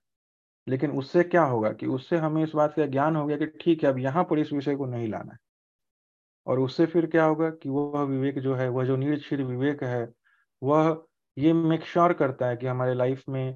[0.68, 3.84] लेकिन उससे क्या होगा कि उससे हमें इस बात का ज्ञान हो गया कि ठीक
[3.84, 5.40] है अब यहाँ पर इस विषय को नहीं लाना है।
[6.50, 10.08] और उससे फिर क्या होगा कि वह विवेक जो है, वह जो निर्क्षीर विवेक है,
[10.64, 11.04] वह
[11.38, 13.50] ये मेक श्योर करता है कि हमारे लाइफ में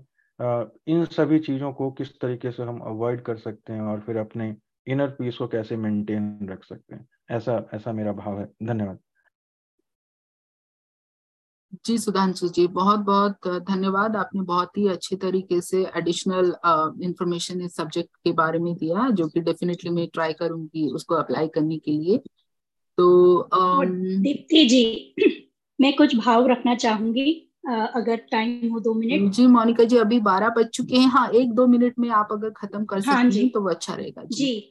[0.88, 4.56] इन सभी चीज़ों को किस तरीके से हम अवॉइड कर सकते हैं और फिर अपने
[4.88, 8.99] इनर पीस को कैसे मेंटेन रख सकते हैं। ऐसा ऐसा मेरा भाव है। धन्यवाद।
[11.86, 16.53] जी, सुधांशु जी, बहुत बहुत धन्यवाद। आपने बहुत ही अच्छे तरीके से एडिशनल
[17.03, 21.48] इंफॉर्मेशन इस सब्जेक्ट के बारे में दिया, जो कि डेफिनेटली मैं ट्राई करूँगी उसको अप्लाई
[21.48, 22.20] करने के लिए।
[22.98, 23.49] तो
[24.24, 25.15] दीप्ति जी
[25.82, 27.32] मैं कुछ भाव रखना चाहूँगी
[27.70, 31.52] अगर टाइम हो दो मिनट। जी मोनिका जी अभी बारह बज चुके हैं। हाँ एक
[31.53, 34.45] दो मिनट में आप अगर खत्म कर हाँ सकती हैं तो वो अच्छा रहेगा। जी,
[34.45, 34.70] जी।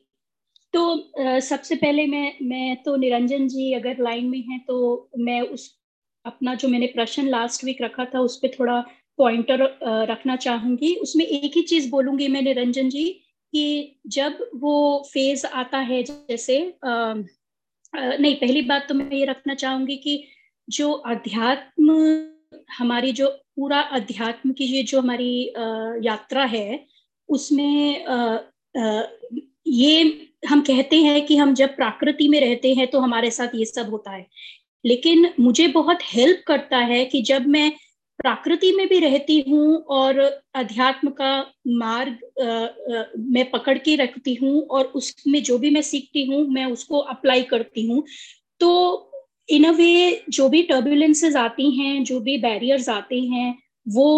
[0.75, 0.83] तो
[1.21, 5.71] आ, सबसे पहले मैं मैं तो निरंजन जी अगर लाइन में हैं तो मैं उस
[6.25, 8.81] अपना जो मैंने प्रश्न लास्ट वीक रखा था उस पर थोड़ा
[9.19, 9.63] पॉइंटर
[10.11, 13.05] रखना चाहूँगी। उसमें एक ही चीज़ बोलूँगी मैं निरंजन जी
[13.53, 17.15] कि जब वो फ़ेज़ आता है जैसे आ,
[17.93, 20.23] नहीं, पहली बात तो मैं ये रखना चाहूँगी कि
[20.69, 21.97] जो अध्यात्म,
[22.79, 25.53] हमारी जो पूरा अध्यात्म की ये जो हमारी
[26.07, 26.85] यात्रा है,
[27.29, 28.05] उसमें
[29.67, 33.65] ये हम कहते हैं कि हम जब प्रकृति में रहते हैं तो हमारे साथ ये
[33.65, 34.27] सब होता है।
[34.85, 37.73] लेकिन मुझे बहुत हेल्प करता है कि जब मैं
[38.23, 40.19] प्रकृति में भी रहती हूँ और
[40.55, 41.31] अध्यात्म का
[41.69, 46.47] मार्ग आ, आ, मैं पकड़ के रखती हूँ और उसमें जो भी मैं सीखती हूँ
[46.49, 48.05] मैं उसको अप्लाई करती हूँ।
[48.61, 49.11] तो
[49.49, 54.09] इन अ वे जो भी टर्बुलेंसेज आती हैं जो भी बैरियर्स आते हैं वो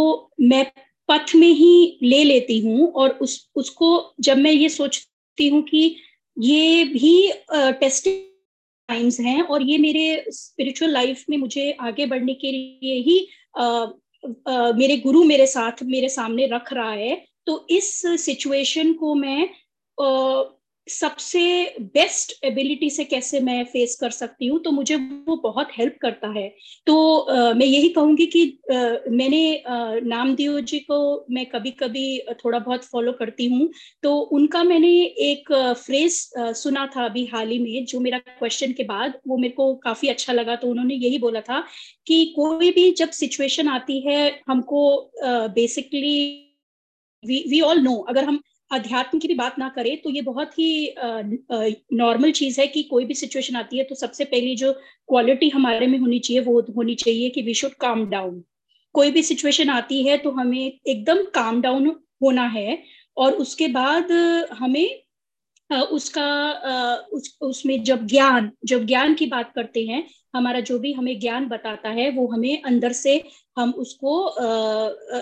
[0.40, 0.64] मैं
[1.09, 5.97] पथ में ही ले लेती हूँ और उस उसको जब मैं ये सोचती हूँ कि
[6.36, 8.22] ये भी टेस्टिंग
[8.89, 13.26] टाइम्स हैं और ये मेरे स्पिरिचुअल लाइफ में मुझे आगे बढ़ने के लिए ही
[13.56, 13.86] आ,
[14.72, 19.48] मेरे गुरु मेरे साथ मेरे सामने रख रहा है तो इस सिचुएशन को मैं
[20.86, 21.43] सबसे
[21.81, 26.28] बेस्ट एबिलिटी से कैसे मैं फेस कर सकती हूँ तो मुझे वो बहुत हेल्प करता
[26.28, 26.48] है।
[26.86, 26.94] तो
[27.31, 29.62] uh, मैं यही कहूँगी कि uh, मैंने
[30.05, 33.70] नामदेव जी को मैं कभी कभी थोड़ा बहुत फॉलो करती हूँ।
[34.02, 35.52] तो उनका मैंने एक
[35.86, 39.74] फ्रेज सुना था अभी हाल ही में जो मेरा क्वेश्चन के बाद वो मेरे को
[39.74, 41.65] काफ़ी अच्छा लगा तो उन्होंने यही बोला था
[42.06, 45.11] कि कोई भी जब सिचुएशन आती है हमको
[45.55, 46.40] basically
[47.24, 48.43] we we all know अगर हम
[48.74, 50.94] अध्यात्म की भी बात ना करें तो ये बहुत ही
[51.92, 55.86] नॉर्मल चीज़ है कि कोई भी सिचुएशन आती है तो सबसे पहली जो क्वालिटी हमारे
[55.86, 58.42] में होनी चाहिए, वो होनी चाहिए कि वी शुड काम डाउन
[58.94, 61.88] कोई भी सिचुएशन आती है तो हमें एकदम काम डाउन
[62.22, 62.82] होना है,
[63.16, 64.12] और उसके बाद
[64.52, 65.01] हमें
[65.70, 66.28] उसका
[67.12, 71.46] उस, उसमें जब ज्ञान जब ज्ञान की बात करते हैं, हमारा जो भी हमें ज्ञान
[71.48, 73.22] बताता है, वो हमें अंदर से
[73.56, 74.34] हम उसको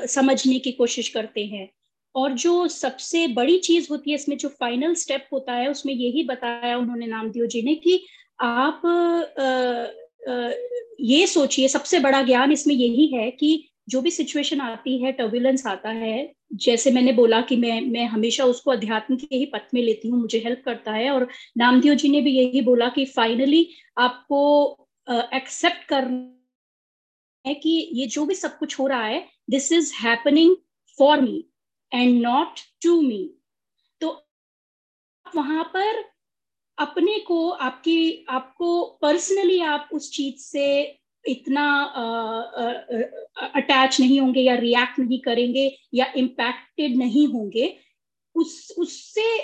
[0.08, 1.68] समझने की कोशिश करते हैं।
[2.14, 6.22] और जो सबसे बड़ी चीज़ होती है इसमें जो फाइनल स्टेप होता है उसमें यही
[6.22, 8.04] बताया उन्होंने नामदेव जी ने कि
[8.40, 10.50] आप आ, आ,
[11.00, 15.66] ये सोचिए सबसे बड़ा ज्ञान इसमें यही है कि जो भी सिचुएशन आती है टर्बुलेंस
[15.66, 19.82] आता है जैसे मैंने बोला कि मैं मैं हमेशा उसको अध्यात्म के ही पथ में
[19.82, 21.28] लेती हूँ मुझे हेल्प करता है और
[21.58, 23.68] नामदेव जी ने भी यही बोला कि फाइनली
[23.98, 24.42] आपको
[25.08, 30.56] एक्सेप्ट करना है कि ये जो भी सब कुछ हो रहा है this is happening
[30.98, 31.44] for me
[31.94, 33.34] and not to me
[34.00, 34.24] तो
[35.36, 36.04] वहाँ पर
[36.78, 41.82] अपने को, आपकी, आपको पर्सनली आप उस चीज़ से इतना
[43.54, 47.78] अटैच नहीं होंगे या रिएक्ट नहीं करेंगे या इम्पैक्टेड नहीं होंगे,
[48.34, 49.38] उस, उससे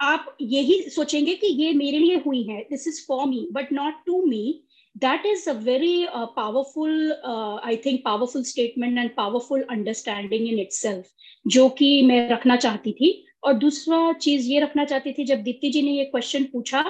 [0.00, 3.94] आप यही सोचेंगे कि ये मेरे लिए हुई है this is for me but not
[4.06, 4.64] to me
[4.96, 10.58] that is a very uh, powerful uh, i think powerful statement and powerful understanding in
[10.58, 11.04] itself.
[11.46, 15.70] जो कि मैं रखना चाहती थी। और दूसरा चीज़ ये रखना चाहती थी जब दीप्ति
[15.70, 16.84] जी ने ये क्वेश्चन पूछा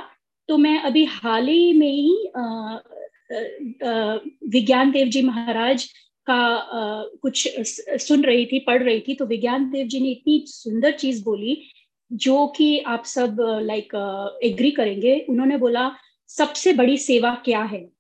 [0.49, 2.29] तो मैं अभी हाल ही में ही
[4.49, 5.89] विज्ञान देव जी महाराज
[6.27, 7.49] का आ, कुछ
[8.03, 11.63] सुन रही थी पढ़ रही थी तो विज्ञान देव जी ने इतनी सुंदर चीज़ बोली
[12.13, 13.95] जो कि आप सब लाइक
[14.45, 15.91] एग्री करेंगे। उन्होंने बोला
[16.29, 17.92] सबसे बड़ी सेवा क्या है?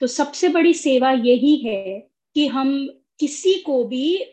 [0.00, 2.88] तो सबसे बड़ी सेवा यही है कि हम
[3.20, 4.24] किसी को भी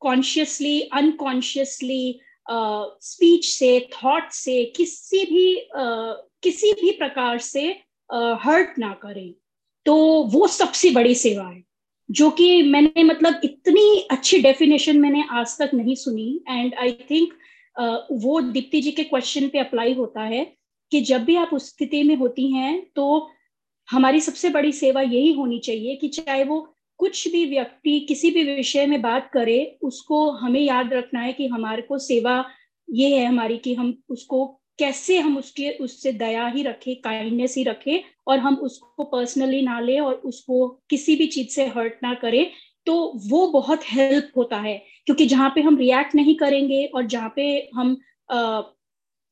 [0.00, 2.20] कॉन्शियसली अनकॉन्शियसली
[2.50, 7.68] स्पीच से थॉट से किसी भी uh, किसी भी प्रकार से
[8.10, 9.34] हर्ट uh, ना करें।
[9.86, 11.62] तो वो सबसे बड़ी सेवा है
[12.10, 17.32] जो कि मैंने मतलब इतनी अच्छी डेफिनेशन मैंने आज तक नहीं सुनी। एंड आई थिंक
[18.12, 20.44] वो दीप्ति जी के क्वेश्चन पे अप्लाई होता है
[20.90, 23.30] कि जब भी आप उस स्थिति में होती हैं तो
[23.88, 26.60] हमारी सबसे बड़ी सेवा यही होनी चाहिए कि चाहे वो
[26.98, 31.46] कुछ भी व्यक्ति किसी भी विषय में बात करे, उसको हमें याद रखना है कि
[31.46, 32.44] हमारे को सेवा
[32.88, 34.46] ये है हमारी कि हम उसको
[34.78, 39.80] कैसे हम उसके, उससे दया ही रखें काइंडनेस ही रखें और हम उसको पर्सनली ना
[39.80, 42.46] ले और उसको किसी भी चीज़ से हर्ट ना करें
[42.86, 44.76] तो वो बहुत हेल्प होता है।
[45.06, 47.96] क्योंकि जहाँ पे हम रिएक्ट नहीं करेंगे और जहाँ पे हम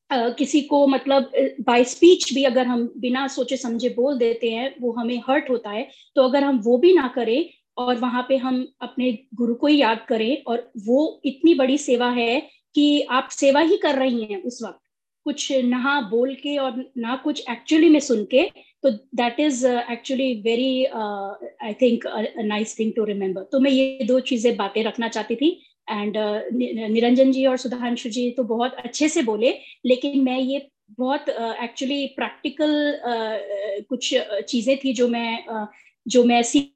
[0.09, 4.91] किसी को मतलब बाय स्पीच भी अगर हम बिना सोचे समझे बोल देते हैं, वो
[4.93, 8.65] हमें हर्ट होता है तो अगर हम वो भी ना करें और वहाँ पे हम
[8.81, 12.39] अपने गुरु को ही याद करें और वो इतनी बड़ी सेवा है
[12.75, 14.79] कि आप सेवा ही कर रही हैं उस वक्त।
[15.25, 18.43] कुछ ना बोल के और ना कुछ एक्चुअली में सुन के
[18.83, 22.03] तो that is actually very I think
[22.39, 25.49] nice thing to remember तो मैं ये दो चीज़ें बातें रखना चाहती थी
[25.87, 29.51] एंड uh, निरंजन जी और सुधांशु जी तो बहुत अच्छे से बोले
[29.85, 34.13] लेकिन मैं ये बहुत एक्चुअली uh, प्रैक्टिकल uh, कुछ
[34.47, 35.65] चीज़ें थी जो मैं uh,
[36.05, 36.71] जो मैं सीख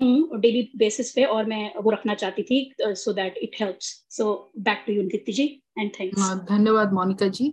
[0.00, 4.52] हूँ डेली बेसिस पे और मैं वो रखना चाहती थी so that it helps so
[4.58, 5.46] back to you Deepti ji
[5.78, 7.52] and thanks धन्यवाद मोनिका जी।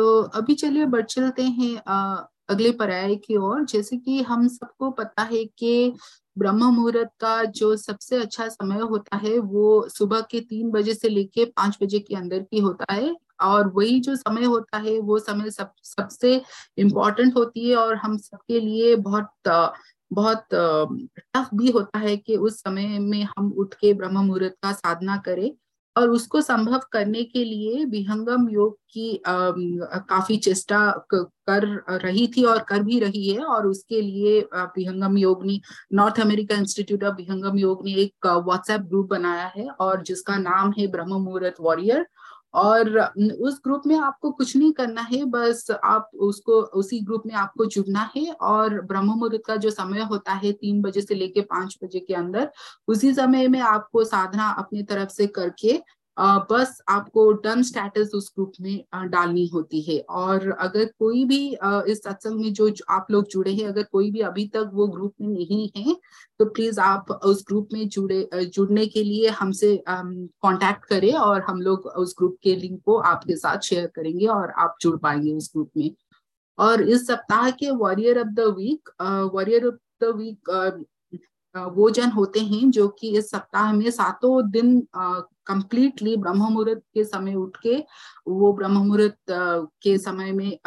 [0.00, 4.90] तो अभी चलिए बढ़ चलते हैं अ, अगले पर्याय की ओर। जैसे कि हम सबको
[4.90, 5.92] पता है कि
[6.38, 11.08] ब्रह्म मुहूर्त का जो सबसे अच्छा समय होता है वो सुबह के तीन बजे से
[11.08, 15.18] लेके पाँच बजे के अंदर की होता है। और वही जो समय होता है वो
[15.18, 16.34] समय सब सबसे
[16.78, 19.30] इम्पोर्टेंट होती है और हम सबके लिए बहुत
[20.10, 24.72] बहुत टफ भी होता है कि उस समय में हम उठ के ब्रह्म मुहूर्त का
[24.72, 25.50] साधना करें।
[25.96, 30.80] और उसको संभव करने के लिए विहंगम योग की आ, काफ़ी चेष्टा
[31.12, 31.66] कर
[32.04, 35.60] रही थी और कर भी रही है और उसके लिए विहंगम योग ने
[35.92, 40.72] North America Institute of Vihangam Yoga ने एक व्हाट्सएप ग्रुप बनाया है और जिसका नाम
[40.78, 42.06] है ब्रह्म मुहूर्त वॉरियर
[42.54, 42.88] और
[43.40, 47.66] उस ग्रुप में आपको कुछ नहीं करना है, बस आप उसको, उसी ग्रुप में आपको
[47.66, 51.78] जुड़ना है और ब्रह्म मुहूर्त का जो समय होता है तीन बजे से लेके पाँच
[51.84, 52.50] बजे के अंदर,
[52.88, 55.80] उसी समय में आपको साधना अपनी तरफ़ से करके
[56.18, 61.38] बस आपको डन स्टेटस उस ग्रुप में डालनी होती है। और अगर कोई भी
[61.92, 65.14] इस सत्संग में जो आप लोग जुड़े हैं, अगर कोई भी अभी तक वो ग्रुप
[65.20, 65.94] में नहीं है
[66.40, 71.60] तो प्लीज़ आप उस ग्रुप में जुड़े जुड़ने के लिए हमसे कांटेक्ट करें और हम
[71.62, 75.50] लोग उस ग्रुप के लिंक को आपके साथ शेयर करेंगे और आप जुड़ पाएँगे उस
[75.54, 75.90] ग्रुप में।
[76.58, 78.90] और इस सप्ताह के warrior of the week
[79.34, 79.74] warrior of
[80.04, 80.84] the week
[81.54, 84.80] वो जन होते हैं जो कि इस सप्ताह में सातों दिन
[85.50, 87.76] कंप्लीटली ब्रह्म मुहूर्त के समय उठ के
[88.28, 89.16] वो ब्रह्म मुहूर्त
[89.82, 90.58] के समय में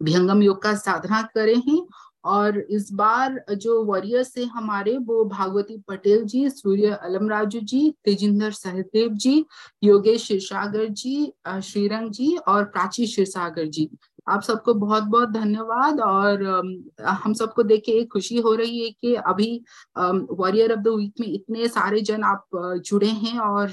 [0.00, 1.86] विहंगम योग का साधना करे हैं
[2.24, 7.94] और इस बार जो वॉरियर्स है हमारे वो भागवती पटेल जी, सूर्य अलम राजू जी,
[8.04, 9.44] तेजिंदर सहदेव जी,
[9.84, 11.32] योगेश क्षीरसागर जी
[11.62, 13.88] श्रीरंग जी और प्राची क्षीरसागर जी
[14.26, 16.44] आप सबको बहुत बहुत धन्यवाद और
[17.06, 19.64] हम सबको देख के खुशी हो रही है कि अभी
[19.98, 22.46] वॉरियर ऑफ़ द वीक में इतने सारे जन आप
[22.86, 23.68] जुड़े हैं और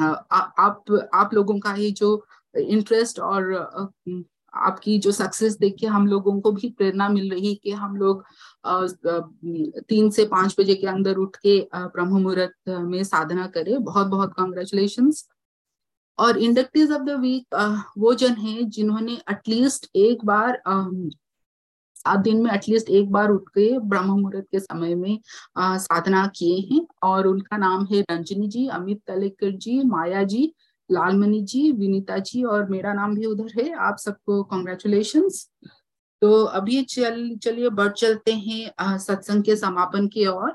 [0.00, 3.54] आप आप लोगों का ये जो इंटरेस्ट और
[4.54, 7.96] आपकी जो सक्सेस देख के हम लोगों को भी प्रेरणा मिल रही है कि हम
[7.96, 8.24] लोग
[9.88, 14.32] तीन से पाँच बजे के अंदर उठ के ब्रह्म मुहूर्त में साधना करें। बहुत बहुत
[14.34, 15.26] कॉन्ग्रेचुलेशंस
[16.18, 17.54] और इंडक्टिव ऑफ़ द वीक
[17.98, 21.08] वो जन हैं जिन्होंने एटलीस्ट एक बार अम,
[21.96, 25.18] सात दिन में एटलीस्ट एक बार उठ के ब्रह्म मुहूर्त के समय में
[25.56, 30.52] अ, साधना किए हैं और उनका नाम है रंजनी जी अमित तलेकर जी माया जी
[30.90, 35.48] लालमणि जी विनीता जी और मेरा नाम भी उधर है। आप सबको कॉन्ग्रेचुलेशंस
[36.22, 40.52] तो अभी चल चलिए बढ़ चलते हैं सत्संग के समापन की ओर।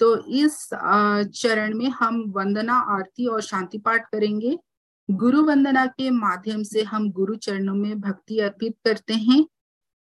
[0.00, 0.68] तो इस
[1.34, 4.58] चरण में हम वंदना, आरती और शांति पाठ करेंगे।
[5.08, 9.44] गुरु वंदना के माध्यम से हम गुरु चरणों में भक्ति अर्पित करते हैं।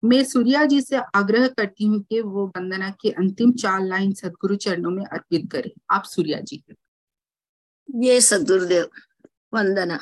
[0.03, 4.57] मैं सूर्या जी से आग्रह करती हूँ कि वो वंदना की अंतिम चार लाइन सदगुरु
[4.57, 6.63] चरणों में अर्पित करें। आप सूर्या जी।
[7.89, 8.89] ये सदगुरुदेव,
[9.55, 9.99] वंदना।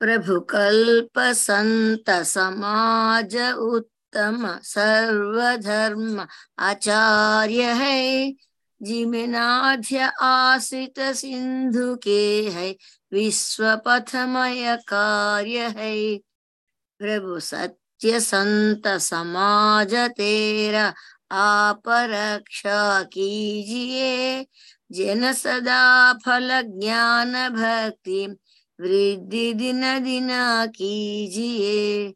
[0.00, 6.26] प्रभु कल्प संत समाज उत्तम, सर्वधर्म
[6.58, 8.34] आचार्य है।
[8.82, 12.76] जिमिनाध्य आश्रित सिंधु के है
[13.12, 16.18] विश्व पथमय कार्य है।
[16.98, 20.94] प्रभु सत्य संत समाज तेरा,
[21.30, 24.46] आप रक्षा कीजिए।
[24.92, 28.26] जन सदा फल ज्ञान भक्ति,
[28.80, 30.28] वृद्धि दिन दिन
[30.66, 32.14] कीजिए।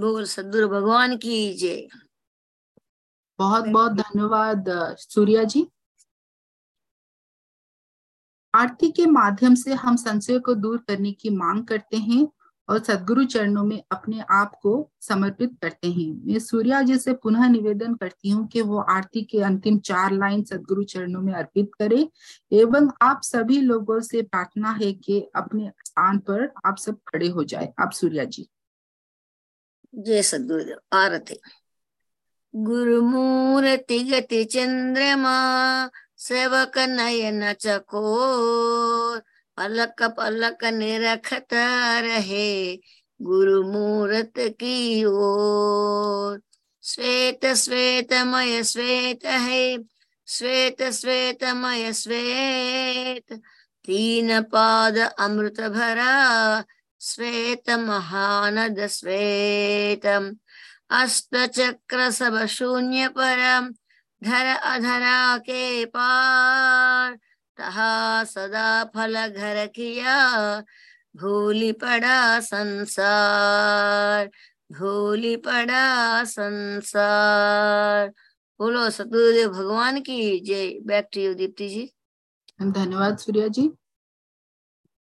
[0.00, 1.88] बोल सदगुरु भगवान की जय।
[3.38, 4.64] बहुत बहुत धन्यवाद,
[4.98, 5.66] सूर्या जी।
[8.54, 12.28] आरती के माध्यम से हम संशय को दूर करने की मांग करते हैं
[12.68, 17.48] और सदगुरु चरणों में अपने आप को समर्पित करते हैं। मैं सूर्या जी से पुनः
[17.48, 22.08] निवेदन करती हूँ कि वो आरती के अंतिम चार लाइन सदगुरु चरणों में अर्पित करे।
[22.52, 27.44] एवं आप सभी लोगों से प्रार्थना है कि अपने स्थान पर आप सब खड़े हो
[27.44, 28.48] जाए। आप सूर्या जी।
[29.94, 31.36] जय सद्गुरुदेव। आरती।
[32.56, 35.90] गुरु गुरुमूर्ति गति चंद्रमा
[36.22, 39.18] सेवक नयन चकोर,
[39.56, 42.76] पलक पलक निरखता रहे
[43.22, 46.42] गुरु मूर्त की ओर।
[46.82, 49.78] श्वेत श्वेतमय श्वेत है,
[50.28, 53.32] श्वेत श्वेतमय श्वेत,
[53.84, 56.64] तीन पाद अमृत भरा,
[57.00, 60.36] श्वेत महानद श्वेतम।
[60.90, 63.72] अष्ट चक्र सब शून्य परम
[64.22, 67.18] धर अधरा के पार
[67.56, 70.60] तहा सदा फल घर किया,
[71.16, 74.30] भूली पड़ा संसार,
[74.72, 78.08] भूली पड़ा संसार।
[78.60, 81.92] बोलो सतगुरुदेव, भगवान की जय। Back to you Deepti ji.
[82.62, 83.70] धन्यवाद सूर्या जी।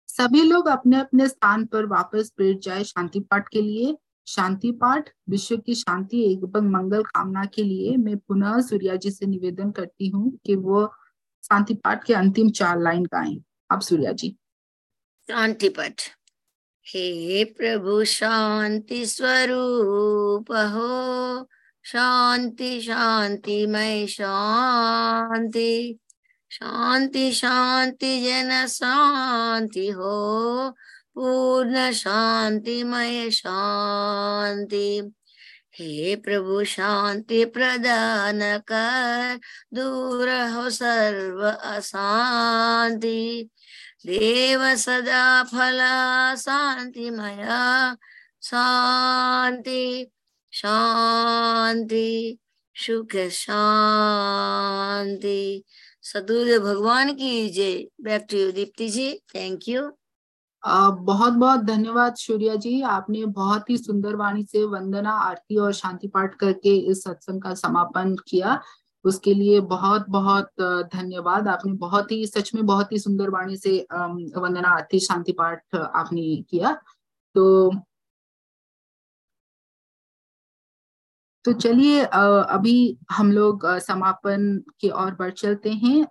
[0.07, 3.97] सभी लोग अपने अपने स्थान पर वापस बैठ जाए शांति पाठ के लिए।
[4.27, 9.25] शांति पाठ, विश्व की शांति एवं मंगल कामना के लिए मैं पुनः सूर्या जी से
[9.25, 10.93] निवेदन करती हूँ कि वो
[11.43, 14.37] शांति पाठ के अंतिम चार लाइन गाएँ। आप सूर्या जी।
[15.27, 16.01] शांति पाठ।
[16.87, 21.47] हे प्रभु, शांति स्वरूप हो।
[21.83, 25.99] शांति शांति मय शांति।
[26.51, 30.75] शांति शांति, जन शांति हो।
[31.15, 35.13] पूर्ण शांतिमय शांति।
[35.75, 39.39] हे प्रभु, शांति प्रदान कर,
[39.73, 43.49] दूर हो सर्व अशांति।
[44.05, 47.97] देव सदा फला शांति मया
[48.43, 50.11] शांति
[50.51, 52.37] शांति,
[52.75, 55.63] सुख शांति।
[56.01, 59.97] सदुर भगवान की जय। Back to you Deepti ji thank you
[60.63, 66.07] बहुत बहुत धन्यवाद सूर्या जी। आपने बहुत ही सुंदर वाणी से वंदना, आरती और शांति
[66.07, 68.59] पाठ करके इस सत्संग का समापन किया।
[69.05, 70.49] उसके लिए बहुत बहुत
[70.93, 75.75] धन्यवाद। आपने बहुत ही, सच में बहुत ही सुंदर वाणी से वंदना, आरती, शांति पाठ
[75.75, 76.73] आपने किया।
[77.35, 77.71] तो
[81.45, 82.75] तो चलिए अभी
[83.11, 84.43] हम लोग समापन
[84.79, 86.03] की ओर बढ़ चलते हैं।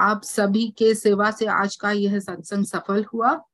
[0.00, 3.44] आप सभी के सेवा से आज का यह सत्संग सफल हुआ।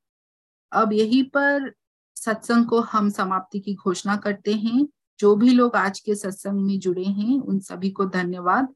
[0.73, 1.73] अब यही पर
[2.15, 6.79] सत्संग को हम समाप्ति की घोषणा करते हैं। जो भी लोग आज के सत्संग में
[6.79, 8.75] जुड़े हैं, उन सभी को धन्यवाद,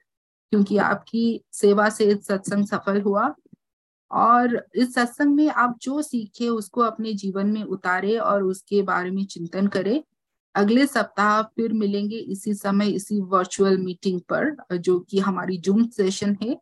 [0.50, 3.34] क्योंकि आपकी सेवा से सत्संग सफल हुआ।
[4.10, 9.10] और इस सत्संग में आप जो सीखे, उसको अपने जीवन में उतारे और उसके बारे
[9.10, 10.02] में चिंतन करें।
[10.54, 16.36] अगले सप्ताह फिर मिलेंगे इसी समय, इसी वर्चुअल मीटिंग पर, जो कि हमारी जूम सेशन
[16.42, 16.60] है।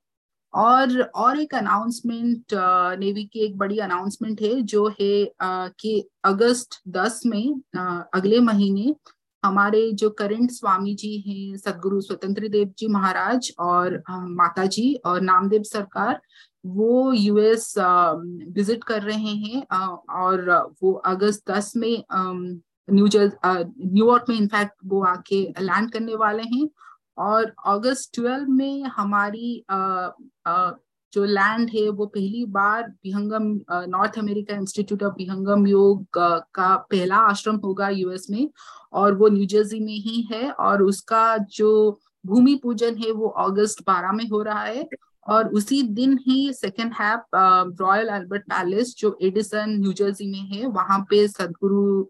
[0.55, 2.55] और और एक अनाउंसमेंट
[3.01, 7.43] नेवी की एक बड़ी अनाउंसमेंट है जो है अ, कि अगस्त 10 में
[7.77, 7.81] अ,
[8.15, 8.95] अगले महीने
[9.43, 15.21] हमारे जो करंट स्वामी जी हैं सदगुरु स्वतंत्र देव जी महाराज और माता जी और
[15.21, 16.21] नामदेव सरकार
[16.65, 19.63] वो यूएस विज़िट कर रहे हैं
[20.17, 20.51] और
[20.83, 22.03] वो अगस्त 10 में
[22.89, 26.69] न्यू जर्स न्यूयॉर्क में इनफैक्ट वो आके लैंड करने वाले हैं।
[27.19, 29.77] और अगस्त 12 में हमारी अ,
[30.47, 30.73] अ,
[31.13, 33.45] जो लैंड है वो पहली बार Vihangam
[33.91, 36.07] North America Institute of Vihangam Yoga
[36.55, 38.51] का पहला आश्रम होगा यूएस में
[38.93, 43.83] और वो न्यू जर्सी में ही है और उसका जो भूमि पूजन है वो अगस्त
[43.83, 44.89] 12 में हो रहा है
[45.29, 47.25] और उसी दिन ही सेकेंड हैप
[47.81, 52.07] रॉयल अल्बर्ट पैलेस जो एडिसन न्यू जर्सी में है वहाँ पे सदगुरु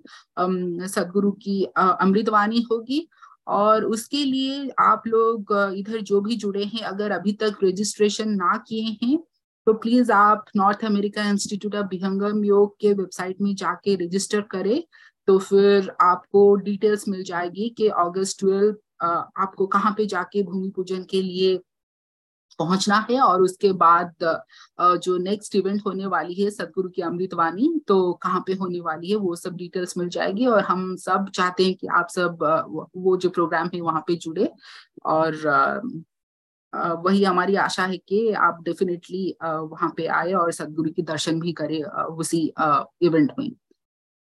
[0.86, 3.09] सदगुरु की अमृतवाणी होगी
[3.48, 8.56] और उसके लिए आप लोग इधर जो भी जुड़े हैं, अगर अभी तक रजिस्ट्रेशन ना
[8.68, 9.18] किए हैं
[9.66, 14.82] तो प्लीज़ आप North America Institute of Vihangam Yoga के वेबसाइट में जाके रजिस्टर करें
[15.28, 18.76] तो फिर आपको डिटेल्स मिल जाएगी कि अगस्त ट्वेल्व
[19.42, 21.58] आपको कहाँ पे जाके भूमि पूजन के लिए
[22.59, 24.14] पहुँचना है और उसके बाद
[24.80, 29.16] जो नेक्स्ट इवेंट होने वाली है सदगुरु की अमृतवाणी तो कहाँ पे होने वाली है
[29.16, 32.39] वो सब डिटेल्स मिल जाएगी और हम सब चाहते हैं कि आप सब
[32.97, 34.51] वो जो प्रोग्राम है वहाँ पे जुड़े
[35.06, 35.36] और
[36.74, 41.52] वही हमारी आशा है कि आप डेफिनेटली वहाँ पे आए और सदगुरु के दर्शन भी
[41.52, 42.52] करें उसी
[43.02, 43.51] इवेंट में।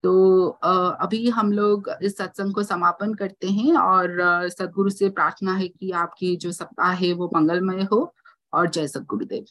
[0.03, 4.17] तो अभी हम लोग इस सत्संग को समापन करते हैं और
[4.49, 8.15] सदगुरु से प्रार्थना है कि आपकी जो सप्ताह है वो मंगलमय हो
[8.53, 9.45] और जय सदगुरुदेव।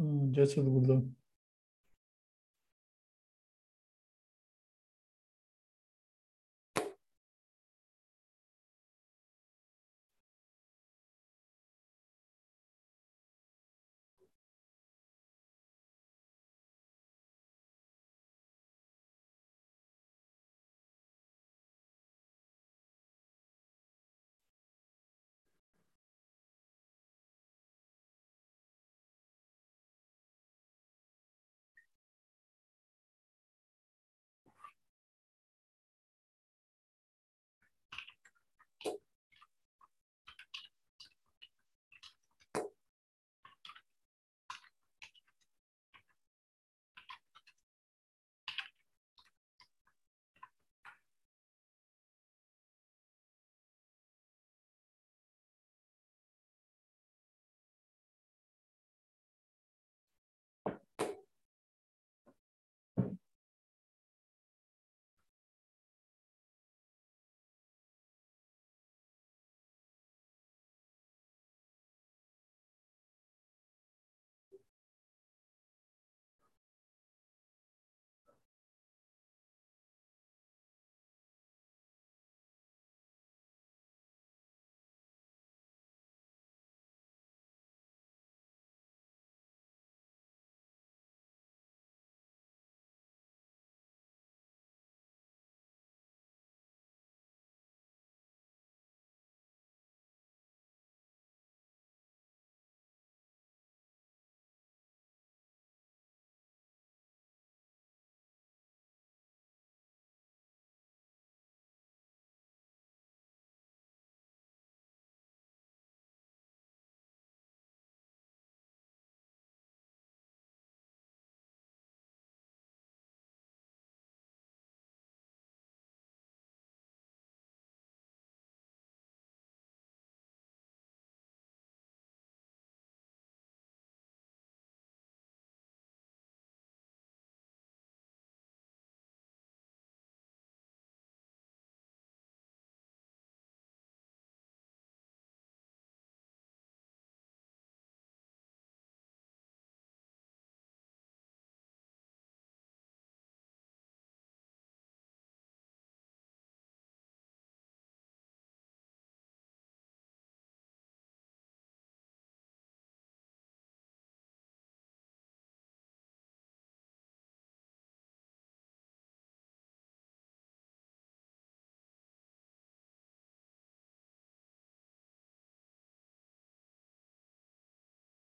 [0.00, 1.00] जय श्री जय सदगुरुदेव